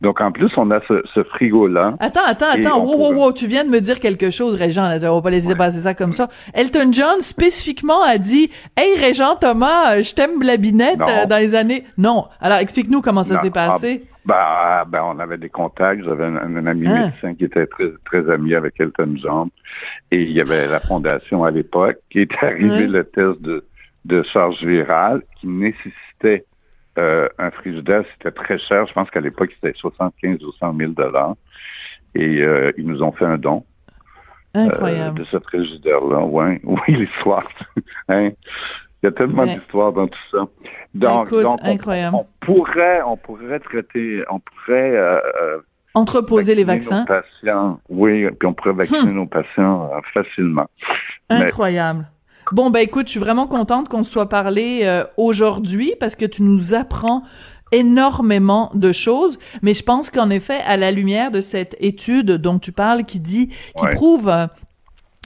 Donc, 0.00 0.20
en 0.20 0.30
plus, 0.30 0.50
on 0.56 0.70
a 0.70 0.80
ce, 0.86 1.02
ce 1.12 1.24
frigo-là. 1.24 1.96
Attends, 1.98 2.24
attends, 2.24 2.50
attends. 2.50 2.84
Wow, 2.84 2.96
wow, 2.96 3.14
wow. 3.14 3.32
Tu 3.32 3.46
viens 3.48 3.64
de 3.64 3.68
me 3.68 3.80
dire 3.80 3.98
quelque 3.98 4.30
chose, 4.30 4.54
Régent. 4.54 4.84
On 5.02 5.14
va 5.16 5.22
pas 5.22 5.30
laisser 5.30 5.56
passer 5.56 5.80
ça 5.80 5.92
comme 5.92 6.12
ça. 6.12 6.28
Elton 6.54 6.92
John, 6.92 7.20
spécifiquement, 7.20 8.02
a 8.04 8.16
dit 8.16 8.48
Hey, 8.76 8.96
Régent 8.96 9.34
Thomas, 9.36 10.00
je 10.00 10.14
t'aime 10.14 10.38
blabinette 10.38 11.00
euh, 11.00 11.26
dans 11.26 11.38
les 11.38 11.56
années. 11.56 11.84
Non. 11.98 12.26
Alors, 12.40 12.58
explique-nous 12.58 13.02
comment 13.02 13.24
ça 13.24 13.40
s'est 13.42 13.50
passé. 13.50 14.04
Ben, 14.24 14.84
ben, 14.86 15.02
on 15.04 15.18
avait 15.18 15.36
des 15.38 15.48
contacts. 15.48 16.04
J'avais 16.04 16.24
un, 16.26 16.36
un 16.36 16.66
ami 16.66 16.86
Hein? 16.86 17.06
médecin 17.06 17.34
qui 17.34 17.44
était 17.44 17.66
très, 17.66 17.90
très 18.04 18.30
ami 18.30 18.54
avec 18.54 18.74
Elton 18.78 19.14
John. 19.16 19.48
Et 20.12 20.22
il 20.22 20.30
y 20.30 20.40
avait 20.40 20.68
la 20.68 20.78
fondation 20.80 21.42
à 21.42 21.50
l'époque 21.50 21.96
qui 22.10 22.20
est 22.20 22.30
arrivé 22.40 22.86
le 22.86 23.02
test 23.02 23.40
de, 23.42 23.64
de 24.08 24.22
charge 24.24 24.64
virale 24.64 25.22
qui 25.36 25.46
nécessitait 25.46 26.44
euh, 26.98 27.28
un 27.38 27.50
frigidaire. 27.50 28.02
C'était 28.12 28.32
très 28.32 28.58
cher. 28.58 28.86
Je 28.86 28.92
pense 28.92 29.10
qu'à 29.10 29.20
l'époque, 29.20 29.50
c'était 29.54 29.76
75 29.78 30.42
ou 30.44 30.52
100 30.52 30.74
000 30.76 30.92
dollars. 30.92 31.34
Et 32.14 32.42
euh, 32.42 32.72
ils 32.76 32.86
nous 32.86 33.02
ont 33.02 33.12
fait 33.12 33.26
un 33.26 33.38
don 33.38 33.64
euh, 34.56 34.60
Incroyable. 34.66 35.18
de 35.20 35.24
ce 35.24 35.38
frigidaire-là. 35.38 36.20
Ouais. 36.20 36.60
Oui, 36.64 36.80
l'histoire. 36.88 37.46
hein? 38.08 38.30
Il 39.02 39.06
y 39.06 39.06
a 39.06 39.12
tellement 39.12 39.42
Ouais. 39.44 39.54
d'histoires 39.56 39.92
dans 39.92 40.08
tout 40.08 40.18
ça. 40.32 40.38
Donc, 40.94 41.28
Écoute, 41.28 41.42
donc 41.42 41.60
on- 41.62 41.70
incroyable. 41.70 42.16
on 42.16 42.26
pourrait, 42.40 43.00
on 43.06 43.16
pourrait 43.16 43.60
traiter, 43.60 44.24
on 44.28 44.40
pourrait 44.40 45.20
Entreposer 45.94 46.54
les 46.56 46.64
vaccins. 46.64 47.00
nos 47.00 47.06
patients, 47.06 47.80
oui, 47.88 48.28
puis 48.38 48.46
on 48.48 48.54
pourrait 48.54 48.72
vacciner 48.72 49.12
Hmm. 49.12 49.16
nos 49.16 49.26
patients 49.26 49.90
facilement. 50.12 50.66
Mais- 51.30 51.36
Incroyable. 51.36 52.08
Bon, 52.52 52.70
ben 52.70 52.80
écoute, 52.80 53.06
je 53.06 53.12
suis 53.12 53.20
vraiment 53.20 53.46
contente 53.46 53.88
qu'on 53.88 54.02
se 54.04 54.10
soit 54.10 54.28
parlé 54.28 54.80
euh, 54.82 55.04
aujourd'hui 55.16 55.94
parce 56.00 56.14
que 56.14 56.24
tu 56.24 56.42
nous 56.42 56.74
apprends 56.74 57.22
énormément 57.72 58.70
de 58.74 58.92
choses, 58.92 59.38
mais 59.62 59.74
je 59.74 59.82
pense 59.82 60.08
qu'en 60.10 60.30
effet, 60.30 60.60
à 60.66 60.76
la 60.78 60.90
lumière 60.90 61.30
de 61.30 61.40
cette 61.42 61.76
étude 61.80 62.32
dont 62.32 62.58
tu 62.58 62.72
parles, 62.72 63.04
qui 63.04 63.20
dit, 63.20 63.48
qui 63.76 63.84
Ouais. 63.84 63.90
prouve 63.94 64.28
euh, 64.28 64.46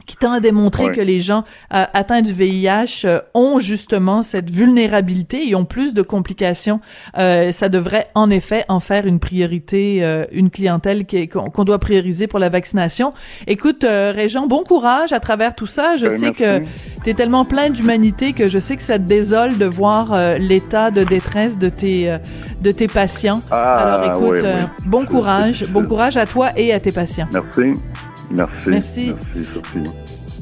qui 0.06 0.16
tend 0.16 0.32
à 0.32 0.40
démontrer 0.40 0.84
Ouais. 0.86 0.92
que 0.92 1.00
les 1.00 1.20
gens 1.20 1.44
euh, 1.74 1.84
atteints 1.94 2.22
du 2.22 2.32
VIH 2.32 3.02
euh, 3.04 3.20
ont 3.34 3.58
justement 3.60 4.22
cette 4.22 4.50
vulnérabilité 4.50 5.48
et 5.48 5.54
ont 5.54 5.64
plus 5.64 5.94
de 5.94 6.02
complications. 6.02 6.80
Euh, 7.18 7.52
ça 7.52 7.68
devrait 7.68 8.08
en 8.14 8.30
effet 8.30 8.64
en 8.68 8.80
faire 8.80 9.06
une 9.06 9.20
priorité, 9.20 10.00
euh, 10.02 10.24
une 10.32 10.50
clientèle 10.50 11.04
qu'on 11.06 11.50
qu'on 11.50 11.64
doit 11.64 11.78
prioriser 11.78 12.26
pour 12.26 12.38
la 12.38 12.48
vaccination. 12.48 13.12
Écoute, 13.46 13.84
euh, 13.84 14.12
Régent, 14.14 14.46
bon 14.46 14.64
courage 14.64 15.12
à 15.12 15.20
travers 15.20 15.54
tout 15.54 15.66
ça. 15.66 15.96
Je 15.96 16.06
Ben, 16.06 16.18
sais 16.18 16.32
que 16.32 16.60
tu 17.04 17.10
es 17.10 17.14
tellement 17.14 17.44
plein 17.44 17.70
d'humanité 17.70 18.32
que 18.32 18.48
je 18.48 18.58
sais 18.58 18.76
que 18.76 18.82
ça 18.82 18.98
te 18.98 19.04
désole 19.04 19.58
de 19.58 19.66
voir 19.66 20.12
euh, 20.12 20.38
l'état 20.38 20.90
de 20.90 21.04
détresse 21.04 21.58
de 21.58 21.68
tes, 21.68 22.10
euh, 22.10 22.18
de 22.60 22.72
tes 22.72 22.86
patients. 22.86 23.40
Ah, 23.50 23.72
Alors 23.98 24.10
écoute, 24.16 24.40
oui, 24.42 24.48
oui. 24.48 24.86
bon 24.86 25.04
courage, 25.06 25.64
bon 25.68 25.84
courage 25.84 26.16
à 26.16 26.26
toi 26.26 26.50
et 26.56 26.72
à 26.72 26.80
tes 26.80 26.92
patients. 26.92 27.28
Merci. 27.32 27.72
Merci. 28.32 28.68
Merci. 28.68 29.14
Merci, 29.34 29.50
Sophie. 29.52 29.90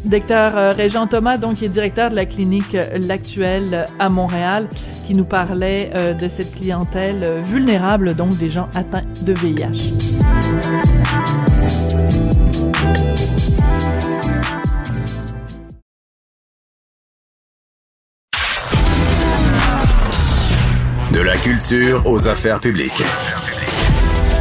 Docteur 0.04 0.56
euh, 0.56 0.72
Régent 0.72 1.06
Thomas, 1.06 1.36
donc, 1.36 1.56
qui 1.56 1.66
est 1.66 1.68
directeur 1.68 2.10
de 2.10 2.16
la 2.16 2.24
clinique 2.24 2.74
euh, 2.74 2.98
L'Actuelle 3.06 3.84
à 3.98 4.08
Montréal, 4.08 4.68
qui 5.06 5.14
nous 5.14 5.24
parlait 5.24 5.90
euh, 5.94 6.14
de 6.14 6.28
cette 6.28 6.54
clientèle 6.54 7.42
vulnérable, 7.44 8.14
donc 8.14 8.36
des 8.38 8.50
gens 8.50 8.68
atteints 8.74 9.04
de 9.22 9.32
VIH. 9.34 10.06
De 21.12 21.20
la 21.20 21.36
culture 21.36 22.02
aux 22.06 22.26
affaires 22.26 22.60
publiques. 22.60 23.02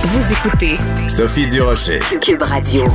Vous 0.03 0.33
écoutez 0.33 0.75
Sophie 1.09 1.47
Durocher. 1.47 1.99
Cube 2.21 2.41
Radio. 2.41 2.85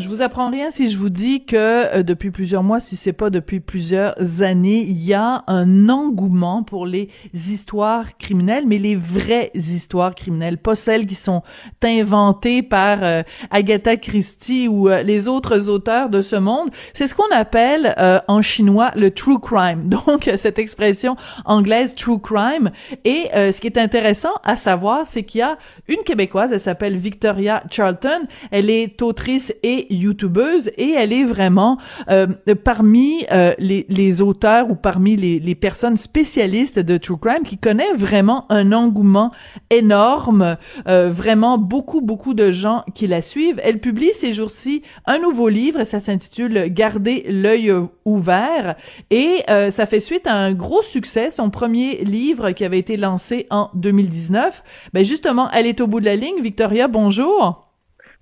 Je 0.00 0.08
vous 0.08 0.22
apprends 0.22 0.50
rien 0.50 0.70
si 0.70 0.90
je 0.90 0.96
vous 0.96 1.08
dis 1.08 1.44
que 1.44 1.56
euh, 1.56 2.02
depuis 2.02 2.30
plusieurs 2.30 2.62
mois, 2.62 2.78
si 2.78 2.94
c'est 2.94 3.12
pas 3.12 3.30
depuis 3.30 3.58
plusieurs 3.58 4.42
années, 4.42 4.80
il 4.80 5.04
y 5.04 5.14
a 5.14 5.42
un 5.46 5.88
engouement 5.88 6.62
pour 6.62 6.86
les 6.86 7.08
histoires 7.32 8.16
criminelles, 8.16 8.64
mais 8.66 8.78
les 8.78 8.94
vraies 8.94 9.50
histoires 9.54 10.14
criminelles, 10.14 10.58
pas 10.58 10.74
celles 10.74 11.06
qui 11.06 11.14
sont 11.14 11.42
inventées 11.82 12.62
par 12.62 12.98
euh, 13.02 13.22
Agatha 13.50 13.96
Christie 13.96 14.68
ou 14.68 14.88
euh, 14.88 15.02
les 15.02 15.26
autres 15.26 15.68
auteurs 15.68 16.08
de 16.10 16.22
ce 16.22 16.36
monde. 16.36 16.70
C'est 16.92 17.06
ce 17.06 17.14
qu'on 17.14 17.30
appelle 17.32 17.94
euh, 17.98 18.20
en 18.28 18.42
chinois 18.42 18.92
le 18.94 19.10
true 19.10 19.38
crime. 19.38 19.88
Donc 19.88 20.30
cette 20.36 20.58
expression 20.58 21.16
anglaise 21.44 21.94
true 21.94 22.20
crime. 22.20 22.70
Et 23.04 23.28
euh, 23.34 23.52
ce 23.52 23.60
qui 23.60 23.66
est 23.66 23.78
intéressant 23.78 24.34
à 24.44 24.56
savoir, 24.56 25.06
c'est 25.06 25.22
qu'il 25.22 25.40
y 25.40 25.42
a 25.42 25.58
une 25.88 26.02
québécoise, 26.04 26.52
elle 26.52 26.60
s'appelle 26.60 26.96
Victoria 26.96 27.62
Charlton. 27.70 28.26
Elle 28.50 28.70
est 28.70 29.00
autrice 29.02 29.52
et 29.62 29.87
youtubeuse 29.90 30.70
et 30.76 30.90
elle 30.90 31.12
est 31.12 31.24
vraiment 31.24 31.78
euh, 32.10 32.26
parmi 32.64 33.24
euh, 33.32 33.52
les, 33.58 33.86
les 33.88 34.22
auteurs 34.22 34.70
ou 34.70 34.74
parmi 34.74 35.16
les, 35.16 35.38
les 35.38 35.54
personnes 35.54 35.96
spécialistes 35.96 36.78
de 36.78 36.96
true 36.96 37.18
crime 37.18 37.42
qui 37.44 37.58
connaît 37.58 37.92
vraiment 37.94 38.46
un 38.50 38.72
engouement 38.72 39.32
énorme, 39.70 40.56
euh, 40.88 41.10
vraiment 41.10 41.58
beaucoup 41.58 42.00
beaucoup 42.00 42.34
de 42.34 42.52
gens 42.52 42.84
qui 42.94 43.06
la 43.06 43.22
suivent. 43.22 43.60
Elle 43.62 43.80
publie 43.80 44.12
ces 44.12 44.32
jours-ci 44.32 44.82
un 45.06 45.18
nouveau 45.18 45.48
livre, 45.48 45.84
ça 45.84 46.00
s'intitule 46.00 46.66
Garder 46.68 47.24
l'œil 47.28 47.72
ouvert 48.04 48.76
et 49.10 49.42
euh, 49.48 49.70
ça 49.70 49.86
fait 49.86 50.00
suite 50.00 50.26
à 50.26 50.34
un 50.34 50.52
gros 50.52 50.82
succès, 50.82 51.30
son 51.30 51.50
premier 51.50 52.04
livre 52.04 52.50
qui 52.52 52.64
avait 52.64 52.78
été 52.78 52.96
lancé 52.96 53.46
en 53.50 53.70
2019. 53.74 54.62
Ben 54.92 55.04
justement, 55.04 55.50
elle 55.52 55.66
est 55.66 55.80
au 55.80 55.86
bout 55.86 56.00
de 56.00 56.04
la 56.04 56.16
ligne. 56.16 56.40
Victoria, 56.40 56.88
bonjour. 56.88 57.68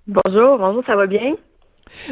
Bonjour, 0.07 0.57
bonjour, 0.57 0.83
ça 0.85 0.95
va 0.95 1.07
bien? 1.07 1.35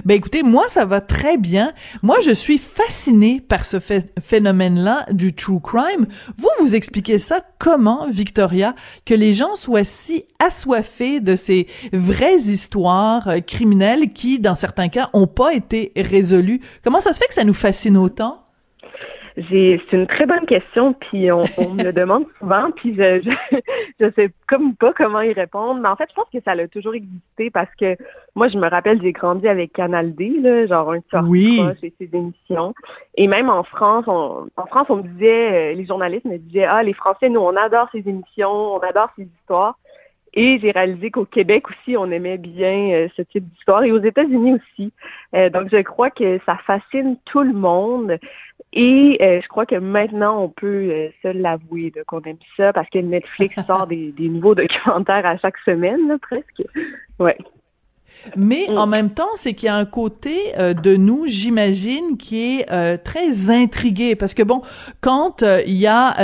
Ben 0.06 0.16
écoutez, 0.16 0.44
moi 0.44 0.66
ça 0.68 0.86
va 0.86 1.02
très 1.02 1.38
bien. 1.38 1.74
Moi 2.02 2.18
je 2.24 2.32
suis 2.32 2.58
fascinée 2.58 3.42
par 3.42 3.66
ce 3.66 3.78
phénomène-là 4.20 5.06
du 5.12 5.34
true 5.34 5.62
crime. 5.62 6.08
Vous 6.38 6.50
vous 6.60 6.76
expliquez 6.76 7.20
ça 7.20 7.42
comment, 7.60 8.08
Victoria, 8.10 8.76
que 9.06 9.14
les 9.14 9.34
gens 9.34 9.56
soient 9.56 9.84
si 9.84 10.26
assoiffés 10.40 11.20
de 11.20 11.36
ces 11.36 11.68
vraies 11.94 12.36
histoires 12.36 13.28
euh, 13.28 13.40
criminelles 13.40 14.14
qui, 14.14 14.40
dans 14.40 14.56
certains 14.56 14.90
cas, 14.90 15.10
ont 15.14 15.28
pas 15.28 15.54
été 15.54 15.92
résolues? 15.96 16.62
Comment 16.84 17.00
ça 17.00 17.14
se 17.14 17.20
fait 17.20 17.28
que 17.28 17.34
ça 17.34 17.44
nous 17.44 17.54
fascine 17.54 17.98
autant? 17.98 18.45
C'est 19.38 19.92
une 19.92 20.08
très 20.08 20.26
bonne 20.26 20.46
question, 20.46 20.94
puis 20.94 21.30
on, 21.32 21.42
me 21.42 21.84
le 21.84 21.92
demande 21.92 22.26
souvent, 22.40 22.72
puis 22.72 22.96
je, 22.96 23.22
je, 23.22 23.58
je 24.00 24.12
sais 24.16 24.32
comme 24.48 24.76
pas 24.76 24.94
comment 24.94 25.22
y 25.22 25.34
répondre. 25.34 25.82
Mais 25.82 25.90
en 25.90 25.96
fait, 25.96 26.08
je 26.10 26.16
pense 26.16 26.28
que 26.32 26.40
ça 26.44 26.52
a 26.52 26.68
toujours 26.68 26.94
existé 26.94 27.50
parce 27.50 27.74
que 27.80 27.98
moi, 28.36 28.48
je 28.48 28.58
me 28.58 28.70
rappelle, 28.70 29.02
j'ai 29.02 29.12
grandi 29.12 29.48
avec 29.48 29.74
Canal 29.74 30.16
D, 30.16 30.40
là, 30.42 30.66
genre 30.68 30.92
un 30.92 31.02
soir 31.10 31.26
oui. 31.28 31.62
et 31.84 31.94
ses 32.00 32.10
émissions. 32.14 32.74
Et 33.16 33.28
même 33.28 33.50
en 33.50 33.64
France, 33.64 34.06
on, 34.08 34.48
en 34.56 34.66
France, 34.68 34.88
on 34.90 34.98
me 34.98 35.04
disait, 35.04 35.74
euh, 35.74 35.74
les 35.74 35.86
journalistes 35.86 36.26
me 36.26 36.38
disaient, 36.38 36.66
ah, 36.66 36.84
les 36.84 36.94
Français, 36.94 37.30
nous, 37.30 37.42
on 37.42 37.56
adore 37.56 37.90
ces 37.92 38.08
émissions, 38.08 38.76
on 38.76 38.80
adore 38.80 39.10
ces 39.18 39.28
histoires. 39.42 39.78
Et 40.36 40.60
j'ai 40.60 40.72
réalisé 40.72 41.12
qu'au 41.12 41.26
Québec 41.26 41.70
aussi, 41.70 41.96
on 41.96 42.12
aimait 42.12 42.38
bien 42.38 42.92
euh, 42.92 43.08
ce 43.16 43.22
type 43.22 43.48
d'histoire 43.48 43.84
et 43.84 43.92
aux 43.92 44.02
États-Unis 44.02 44.56
aussi. 44.56 44.92
Euh, 45.34 45.50
donc, 45.50 45.70
je 45.72 45.82
crois 45.82 46.10
que 46.10 46.40
ça 46.46 46.58
fascine 46.66 47.16
tout 47.24 47.42
le 47.42 47.54
monde. 47.54 48.18
Et 48.74 49.18
euh, 49.22 49.40
je 49.42 49.48
crois 49.48 49.66
que 49.66 49.76
maintenant, 49.76 50.44
on 50.44 50.50
peut 50.50 51.10
se 51.24 51.30
l'avouer 51.30 51.94
qu'on 52.08 52.22
aime 52.22 52.38
ça 52.58 52.74
parce 52.74 52.90
que 52.90 53.00
Netflix 53.00 53.56
sort 53.68 53.88
des, 53.88 54.12
des 54.12 54.28
nouveaux 54.28 54.56
documentaires 54.56 55.26
à 55.26 55.38
chaque 55.38 55.58
semaine, 55.60 56.08
là, 56.10 56.18
presque. 56.22 56.64
Ouais. 57.18 57.38
Mais 58.36 58.68
mm. 58.70 58.78
en 58.78 58.88
même 58.88 59.10
temps, 59.10 59.30
c'est 59.36 59.54
qu'il 59.54 59.68
y 59.68 59.70
a 59.70 59.76
un 59.76 59.86
côté 59.86 60.54
euh, 60.58 60.74
de 60.74 60.96
nous, 60.96 61.26
j'imagine, 61.28 62.18
qui 62.18 62.60
est 62.60 62.72
euh, 62.72 62.98
très 63.02 63.52
intrigué 63.52 64.16
parce 64.16 64.34
que 64.34 64.44
bon, 64.44 64.62
quand 65.02 65.44
euh, 65.44 65.62
il 65.66 65.78
y 65.78 65.88
a, 65.88 66.16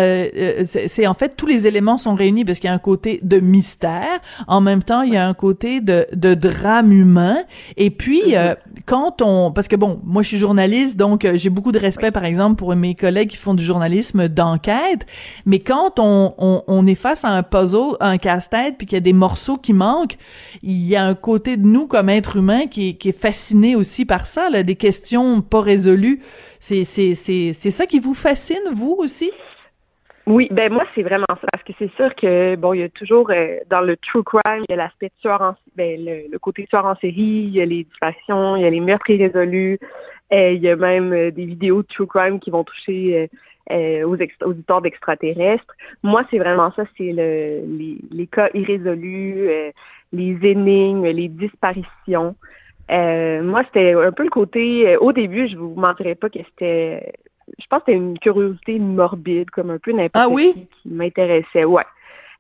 c'est 0.65 1.07
en 1.07 1.13
fait 1.13 1.35
tous 1.35 1.45
les 1.45 1.67
éléments 1.67 1.97
sont 1.97 2.15
réunis 2.15 2.45
parce 2.45 2.59
qu'il 2.59 2.67
y 2.67 2.71
a 2.71 2.75
un 2.75 2.79
côté 2.79 3.19
de 3.23 3.39
mystère, 3.39 4.19
en 4.47 4.61
même 4.61 4.83
temps 4.83 5.01
il 5.01 5.13
y 5.13 5.17
a 5.17 5.27
un 5.27 5.33
côté 5.33 5.81
de, 5.81 6.07
de 6.13 6.33
drame 6.33 6.91
humain, 6.91 7.43
et 7.77 7.89
puis 7.89 8.33
mm-hmm. 8.33 8.55
Quand 8.85 9.21
on, 9.21 9.51
parce 9.51 9.67
que 9.67 9.75
bon, 9.75 9.99
moi 10.03 10.21
je 10.21 10.29
suis 10.29 10.37
journaliste, 10.37 10.97
donc 10.97 11.27
j'ai 11.33 11.49
beaucoup 11.49 11.71
de 11.71 11.79
respect 11.79 12.11
par 12.11 12.25
exemple 12.25 12.55
pour 12.55 12.75
mes 12.75 12.95
collègues 12.95 13.29
qui 13.29 13.37
font 13.37 13.53
du 13.53 13.63
journalisme 13.63 14.27
d'enquête, 14.27 15.05
mais 15.45 15.59
quand 15.59 15.99
on, 15.99 16.33
on, 16.37 16.63
on 16.67 16.87
est 16.87 16.95
face 16.95 17.25
à 17.25 17.29
un 17.29 17.43
puzzle, 17.43 17.95
un 17.99 18.17
casse-tête, 18.17 18.75
puis 18.77 18.87
qu'il 18.87 18.95
y 18.95 18.97
a 18.97 19.01
des 19.01 19.13
morceaux 19.13 19.57
qui 19.57 19.73
manquent, 19.73 20.17
il 20.63 20.87
y 20.87 20.95
a 20.95 21.05
un 21.05 21.15
côté 21.15 21.57
de 21.57 21.65
nous 21.65 21.87
comme 21.87 22.09
être 22.09 22.37
humain 22.37 22.67
qui 22.67 22.97
est, 23.03 23.11
fasciné 23.11 23.75
aussi 23.75 24.05
par 24.05 24.25
ça, 24.25 24.49
là, 24.49 24.63
des 24.63 24.75
questions 24.75 25.41
pas 25.41 25.61
résolues. 25.61 26.21
C'est, 26.59 26.83
c'est, 26.83 27.15
c'est, 27.15 27.51
c'est 27.53 27.71
ça 27.71 27.85
qui 27.85 27.99
vous 27.99 28.13
fascine, 28.13 28.61
vous 28.73 28.95
aussi? 28.97 29.31
Oui, 30.27 30.47
ben 30.51 30.71
moi 30.71 30.83
c'est 30.93 31.01
vraiment 31.01 31.25
ça 31.27 31.47
parce 31.51 31.63
que 31.63 31.73
c'est 31.79 31.91
sûr 31.95 32.13
que 32.13 32.55
bon 32.55 32.73
il 32.73 32.81
y 32.81 32.83
a 32.83 32.89
toujours 32.89 33.31
euh, 33.31 33.57
dans 33.69 33.81
le 33.81 33.97
true 33.97 34.23
crime 34.23 34.63
il 34.69 34.71
y 34.71 34.73
a 34.73 34.75
l'aspect 34.75 35.11
tueur 35.19 35.41
en 35.41 35.55
ben, 35.75 35.99
le, 35.99 36.37
côté 36.37 36.67
tueur 36.67 36.85
en 36.85 36.95
série, 36.95 37.47
il 37.47 37.49
y 37.49 37.61
a 37.61 37.65
les 37.65 37.85
disparitions, 37.85 38.55
il 38.55 38.61
y 38.61 38.65
a 38.65 38.69
les 38.69 38.79
meurtres 38.79 39.09
irrésolus, 39.09 39.79
euh, 40.31 40.51
il 40.51 40.61
y 40.61 40.69
a 40.69 40.75
même 40.75 41.11
euh, 41.11 41.31
des 41.31 41.45
vidéos 41.45 41.81
de 41.81 41.87
true 41.87 42.05
crime 42.05 42.39
qui 42.39 42.51
vont 42.51 42.63
toucher 42.63 43.29
aux, 43.71 44.15
aux 44.45 44.53
histoires 44.53 44.81
d'extraterrestres. 44.81 45.73
Moi 46.03 46.23
c'est 46.29 46.37
vraiment 46.37 46.71
ça, 46.73 46.83
c'est 46.97 47.11
le, 47.11 47.65
les, 47.65 47.97
les 48.11 48.27
cas 48.27 48.49
irrésolus, 48.53 49.49
les 50.13 50.37
énigmes, 50.43 51.05
les 51.05 51.29
disparitions. 51.29 52.35
Euh, 52.91 53.41
moi, 53.41 53.63
c'était 53.65 53.93
un 53.93 54.11
peu 54.11 54.23
le 54.23 54.29
côté. 54.29 54.89
Euh, 54.89 54.97
au 54.99 55.13
début, 55.13 55.47
je 55.47 55.57
vous 55.57 55.73
mentirais 55.75 56.15
pas 56.15 56.29
que 56.29 56.39
c'était. 56.39 57.13
Je 57.59 57.65
pense 57.67 57.79
que 57.79 57.85
c'était 57.87 57.97
une 57.97 58.19
curiosité 58.19 58.79
morbide, 58.79 59.49
comme 59.49 59.69
un 59.69 59.77
peu 59.77 59.91
n'importe 59.91 60.15
ah, 60.15 60.29
oui? 60.29 60.67
qui, 60.81 60.89
m'intéressait. 60.89 61.65
Ouais. 61.65 61.83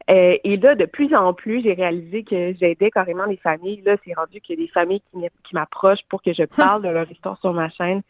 Euh, 0.09 0.35
et 0.43 0.57
là, 0.57 0.75
de 0.75 0.85
plus 0.85 1.13
en 1.13 1.33
plus, 1.33 1.61
j'ai 1.61 1.73
réalisé 1.73 2.23
que 2.23 2.53
j'aidais 2.59 2.91
carrément 2.91 3.25
les 3.25 3.37
familles. 3.37 3.81
Là, 3.85 3.97
c'est 4.05 4.13
rendu 4.13 4.41
qu'il 4.41 4.59
y 4.59 4.63
a 4.63 4.65
des 4.65 4.71
familles 4.71 5.01
qui 5.43 5.55
m'approchent 5.55 6.03
pour 6.09 6.21
que 6.21 6.33
je 6.33 6.43
parle 6.43 6.81
de 6.81 6.89
leur 6.89 7.09
histoire 7.11 7.37
sur 7.39 7.53
ma 7.53 7.69
chaîne. 7.69 8.01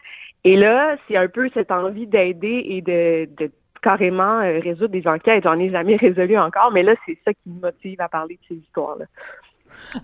Et 0.43 0.55
là, 0.55 0.95
c'est 1.07 1.17
un 1.17 1.27
peu 1.27 1.49
cette 1.53 1.71
envie 1.71 2.07
d'aider 2.07 2.63
et 2.65 2.81
de, 2.81 3.29
de 3.37 3.51
carrément 3.81 4.39
résoudre 4.39 4.93
des 4.93 5.07
enquêtes. 5.07 5.43
J'en 5.43 5.59
ai 5.59 5.69
jamais 5.69 5.95
résolu 5.97 6.37
encore, 6.37 6.71
mais 6.71 6.83
là, 6.83 6.95
c'est 7.05 7.17
ça 7.25 7.33
qui 7.33 7.49
me 7.49 7.61
motive 7.61 7.99
à 7.99 8.09
parler 8.09 8.35
de 8.35 8.55
ces 8.55 8.61
histoires-là. 8.61 9.05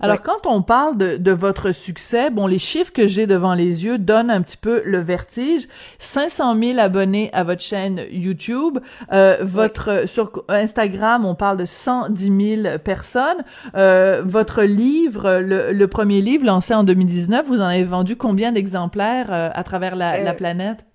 Alors, 0.01 0.21
quand 0.21 0.45
on 0.45 0.61
parle 0.61 0.97
de, 0.97 1.17
de, 1.17 1.31
votre 1.31 1.71
succès, 1.71 2.29
bon, 2.29 2.47
les 2.47 2.59
chiffres 2.59 2.91
que 2.91 3.07
j'ai 3.07 3.27
devant 3.27 3.53
les 3.53 3.85
yeux 3.85 3.97
donnent 3.97 4.29
un 4.29 4.41
petit 4.41 4.57
peu 4.57 4.81
le 4.85 4.99
vertige. 4.99 5.67
500 5.99 6.55
000 6.55 6.79
abonnés 6.79 7.29
à 7.33 7.43
votre 7.43 7.61
chaîne 7.61 8.01
YouTube. 8.11 8.79
Euh, 9.11 9.37
votre 9.41 10.07
Sur 10.07 10.31
Instagram, 10.49 11.25
on 11.25 11.35
parle 11.35 11.57
de 11.57 11.65
110 11.65 12.61
000 12.63 12.77
personnes. 12.79 13.43
Euh, 13.75 14.21
votre 14.25 14.63
livre, 14.63 15.39
le, 15.39 15.71
le, 15.71 15.87
premier 15.87 16.21
livre 16.21 16.45
lancé 16.45 16.73
en 16.73 16.83
2019, 16.83 17.47
vous 17.47 17.61
en 17.61 17.65
avez 17.65 17.83
vendu 17.83 18.15
combien 18.15 18.51
d'exemplaires 18.51 19.31
euh, 19.31 19.49
à 19.53 19.63
travers 19.63 19.95
la, 19.95 20.21
la, 20.21 20.31
euh, 20.31 20.33
planète? 20.33 20.85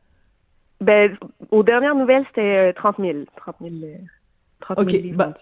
Ben, 0.80 1.16
aux 1.50 1.62
dernières 1.62 1.94
nouvelles, 1.94 2.24
c'était 2.28 2.72
30 2.74 2.96
000. 2.98 3.18
30 3.36 3.56
000, 3.60 3.72
30 4.60 4.90
000 4.90 5.02
livres 5.02 5.34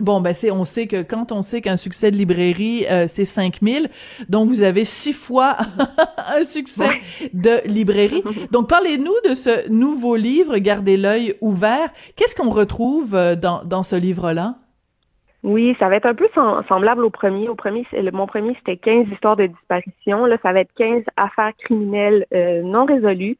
Bon, 0.00 0.20
ben 0.20 0.34
c'est, 0.34 0.50
on 0.50 0.64
sait 0.64 0.88
que 0.88 1.02
quand 1.02 1.30
on 1.30 1.42
sait 1.42 1.60
qu'un 1.60 1.76
succès 1.76 2.10
de 2.10 2.16
librairie, 2.16 2.84
euh, 2.90 3.04
c'est 3.06 3.24
5000, 3.24 3.88
donc 4.28 4.48
vous 4.48 4.62
avez 4.62 4.84
six 4.84 5.12
fois 5.12 5.56
un 6.16 6.42
succès 6.42 7.00
de 7.32 7.60
librairie. 7.64 8.24
Donc 8.50 8.68
parlez-nous 8.68 9.14
de 9.28 9.34
ce 9.34 9.68
nouveau 9.68 10.16
livre, 10.16 10.58
Gardez 10.58 10.96
l'œil 10.96 11.36
ouvert. 11.40 11.90
Qu'est-ce 12.16 12.34
qu'on 12.34 12.50
retrouve 12.50 13.14
euh, 13.14 13.36
dans, 13.36 13.62
dans 13.64 13.84
ce 13.84 13.94
livre-là? 13.94 14.56
Oui, 15.44 15.76
ça 15.78 15.88
va 15.88 15.96
être 15.96 16.06
un 16.06 16.14
peu 16.14 16.28
semblable 16.68 17.04
au 17.04 17.10
premier. 17.10 17.48
Au 17.48 17.54
premier, 17.54 17.86
mon 18.12 18.26
premier, 18.26 18.54
c'était 18.58 18.76
15 18.76 19.06
histoires 19.12 19.36
de 19.36 19.46
disparition. 19.46 20.26
Là, 20.26 20.36
ça 20.42 20.52
va 20.52 20.60
être 20.60 20.72
15 20.76 21.04
affaires 21.16 21.52
criminelles 21.58 22.26
euh, 22.34 22.62
non 22.62 22.84
résolues. 22.84 23.38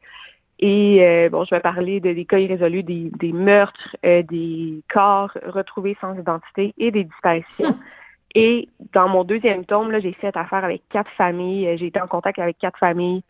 Et 0.59 0.99
euh, 1.01 1.29
bon, 1.29 1.45
je 1.45 1.55
vais 1.55 1.61
parler 1.61 2.01
de, 2.01 2.11
des 2.11 2.25
cas 2.25 2.37
irrésolus, 2.37 2.83
des, 2.83 3.09
des 3.17 3.31
meurtres, 3.31 3.95
euh, 4.05 4.21
des 4.23 4.81
corps 4.93 5.31
retrouvés 5.45 5.97
sans 6.01 6.13
identité 6.15 6.73
et 6.77 6.91
des 6.91 7.05
disparitions. 7.05 7.77
Et 8.35 8.69
dans 8.93 9.09
mon 9.09 9.23
deuxième 9.23 9.65
tome, 9.65 9.89
là, 9.89 9.99
j'ai 9.99 10.13
fait 10.13 10.37
affaire 10.37 10.63
avec 10.63 10.83
quatre 10.89 11.09
familles. 11.17 11.67
Euh, 11.67 11.77
j'ai 11.77 11.87
été 11.87 11.99
en 11.99 12.05
contact 12.07 12.37
avec 12.37 12.59
quatre 12.59 12.77
familles 12.77 13.23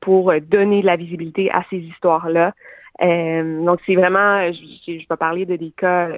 pour 0.00 0.30
donner 0.42 0.82
de 0.82 0.86
la 0.86 0.96
visibilité 0.96 1.50
à 1.50 1.64
ces 1.70 1.78
histoires-là. 1.78 2.52
donc, 3.00 3.80
c'est 3.86 3.94
vraiment, 3.94 4.52
je, 4.52 4.60
je, 4.86 5.08
vais 5.08 5.16
parler 5.18 5.46
de 5.46 5.56
des 5.56 5.70
cas 5.70 6.10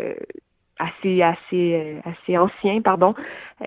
assez, 0.80 1.22
assez, 1.22 2.00
assez 2.04 2.36
anciens, 2.36 2.80
pardon, 2.80 3.14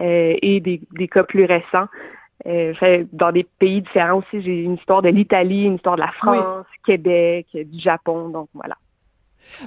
et 0.02 0.60
des, 0.60 0.82
des 0.92 1.08
cas 1.08 1.24
plus 1.24 1.46
récents. 1.46 1.88
Euh, 2.48 2.74
dans 3.12 3.32
des 3.32 3.44
pays 3.44 3.82
différents 3.82 4.20
aussi. 4.20 4.42
J'ai 4.42 4.64
une 4.64 4.76
histoire 4.76 5.02
de 5.02 5.10
l'Italie, 5.10 5.66
une 5.66 5.76
histoire 5.76 5.98
de 5.98 6.02
la 6.02 6.12
France, 6.12 6.66
Québec, 6.86 7.48
du 7.54 7.80
Japon. 7.80 8.30
Donc 8.30 8.50
voilà. 8.54 8.76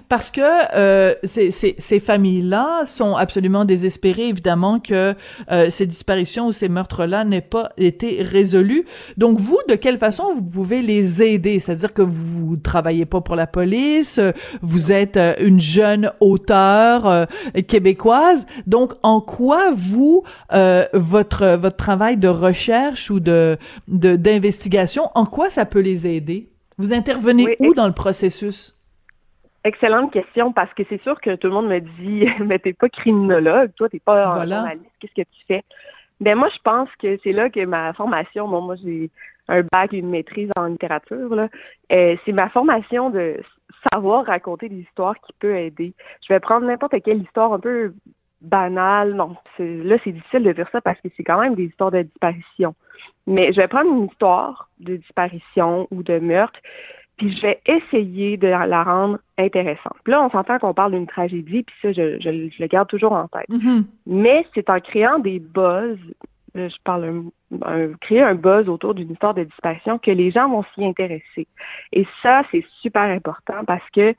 Parce 0.08 0.30
que 0.30 0.40
euh, 0.40 1.14
ces, 1.24 1.50
ces, 1.50 1.74
ces 1.78 2.00
familles-là 2.00 2.84
sont 2.86 3.16
absolument 3.16 3.64
désespérées, 3.64 4.28
évidemment, 4.28 4.80
que 4.80 5.14
euh, 5.50 5.70
ces 5.70 5.86
disparitions 5.86 6.46
ou 6.46 6.52
ces 6.52 6.68
meurtres-là 6.68 7.24
n'aient 7.24 7.40
pas 7.40 7.72
été 7.76 8.22
résolus. 8.22 8.84
Donc, 9.16 9.38
vous, 9.38 9.58
de 9.68 9.74
quelle 9.74 9.98
façon 9.98 10.34
vous 10.34 10.42
pouvez 10.42 10.82
les 10.82 11.22
aider? 11.22 11.58
C'est-à-dire 11.58 11.92
que 11.92 12.02
vous 12.02 12.56
travaillez 12.56 13.06
pas 13.06 13.20
pour 13.20 13.36
la 13.36 13.46
police, 13.46 14.20
vous 14.60 14.92
êtes 14.92 15.16
euh, 15.16 15.34
une 15.40 15.60
jeune 15.60 16.10
auteure 16.20 17.06
euh, 17.06 17.24
québécoise. 17.66 18.46
Donc, 18.66 18.94
en 19.02 19.20
quoi, 19.20 19.72
vous, 19.74 20.22
euh, 20.52 20.86
votre, 20.92 21.56
votre 21.56 21.76
travail 21.76 22.16
de 22.16 22.28
recherche 22.28 23.10
ou 23.10 23.20
de 23.20 23.58
d'investigation, 23.88 25.10
en 25.14 25.26
quoi 25.26 25.50
ça 25.50 25.64
peut 25.64 25.80
les 25.80 26.06
aider? 26.06 26.50
Vous 26.78 26.92
intervenez 26.92 27.56
où 27.60 27.74
dans 27.74 27.86
le 27.86 27.92
processus? 27.92 28.78
Excellente 29.64 30.12
question 30.12 30.52
parce 30.52 30.72
que 30.74 30.82
c'est 30.88 31.00
sûr 31.02 31.20
que 31.20 31.36
tout 31.36 31.46
le 31.46 31.54
monde 31.54 31.68
me 31.68 31.78
dit 31.78 32.26
mais 32.44 32.58
t'es 32.58 32.72
pas 32.72 32.88
criminologue, 32.88 33.72
toi 33.76 33.88
t'es 33.88 34.00
pas 34.00 34.26
un 34.26 34.46
journaliste, 34.46 34.90
qu'est-ce 34.98 35.14
que 35.14 35.28
tu 35.28 35.44
fais? 35.46 35.62
Ben 36.20 36.36
moi 36.36 36.48
je 36.52 36.58
pense 36.64 36.88
que 36.98 37.16
c'est 37.22 37.32
là 37.32 37.48
que 37.48 37.64
ma 37.64 37.92
formation, 37.92 38.48
bon 38.48 38.60
moi 38.60 38.74
j'ai 38.82 39.10
un 39.48 39.62
bac 39.70 39.92
et 39.94 39.98
une 39.98 40.10
maîtrise 40.10 40.50
en 40.56 40.66
littérature 40.66 41.34
là, 41.34 41.48
euh, 41.92 42.16
c'est 42.24 42.32
ma 42.32 42.48
formation 42.48 43.10
de 43.10 43.40
savoir 43.92 44.26
raconter 44.26 44.68
des 44.68 44.80
histoires 44.80 45.14
qui 45.20 45.32
peut 45.38 45.56
aider. 45.56 45.94
Je 46.26 46.32
vais 46.32 46.40
prendre 46.40 46.66
n'importe 46.66 47.00
quelle 47.04 47.22
histoire 47.22 47.52
un 47.52 47.60
peu 47.60 47.94
banale, 48.40 49.14
non, 49.14 49.36
là 49.58 49.96
c'est 50.02 50.12
difficile 50.12 50.42
de 50.42 50.52
dire 50.52 50.68
ça 50.72 50.80
parce 50.80 51.00
que 51.00 51.08
c'est 51.16 51.22
quand 51.22 51.40
même 51.40 51.54
des 51.54 51.66
histoires 51.66 51.92
de 51.92 52.02
disparition. 52.02 52.74
Mais 53.28 53.52
je 53.52 53.60
vais 53.60 53.68
prendre 53.68 53.92
une 53.92 54.06
histoire 54.06 54.68
de 54.80 54.96
disparition 54.96 55.86
ou 55.92 56.02
de 56.02 56.18
meurtre 56.18 56.58
puis 57.22 57.36
je 57.36 57.42
vais 57.42 57.60
essayer 57.66 58.36
de 58.36 58.48
la 58.48 58.82
rendre 58.82 59.18
intéressante. 59.38 59.94
Puis 60.02 60.12
là, 60.12 60.24
on 60.24 60.30
s'entend 60.30 60.58
qu'on 60.58 60.74
parle 60.74 60.92
d'une 60.92 61.06
tragédie, 61.06 61.62
puis 61.62 61.76
ça, 61.80 61.92
je, 61.92 62.18
je, 62.20 62.30
le 62.30 62.66
garde 62.66 62.88
toujours 62.88 63.12
en 63.12 63.28
tête. 63.28 63.48
Mm-hmm. 63.48 63.84
Mais 64.06 64.44
c'est 64.54 64.68
en 64.68 64.80
créant 64.80 65.18
des 65.18 65.38
buzz 65.38 65.98
je 66.54 66.76
parle 66.84 67.22
créer 68.02 68.20
un 68.20 68.34
buzz 68.34 68.68
autour 68.68 68.92
d'une 68.92 69.10
histoire 69.10 69.32
de 69.32 69.44
disparition, 69.44 69.98
que 69.98 70.10
les 70.10 70.30
gens 70.30 70.50
vont 70.50 70.64
s'y 70.74 70.84
intéresser. 70.84 71.46
Et 71.92 72.06
ça, 72.22 72.42
c'est 72.50 72.62
super 72.82 73.04
important 73.04 73.64
parce 73.66 73.88
que 73.94 74.14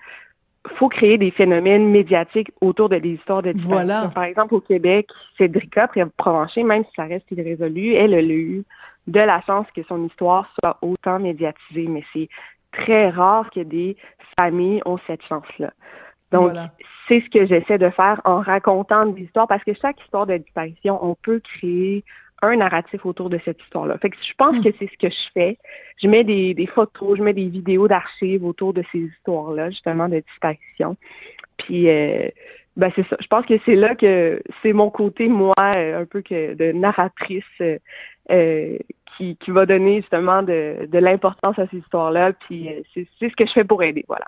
faut 0.77 0.89
créer 0.89 1.19
des 1.19 1.29
phénomènes 1.29 1.89
médiatiques 1.89 2.51
autour 2.59 2.89
de 2.89 2.97
des 2.97 3.11
histoires 3.11 3.43
de 3.43 3.51
disparition. 3.51 3.85
Voilà. 3.85 4.11
Par 4.15 4.23
exemple, 4.23 4.55
au 4.55 4.61
Québec, 4.61 5.09
Cédrica 5.37 5.87
Provencher, 6.17 6.63
même 6.63 6.85
si 6.85 6.91
ça 6.95 7.03
reste 7.03 7.29
irrésolu, 7.29 7.93
elle 7.93 8.15
a 8.15 8.21
eu 8.21 8.63
de 9.07 9.19
la 9.19 9.41
chance 9.41 9.67
que 9.75 9.83
son 9.83 10.05
histoire 10.05 10.49
soit 10.59 10.77
autant 10.81 11.19
médiatisée, 11.19 11.87
mais 11.87 12.03
c'est 12.13 12.29
très 12.73 13.09
rare 13.09 13.49
que 13.51 13.61
des 13.61 13.97
familles 14.37 14.81
ont 14.85 14.97
cette 15.07 15.23
chance-là. 15.23 15.71
Donc, 16.31 16.53
c'est 17.07 17.21
ce 17.21 17.29
que 17.29 17.45
j'essaie 17.45 17.77
de 17.77 17.89
faire 17.91 18.19
en 18.25 18.41
racontant 18.41 19.05
des 19.05 19.23
histoires, 19.23 19.47
parce 19.47 19.63
que 19.63 19.73
chaque 19.73 20.01
histoire 20.01 20.25
de 20.25 20.37
disparition, 20.37 20.97
on 21.05 21.15
peut 21.15 21.39
créer 21.39 22.03
un 22.41 22.57
narratif 22.57 23.05
autour 23.05 23.29
de 23.29 23.39
cette 23.45 23.61
histoire-là. 23.61 23.97
Fait 23.99 24.09
que 24.09 24.17
je 24.21 24.33
pense 24.37 24.57
hmm. 24.57 24.63
que 24.63 24.69
c'est 24.77 24.89
ce 24.91 24.97
que 24.97 25.09
je 25.09 25.31
fais. 25.33 25.57
Je 26.01 26.07
mets 26.07 26.23
des, 26.23 26.53
des 26.53 26.67
photos, 26.67 27.17
je 27.17 27.23
mets 27.23 27.33
des 27.33 27.47
vidéos 27.47 27.87
d'archives 27.87 28.43
autour 28.43 28.73
de 28.73 28.83
ces 28.91 28.99
histoires-là, 28.99 29.69
justement, 29.69 30.09
de 30.09 30.19
disparition. 30.19 30.97
Puis, 31.57 31.89
euh, 31.89 32.27
ben 32.75 32.91
c'est 32.95 33.07
ça. 33.07 33.15
Je 33.19 33.27
pense 33.27 33.45
que 33.45 33.53
c'est 33.65 33.75
là 33.75 33.95
que 33.95 34.41
c'est 34.61 34.73
mon 34.73 34.89
côté, 34.89 35.29
moi, 35.29 35.53
euh, 35.77 36.01
un 36.01 36.05
peu 36.05 36.21
que 36.21 36.55
de 36.55 36.71
narratrice 36.71 37.43
euh, 37.61 38.77
qui, 39.17 39.35
qui 39.37 39.51
va 39.51 39.65
donner 39.65 40.01
justement 40.01 40.43
de, 40.43 40.87
de 40.87 40.99
l'importance 40.99 41.57
à 41.59 41.67
ces 41.67 41.77
histoires-là. 41.77 42.33
Puis, 42.33 42.69
c'est 42.93 43.07
ce 43.19 43.35
que 43.35 43.45
je 43.45 43.51
fais 43.51 43.63
pour 43.63 43.83
aider, 43.83 44.05
voilà. 44.07 44.25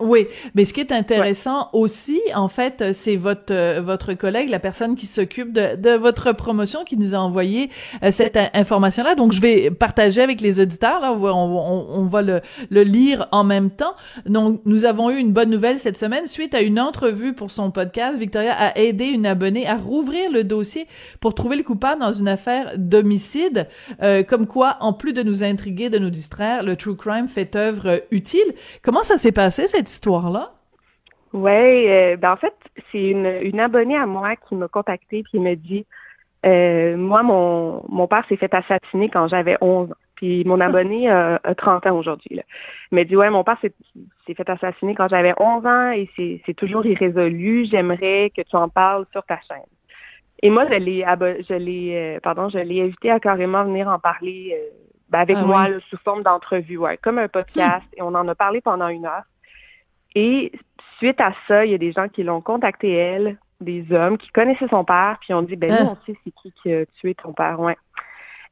Oui, 0.00 0.26
mais 0.54 0.64
ce 0.64 0.72
qui 0.72 0.80
est 0.80 0.92
intéressant 0.92 1.68
aussi, 1.74 2.20
en 2.34 2.48
fait, 2.48 2.92
c'est 2.92 3.16
votre 3.16 3.52
euh, 3.52 3.80
votre 3.80 4.14
collègue, 4.14 4.48
la 4.48 4.58
personne 4.58 4.96
qui 4.96 5.06
s'occupe 5.06 5.52
de, 5.52 5.76
de 5.76 5.90
votre 5.90 6.32
promotion, 6.32 6.84
qui 6.84 6.96
nous 6.96 7.14
a 7.14 7.18
envoyé 7.18 7.70
euh, 8.02 8.10
cette 8.10 8.38
information-là. 8.54 9.14
Donc, 9.14 9.32
je 9.32 9.40
vais 9.40 9.70
partager 9.70 10.22
avec 10.22 10.40
les 10.40 10.58
auditeurs. 10.58 11.00
Là, 11.00 11.12
on, 11.12 11.22
on, 11.22 11.86
on 11.90 12.04
va 12.06 12.22
le, 12.22 12.40
le, 12.70 12.82
lire 12.82 13.28
en 13.30 13.44
même 13.44 13.70
temps. 13.70 13.94
Donc, 14.26 14.62
nous 14.64 14.86
avons 14.86 15.10
eu 15.10 15.18
une 15.18 15.32
bonne 15.32 15.50
nouvelle 15.50 15.78
cette 15.78 15.98
semaine 15.98 16.26
suite 16.26 16.54
à 16.54 16.62
une 16.62 16.80
entrevue 16.80 17.34
pour 17.34 17.50
son 17.50 17.70
podcast. 17.70 18.18
Victoria 18.18 18.54
a 18.54 18.78
aidé 18.78 19.06
une 19.06 19.26
abonnée 19.26 19.66
à 19.66 19.76
rouvrir 19.76 20.30
le 20.30 20.44
dossier 20.44 20.86
pour 21.20 21.34
trouver 21.34 21.56
le 21.56 21.62
coupable 21.62 22.00
dans 22.00 22.12
une 22.12 22.28
affaire 22.28 22.72
d'homicide. 22.76 23.68
Euh, 24.02 24.22
comme 24.22 24.46
quoi, 24.46 24.78
en 24.80 24.94
plus 24.94 25.12
de 25.12 25.22
nous 25.22 25.42
intriguer, 25.42 25.90
de 25.90 25.98
nous 25.98 26.10
distraire, 26.10 26.62
le 26.62 26.76
true 26.76 26.96
crime 26.96 27.28
fait 27.28 27.54
œuvre 27.54 28.02
utile. 28.10 28.54
Comment 28.82 29.02
ça 29.02 29.18
s'est 29.18 29.32
passé 29.32 29.66
cette 29.66 29.89
histoire-là? 29.90 30.52
Oui, 31.32 31.88
euh, 31.88 32.16
ben 32.16 32.32
en 32.32 32.36
fait, 32.36 32.54
c'est 32.90 33.10
une, 33.10 33.26
une, 33.42 33.60
abonnée 33.60 33.96
à 33.96 34.06
moi 34.06 34.34
qui 34.36 34.54
m'a 34.56 34.68
contacté 34.68 35.22
puis 35.22 35.38
me 35.38 35.54
dit 35.54 35.86
euh, 36.44 36.96
Moi, 36.96 37.22
mon, 37.22 37.84
mon 37.88 38.08
père 38.08 38.24
s'est 38.28 38.36
fait 38.36 38.52
assassiner 38.52 39.08
quand 39.08 39.28
j'avais 39.28 39.56
11 39.60 39.90
ans. 39.90 39.94
Puis 40.16 40.44
mon 40.44 40.60
abonné 40.68 41.08
a, 41.08 41.40
30 41.56 41.86
ans 41.86 41.96
aujourd'hui. 41.96 42.40
Il 42.90 42.94
m'a 42.94 43.04
dit 43.04 43.16
Ouais, 43.16 43.30
mon 43.30 43.44
père 43.44 43.58
s'est 43.60 44.34
fait 44.34 44.50
assassiner 44.50 44.94
quand 44.94 45.08
j'avais 45.08 45.34
11 45.38 45.66
ans 45.66 45.90
et 45.92 46.08
c'est 46.16 46.54
toujours 46.54 46.84
irrésolu. 46.84 47.64
J'aimerais 47.64 48.32
que 48.36 48.42
tu 48.42 48.56
en 48.56 48.68
parles 48.68 49.06
sur 49.12 49.22
ta 49.24 49.38
chaîne. 49.40 49.70
Et 50.42 50.50
moi, 50.50 50.66
je 50.66 50.78
l'ai 50.78 51.04
je 51.48 51.54
l'ai 51.54 52.16
euh, 52.16 52.20
pardon, 52.20 52.48
je 52.48 52.58
l'ai 52.58 52.82
invité 52.82 53.10
à 53.10 53.20
carrément 53.20 53.62
venir 53.62 53.86
en 53.86 54.00
parler 54.00 54.56
ben, 55.10 55.20
avec 55.20 55.36
ah 55.38 55.44
moi 55.44 55.66
sous 55.88 55.98
forme 55.98 56.22
d'entrevue, 56.22 56.78
ouais, 56.78 56.96
comme 56.96 57.18
un 57.18 57.28
podcast. 57.38 57.86
Et 57.96 58.02
on 58.02 58.14
en 58.14 58.26
a 58.26 58.34
parlé 58.34 58.60
pendant 58.60 58.88
une 58.88 59.06
heure. 59.06 59.22
Et 60.14 60.52
suite 60.96 61.20
à 61.20 61.32
ça, 61.46 61.64
il 61.64 61.72
y 61.72 61.74
a 61.74 61.78
des 61.78 61.92
gens 61.92 62.08
qui 62.08 62.22
l'ont 62.22 62.40
contacté 62.40 62.92
elle, 62.92 63.38
des 63.60 63.92
hommes 63.92 64.18
qui 64.18 64.30
connaissaient 64.30 64.68
son 64.68 64.84
père, 64.84 65.18
puis 65.20 65.34
ont 65.34 65.42
dit 65.42 65.56
ben 65.56 65.70
nous 65.70 65.90
ah. 65.90 65.96
on 65.96 66.06
sait 66.06 66.18
c'est 66.24 66.32
qui 66.32 66.52
qui 66.62 66.72
a 66.72 66.86
tué 66.86 67.14
ton 67.14 67.32
père, 67.32 67.60
ouais. 67.60 67.76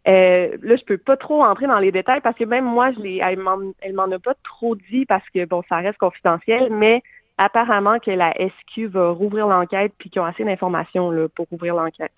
Euh, 0.07 0.57
là, 0.63 0.77
je 0.77 0.85
peux 0.85 0.97
pas 0.97 1.17
trop 1.17 1.43
entrer 1.43 1.67
dans 1.67 1.79
les 1.79 1.93
détails 1.93 2.21
parce 2.23 2.37
que 2.37 2.45
même 2.45 2.65
moi, 2.65 2.93
je 2.93 3.01
l'ai, 3.01 3.19
elle 3.19 3.39
m'en, 3.39 4.11
a 4.11 4.19
pas 4.19 4.35
trop 4.43 4.75
dit 4.75 5.05
parce 5.05 5.29
que 5.31 5.45
bon, 5.45 5.63
ça 5.69 5.77
reste 5.79 5.99
confidentiel, 5.99 6.69
mais 6.71 7.03
apparemment 7.37 7.99
que 7.99 8.11
la 8.11 8.33
SQ 8.33 8.87
va 8.87 9.11
rouvrir 9.11 9.49
l'enquête 9.49 9.93
puis 9.99 10.09
qu'ils 10.09 10.23
ont 10.23 10.25
assez 10.25 10.45
d'informations 10.45 11.11
là, 11.11 11.29
pour 11.29 11.47
ouvrir 11.53 11.75
l'enquête. 11.75 12.13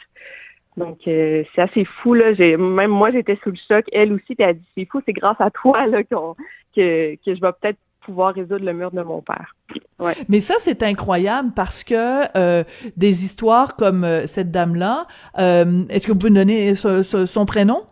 Donc 0.77 0.99
euh, 1.09 1.43
c'est 1.55 1.63
assez 1.63 1.85
fou 1.85 2.15
là. 2.15 2.33
J'ai, 2.33 2.57
même 2.57 2.91
moi 2.91 3.11
j'étais 3.11 3.37
sous 3.43 3.51
le 3.51 3.59
choc. 3.69 3.85
Elle 3.93 4.13
aussi, 4.13 4.37
puis 4.37 4.37
elle 4.39 4.51
a 4.51 4.55
dit 4.55 4.69
c'est 4.77 4.85
fou, 4.85 5.03
c'est 5.05 5.13
grâce 5.13 5.41
à 5.41 5.51
toi 5.51 5.87
là 5.87 6.05
qu'on, 6.05 6.37
que 6.77 7.17
que 7.17 7.35
je 7.35 7.41
vais 7.41 7.53
peut-être 7.61 7.79
pouvoir 8.01 8.35
résoudre 8.35 8.65
le 8.65 8.73
mur 8.73 8.91
de 8.91 9.03
mon 9.03 9.21
père. 9.21 9.55
Ouais. 9.99 10.15
Mais 10.29 10.41
ça, 10.41 10.55
c'est 10.59 10.83
incroyable 10.83 11.51
parce 11.55 11.85
que 11.85 12.37
euh, 12.37 12.65
des 12.97 13.25
histoires 13.25 13.77
comme 13.77 14.05
euh, 14.05 14.27
cette 14.27 14.51
dame-là, 14.51 15.07
euh, 15.39 15.85
est-ce 15.89 16.07
que 16.07 16.13
vous 16.13 16.19
pouvez 16.19 16.33
donner 16.33 16.75
son 16.75 17.47
prénom? 17.47 17.85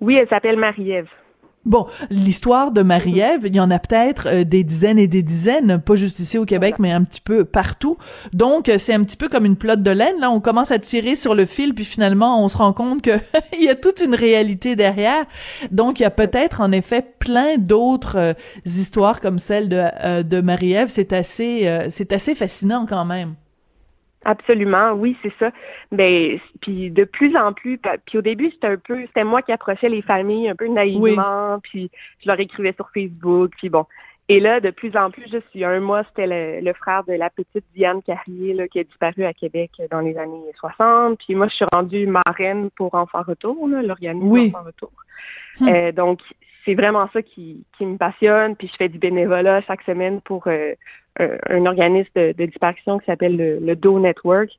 Oui, 0.00 0.16
elle 0.16 0.28
s'appelle 0.28 0.58
Marie-Ève. 0.58 1.08
Bon, 1.66 1.88
l'histoire 2.10 2.70
de 2.70 2.82
Marie-Ève, 2.82 3.40
il 3.44 3.56
y 3.56 3.58
en 3.58 3.72
a 3.72 3.80
peut-être 3.80 4.28
euh, 4.28 4.44
des 4.44 4.62
dizaines 4.62 5.00
et 5.00 5.08
des 5.08 5.24
dizaines, 5.24 5.80
pas 5.80 5.96
juste 5.96 6.20
ici 6.20 6.38
au 6.38 6.44
Québec, 6.44 6.76
mais 6.78 6.92
un 6.92 7.02
petit 7.02 7.20
peu 7.20 7.44
partout. 7.44 7.98
Donc, 8.32 8.70
c'est 8.78 8.94
un 8.94 9.02
petit 9.02 9.16
peu 9.16 9.28
comme 9.28 9.44
une 9.44 9.56
plotte 9.56 9.82
de 9.82 9.90
laine. 9.90 10.20
Là, 10.20 10.30
on 10.30 10.40
commence 10.40 10.70
à 10.70 10.78
tirer 10.78 11.16
sur 11.16 11.34
le 11.34 11.44
fil, 11.44 11.74
puis 11.74 11.84
finalement, 11.84 12.40
on 12.40 12.48
se 12.48 12.56
rend 12.56 12.72
compte 12.72 13.02
que 13.02 13.18
il 13.58 13.64
y 13.64 13.68
a 13.68 13.74
toute 13.74 14.00
une 14.00 14.14
réalité 14.14 14.76
derrière. 14.76 15.24
Donc, 15.72 15.98
il 15.98 16.04
y 16.04 16.06
a 16.06 16.10
peut-être 16.10 16.60
en 16.60 16.70
effet 16.70 17.04
plein 17.18 17.58
d'autres 17.58 18.16
euh, 18.16 18.32
histoires 18.64 19.20
comme 19.20 19.40
celle 19.40 19.68
de, 19.68 19.86
euh, 20.04 20.22
de 20.22 20.40
Marie-Ève. 20.40 20.86
C'est 20.88 21.12
assez, 21.12 21.68
c'est 21.90 22.12
assez 22.12 22.36
fascinant 22.36 22.86
quand 22.88 23.04
même. 23.04 23.34
Absolument, 24.26 24.90
oui, 24.90 25.16
c'est 25.22 25.32
ça. 25.38 25.52
Ben, 25.92 26.40
puis 26.60 26.90
de 26.90 27.04
plus 27.04 27.36
en 27.36 27.52
plus, 27.52 27.78
puis 28.06 28.18
au 28.18 28.22
début, 28.22 28.50
c'était 28.50 28.66
un 28.66 28.76
peu, 28.76 29.02
c'était 29.06 29.22
moi 29.22 29.40
qui 29.40 29.52
approchais 29.52 29.88
les 29.88 30.02
familles 30.02 30.48
un 30.48 30.56
peu 30.56 30.66
naïvement, 30.66 31.60
puis 31.62 31.92
je 32.24 32.28
leur 32.28 32.40
écrivais 32.40 32.72
sur 32.72 32.90
Facebook, 32.92 33.52
puis 33.56 33.68
bon. 33.68 33.86
Et 34.28 34.40
là, 34.40 34.58
de 34.58 34.70
plus 34.70 34.96
en 34.96 35.12
plus, 35.12 35.30
juste 35.30 35.46
il 35.54 35.60
y 35.60 35.64
a 35.64 35.70
un 35.70 35.78
mois, 35.78 36.02
c'était 36.08 36.60
le, 36.60 36.72
frère 36.72 37.04
de 37.04 37.12
la 37.12 37.30
petite 37.30 37.64
Diane 37.76 38.02
Carrier 38.02 38.52
là, 38.52 38.66
qui 38.66 38.80
a 38.80 38.84
disparu 38.84 39.24
à 39.24 39.32
Québec 39.32 39.70
dans 39.92 40.00
les 40.00 40.18
années 40.18 40.40
60. 40.56 41.20
Puis 41.20 41.36
moi, 41.36 41.46
je 41.46 41.54
suis 41.54 41.66
rendue 41.72 42.08
marraine 42.08 42.70
pour 42.70 42.96
Enfants 42.96 43.22
Retour, 43.22 43.68
l'organisme 43.68 44.26
oui. 44.26 44.50
Enfants 44.52 44.66
Retour. 44.66 44.92
Hum. 45.60 45.68
Euh, 45.68 45.92
donc, 45.92 46.18
c'est 46.64 46.74
vraiment 46.74 47.08
ça 47.12 47.22
qui, 47.22 47.62
qui 47.78 47.86
me 47.86 47.96
passionne. 47.96 48.56
Puis 48.56 48.66
je 48.66 48.74
fais 48.76 48.88
du 48.88 48.98
bénévolat 48.98 49.60
chaque 49.62 49.82
semaine 49.82 50.20
pour 50.20 50.48
euh, 50.48 50.74
un, 51.18 51.66
organisme 51.66 52.10
de, 52.14 52.32
de, 52.32 52.46
qui 52.98 53.06
s'appelle 53.06 53.36
le, 53.36 53.58
le 53.58 53.76
Do 53.76 53.98
Network. 53.98 54.50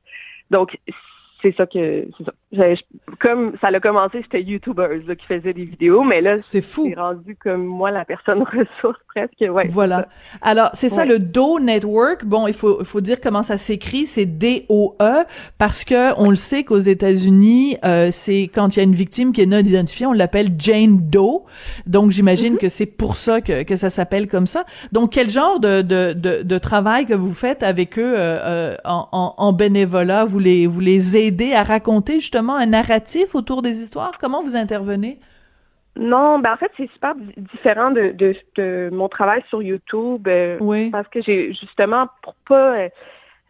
Donc, 0.50 0.78
c'est 1.42 1.54
ça 1.56 1.66
que 1.66 2.06
comme 3.20 3.52
ça 3.60 3.68
a 3.68 3.80
commencé, 3.80 4.22
c'était 4.22 4.42
YouTubers 4.42 5.02
qui 5.18 5.26
faisaient 5.26 5.52
des 5.52 5.64
vidéos, 5.64 6.02
mais 6.02 6.22
là 6.22 6.36
c'est 6.42 6.62
fou. 6.62 6.86
C'est 6.88 6.98
rendu 6.98 7.36
comme 7.36 7.64
moi 7.64 7.90
la 7.90 8.06
personne 8.06 8.42
ressource 8.42 8.98
presque. 9.08 9.44
Ouais. 9.52 9.66
Voilà. 9.68 10.08
Alors 10.40 10.70
c'est 10.72 10.88
ça 10.88 11.04
le 11.04 11.18
Do 11.18 11.60
Network. 11.60 12.24
Bon, 12.24 12.46
il 12.46 12.54
faut 12.54 12.78
il 12.80 12.86
faut 12.86 13.02
dire 13.02 13.18
comment 13.20 13.42
ça 13.42 13.58
s'écrit. 13.58 14.06
C'est 14.06 14.24
D 14.24 14.64
O 14.70 14.96
E 15.00 15.24
parce 15.58 15.84
que 15.84 16.18
on 16.18 16.30
le 16.30 16.36
sait 16.36 16.64
qu'aux 16.64 16.78
États-Unis, 16.78 17.76
euh, 17.84 18.08
c'est 18.10 18.44
quand 18.44 18.74
il 18.74 18.78
y 18.78 18.80
a 18.80 18.84
une 18.84 18.94
victime 18.94 19.32
qui 19.32 19.42
est 19.42 19.46
non 19.46 19.58
identifiée, 19.58 20.06
on 20.06 20.14
l'appelle 20.14 20.48
Jane 20.58 20.98
Doe. 21.10 21.42
Donc 21.86 22.12
j'imagine 22.12 22.54
mm-hmm. 22.54 22.58
que 22.58 22.68
c'est 22.70 22.86
pour 22.86 23.16
ça 23.16 23.42
que 23.42 23.62
que 23.62 23.76
ça 23.76 23.90
s'appelle 23.90 24.26
comme 24.26 24.46
ça. 24.46 24.64
Donc 24.92 25.12
quel 25.12 25.28
genre 25.28 25.60
de 25.60 25.82
de 25.82 26.14
de, 26.14 26.42
de 26.42 26.58
travail 26.58 27.04
que 27.04 27.14
vous 27.14 27.34
faites 27.34 27.62
avec 27.62 27.98
eux 27.98 28.14
euh, 28.16 28.38
euh 28.38 28.76
en, 28.86 29.06
en, 29.12 29.34
en 29.36 29.52
bénévolat? 29.52 30.24
Vous 30.24 30.38
les 30.38 30.66
vous 30.66 30.80
les 30.80 31.16
aidez 31.18 31.52
à 31.52 31.62
raconter 31.62 32.20
justement 32.20 32.37
un 32.38 32.66
narratif 32.66 33.34
autour 33.34 33.62
des 33.62 33.78
histoires? 33.82 34.18
Comment 34.18 34.42
vous 34.42 34.56
intervenez? 34.56 35.18
Non, 35.98 36.38
ben 36.38 36.52
en 36.52 36.56
fait, 36.56 36.70
c'est 36.76 36.90
super 36.92 37.14
différent 37.36 37.90
de, 37.90 38.14
de, 38.56 38.88
mon 38.92 39.08
travail 39.08 39.42
sur 39.48 39.62
YouTube. 39.62 40.28
Euh, 40.28 40.56
oui. 40.60 40.90
Parce 40.90 41.08
que 41.08 41.20
j'ai 41.20 41.52
justement, 41.52 42.06
pour 42.22 42.34
pas. 42.46 42.78
Euh, 42.78 42.88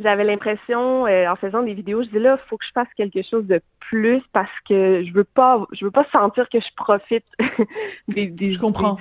j'avais 0.01 0.23
l'impression, 0.23 1.07
euh, 1.07 1.29
en 1.29 1.35
faisant 1.35 1.63
des 1.63 1.75
vidéos, 1.75 2.05
je 2.05 2.09
dis 2.09 2.21
là, 2.21 2.39
il 2.41 2.49
faut 2.49 2.57
que 2.57 2.65
je 2.65 2.71
fasse 2.73 2.87
quelque 2.97 3.21
chose 3.29 3.45
de 3.47 3.61
plus 3.81 4.23
parce 4.33 4.51
que 4.67 5.03
je 5.05 5.13
veux 5.13 5.25
pas 5.25 5.67
je 5.73 5.85
veux 5.85 5.91
pas 5.91 6.07
sentir 6.13 6.49
que 6.49 6.61
je 6.61 6.69
profite 6.77 7.25
des, 8.09 8.29
des, 8.29 8.53
je 8.53 8.61
comprends. 8.61 8.97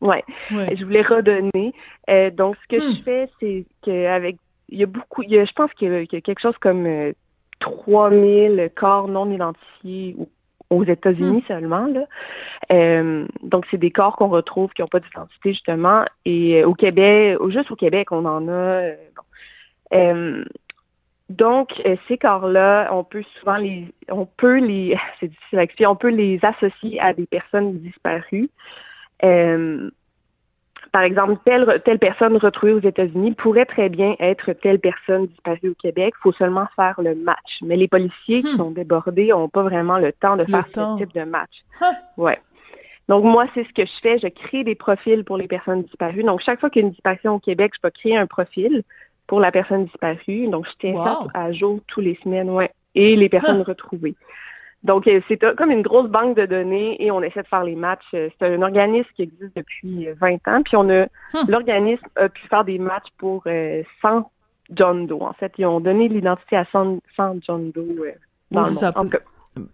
Ouais. 0.00 0.24
Je 0.50 0.84
voulais 0.84 1.02
redonner. 1.02 1.74
donc, 2.32 2.56
ce 2.62 2.76
que 2.76 2.82
hmm. 2.82 2.94
je 2.94 3.02
fais, 3.02 3.30
c'est 3.40 3.66
qu'avec 3.82 4.36
il 4.70 4.78
y 4.78 4.84
a 4.84 4.86
beaucoup, 4.86 5.22
il 5.22 5.30
y 5.30 5.38
a, 5.38 5.44
je 5.44 5.52
pense 5.52 5.72
qu'il 5.74 6.06
y, 6.10 6.16
a 6.16 6.20
quelque 6.20 6.40
chose 6.40 6.56
comme 6.58 6.86
3000 7.64 8.70
corps 8.74 9.08
non 9.08 9.30
identifiés 9.30 10.16
aux 10.68 10.84
États-Unis 10.84 11.42
hmm. 11.42 11.48
seulement. 11.48 11.86
Là. 11.86 12.06
Euh, 12.72 13.26
donc, 13.42 13.66
c'est 13.70 13.78
des 13.78 13.90
corps 13.90 14.16
qu'on 14.16 14.28
retrouve 14.28 14.70
qui 14.72 14.82
n'ont 14.82 14.88
pas 14.88 15.00
d'identité, 15.00 15.52
justement. 15.52 16.04
Et 16.24 16.62
euh, 16.62 16.68
au 16.68 16.74
Québec, 16.74 17.38
juste 17.48 17.70
au 17.70 17.76
Québec, 17.76 18.12
on 18.12 18.24
en 18.26 18.48
a. 18.48 18.90
Euh, 19.94 20.44
donc, 21.30 21.82
ces 22.06 22.18
corps-là, 22.18 22.90
on 22.92 23.02
peut 23.02 23.24
souvent 23.38 23.56
les, 23.56 23.88
on 24.10 24.26
peut 24.26 24.58
les, 24.58 24.98
c'est 25.20 25.28
difficile 25.28 25.58
à 25.58 25.62
expliquer, 25.62 25.86
on 25.86 25.96
peut 25.96 26.08
les 26.08 26.38
associer 26.42 27.00
à 27.00 27.14
des 27.14 27.26
personnes 27.26 27.78
disparues. 27.78 28.50
Par 30.94 31.02
exemple, 31.02 31.38
telle, 31.44 31.82
telle 31.84 31.98
personne 31.98 32.36
retrouvée 32.36 32.72
aux 32.72 32.78
États-Unis 32.78 33.32
pourrait 33.32 33.64
très 33.64 33.88
bien 33.88 34.14
être 34.20 34.52
telle 34.52 34.78
personne 34.78 35.26
disparue 35.26 35.70
au 35.70 35.74
Québec. 35.74 36.14
Il 36.16 36.22
faut 36.22 36.30
seulement 36.30 36.68
faire 36.76 36.94
le 37.02 37.16
match. 37.16 37.58
Mais 37.62 37.74
les 37.74 37.88
policiers 37.88 38.44
qui 38.44 38.54
hmm. 38.54 38.58
sont 38.58 38.70
débordés 38.70 39.30
n'ont 39.30 39.48
pas 39.48 39.64
vraiment 39.64 39.98
le 39.98 40.12
temps 40.12 40.36
de 40.36 40.44
faire 40.44 40.64
ce 40.72 40.98
type 40.98 41.12
de 41.12 41.24
match. 41.24 41.64
Ouais. 42.16 42.38
Donc, 43.08 43.24
moi, 43.24 43.46
c'est 43.54 43.64
ce 43.64 43.72
que 43.72 43.84
je 43.84 43.92
fais. 44.02 44.20
Je 44.20 44.28
crée 44.28 44.62
des 44.62 44.76
profils 44.76 45.24
pour 45.24 45.36
les 45.36 45.48
personnes 45.48 45.82
disparues. 45.82 46.22
Donc, 46.22 46.40
chaque 46.42 46.60
fois 46.60 46.70
qu'il 46.70 46.82
y 46.82 46.84
a 46.84 46.86
une 46.86 46.92
disparition 46.92 47.34
au 47.34 47.40
Québec, 47.40 47.72
je 47.74 47.80
peux 47.80 47.90
créer 47.90 48.16
un 48.16 48.28
profil 48.28 48.84
pour 49.26 49.40
la 49.40 49.50
personne 49.50 49.86
disparue. 49.86 50.46
Donc, 50.46 50.64
je 50.68 50.72
tiens 50.78 50.94
ça 51.04 51.18
à 51.34 51.50
jour 51.50 51.80
tous 51.88 52.02
les 52.02 52.16
semaines, 52.22 52.50
ouais. 52.50 52.70
Et 52.94 53.16
les 53.16 53.28
personnes 53.28 53.62
retrouvées. 53.62 54.14
Donc, 54.84 55.06
euh, 55.06 55.20
c'est 55.26 55.38
comme 55.56 55.70
une 55.70 55.82
grosse 55.82 56.08
banque 56.08 56.36
de 56.36 56.44
données 56.44 57.02
et 57.02 57.10
on 57.10 57.22
essaie 57.22 57.42
de 57.42 57.48
faire 57.48 57.64
les 57.64 57.74
matchs. 57.74 58.04
Euh, 58.12 58.28
c'est 58.38 58.54
un 58.54 58.60
organisme 58.60 59.08
qui 59.16 59.22
existe 59.22 59.56
depuis 59.56 60.08
20 60.20 60.46
ans. 60.46 60.62
Puis 60.62 60.76
on 60.76 60.88
a 60.90 61.04
hum. 61.32 61.44
l'organisme 61.48 62.06
a 62.16 62.28
pu 62.28 62.46
faire 62.48 62.64
des 62.64 62.78
matchs 62.78 63.08
pour 63.16 63.44
100 63.44 63.48
euh, 63.48 64.20
John 64.70 65.06
Doe. 65.06 65.22
En 65.22 65.32
fait, 65.32 65.52
ils 65.56 65.64
ont 65.64 65.80
donné 65.80 66.08
l'identité 66.08 66.56
à 66.56 66.66
100, 66.70 66.98
John 67.40 67.70
Doe 67.70 68.14
dans 68.50 68.62
le 68.62 68.70
monde. 68.94 69.20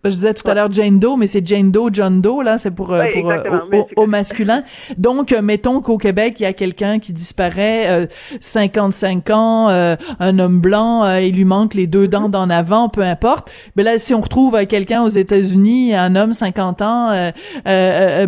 Je 0.04 0.10
disais 0.10 0.34
tout 0.34 0.48
à 0.50 0.52
l'heure 0.52 0.70
Jane 0.70 0.98
Doe, 0.98 1.16
mais 1.16 1.26
c'est 1.26 1.46
Jane 1.46 1.70
Doe, 1.70 1.88
John 1.90 2.20
Doe, 2.20 2.42
là, 2.42 2.58
c'est 2.58 2.70
pour, 2.70 2.92
euh, 2.92 3.04
pour 3.14 3.30
euh, 3.30 3.82
au, 3.96 4.06
masculin. 4.06 4.62
Donc, 4.98 5.32
euh, 5.32 5.40
mettons 5.40 5.80
qu'au 5.80 5.96
Québec, 5.96 6.36
il 6.38 6.42
y 6.42 6.46
a 6.46 6.52
quelqu'un 6.52 6.98
qui 6.98 7.14
disparaît, 7.14 8.06
55 8.40 9.30
ans, 9.30 9.68
un 9.68 10.38
homme 10.38 10.60
blanc, 10.60 11.06
il 11.16 11.34
lui 11.34 11.46
manque 11.46 11.74
les 11.74 11.86
deux 11.86 12.08
dents 12.08 12.28
d'en 12.28 12.50
avant, 12.50 12.90
peu 12.90 13.02
importe. 13.02 13.50
Mais 13.76 13.82
là, 13.82 13.98
si 13.98 14.12
on 14.12 14.20
retrouve 14.20 14.66
quelqu'un 14.66 15.02
aux 15.02 15.08
États-Unis, 15.08 15.94
un 15.94 16.14
homme 16.14 16.34
50 16.34 16.82
ans, 16.82 17.32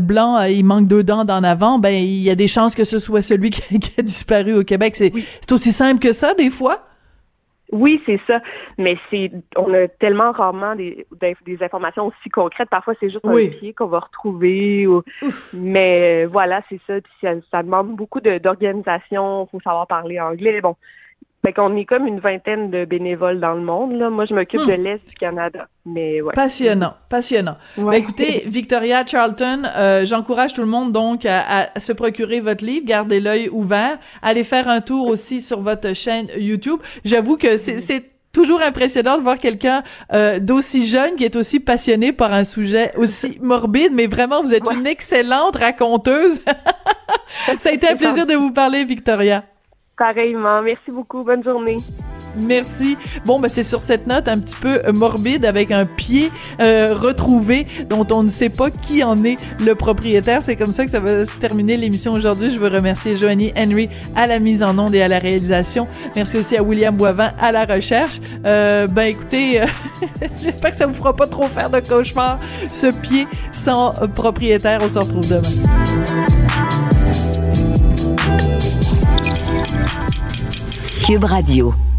blanc, 0.01 0.41
il 0.45 0.65
manque 0.65 0.89
deux 0.89 1.05
dents 1.05 1.25
d'en 1.25 1.45
avant, 1.45 1.79
ben 1.79 1.95
il 1.95 2.23
y 2.23 2.31
a 2.31 2.35
des 2.35 2.49
chances 2.49 2.75
que 2.75 2.85
ce 2.85 2.99
soit 2.99 3.23
celui 3.23 3.51
qui, 3.51 3.79
qui 3.79 4.01
a 4.01 4.03
disparu 4.03 4.57
au 4.57 4.65
Québec. 4.65 4.97
C'est 4.97 5.13
c'est 5.41 5.53
aussi 5.53 5.73
simple 5.73 6.01
que 6.01 6.13
ça, 6.13 6.35
des 6.35 6.51
fois. 6.51 6.81
Oui, 7.73 8.03
c'est 8.05 8.20
ça. 8.27 8.41
Mais 8.77 8.99
c'est, 9.11 9.33
on 9.57 9.73
a 9.73 9.89
tellement 9.89 10.31
rarement 10.31 10.77
des, 10.77 11.07
des, 11.47 11.62
informations 11.62 12.07
aussi 12.07 12.29
concrètes. 12.29 12.68
Parfois, 12.68 12.95
c'est 13.01 13.09
juste 13.09 13.27
un 13.27 13.49
pied 13.49 13.73
qu'on 13.73 13.87
va 13.87 14.01
retrouver. 14.01 14.87
mais 15.55 16.25
euh, 16.25 16.29
voilà, 16.29 16.62
c'est 16.68 16.81
ça. 16.87 17.01
Puis 17.01 17.43
ça, 17.51 17.62
demande 17.62 17.97
beaucoup 17.97 18.20
d'organisation. 18.20 19.47
Il 19.47 19.51
faut 19.51 19.61
savoir 19.61 19.87
parler 19.87 20.20
anglais. 20.20 20.61
Bon, 20.61 20.77
fait 21.45 21.53
qu'on 21.53 21.76
est 21.76 21.84
comme 21.84 22.07
une 22.07 22.20
vingtaine 22.20 22.70
de 22.70 22.84
bénévoles 22.84 23.40
dans 23.40 23.55
le 23.55 23.62
monde. 23.62 23.93
Là. 23.93 24.11
Moi, 24.11 24.26
je 24.26 24.34
m'occupe 24.34 24.61
de 24.61 24.76
hmm. 24.76 24.82
l'Est 24.82 25.09
du 25.09 25.14
Canada. 25.14 25.66
Mais 25.84 26.20
ouais. 26.20 26.32
Passionnant, 26.34 26.95
passionnant. 27.09 27.57
Ben, 27.76 27.93
écoutez, 27.93 28.45
Victoria 28.47 29.05
Charlton, 29.05 29.62
euh, 29.76 30.07
j'encourage 30.07 30.55
tout 30.55 30.61
le 30.61 30.68
monde 30.68 30.93
donc 30.93 31.26
à, 31.26 31.70
se 31.78 31.93
procurer 31.93 32.40
votre 32.40 32.64
livre, 32.64 32.86
gardez 32.86 33.18
l'œil 33.18 33.49
ouvert, 33.49 33.99
allez 34.22 34.45
faire 34.45 34.68
un 34.68 34.80
tour 34.80 35.09
aussi 35.09 35.40
sur 35.40 35.61
votre 35.61 35.95
chaîne 35.95 36.28
YouTube. 36.36 36.78
J'avoue 37.05 37.36
que 37.36 37.57
c'est 37.57 38.12
toujours 38.32 38.62
impressionnant 38.62 39.18
de 39.18 39.22
voir 39.22 39.38
quelqu'un 39.38 39.82
euh, 40.12 40.38
d'aussi 40.38 40.86
jeune 40.86 41.16
qui 41.16 41.24
est 41.24 41.36
aussi 41.36 41.59
passionné 41.61 42.12
par 42.12 42.32
un 42.32 42.45
sujet 42.45 42.93
aussi 42.97 43.38
morbide, 43.43 43.93
mais 43.93 44.07
vraiment, 44.07 44.43
vous 44.43 44.55
êtes 44.55 44.70
une 44.70 44.86
excellente 44.86 45.57
raconteuse. 45.57 46.40
Ça 47.59 47.70
a 47.70 47.72
été 47.72 47.88
un 47.88 47.97
plaisir 47.97 48.26
de 48.26 48.34
vous 48.34 48.53
parler, 48.53 48.84
Victoria. 48.84 49.45
Pareillement. 49.97 50.62
Merci 50.62 50.90
beaucoup. 50.90 51.22
Bonne 51.22 51.45
journée. 51.45 51.76
Merci. 52.40 52.97
Bon, 53.26 53.38
ben 53.38 53.49
c'est 53.49 53.62
sur 53.62 53.82
cette 53.82 54.07
note 54.07 54.28
un 54.28 54.38
petit 54.38 54.57
peu 54.57 54.80
morbide 54.93 55.45
avec 55.45 55.70
un 55.70 55.84
pied 55.84 56.30
euh, 56.61 56.95
retrouvé 56.95 57.66
dont 57.88 58.07
on 58.11 58.22
ne 58.22 58.28
sait 58.28 58.49
pas 58.49 58.70
qui 58.70 59.05
en 59.05 59.22
est 59.24 59.36
le 59.61 59.74
propriétaire. 59.74 60.43
C'est 60.43 60.57
comme 60.57 60.72
ça 60.72 60.84
que 60.84 60.90
ça 60.90 61.01
va 61.01 61.26
se 61.26 61.36
terminer 61.36 61.76
l'émission 61.76 62.12
aujourd'hui. 62.12 62.51
Je 62.51 62.59
veux 62.59 62.68
remercier 62.68 63.16
Joanie 63.16 63.53
Henry 63.57 63.88
à 64.16 64.26
la 64.26 64.38
mise 64.38 64.62
en 64.62 64.78
onde 64.78 64.95
et 64.95 65.03
à 65.03 65.09
la 65.09 65.18
réalisation. 65.18 65.86
Merci 66.16 66.38
aussi 66.38 66.57
à 66.57 66.62
William 66.62 66.97
Boivin 66.97 67.32
à 67.38 67.53
la 67.53 67.66
recherche. 67.66 68.20
Euh, 68.47 68.86
ben 68.86 69.05
écoutez, 69.05 69.61
euh, 69.61 69.66
j'espère 70.43 70.70
que 70.70 70.76
ça 70.76 70.86
vous 70.86 70.95
fera 70.95 71.14
pas 71.14 71.26
trop 71.26 71.47
faire 71.49 71.70
de 71.70 71.80
cauchemar 71.80 72.38
ce 72.68 72.86
pied 72.86 73.26
sans 73.51 73.93
propriétaire. 74.14 74.80
On 74.82 74.88
se 74.88 74.99
retrouve 74.99 75.28
demain. 75.28 76.12
Cube 81.05 81.25
Radio. 81.25 81.91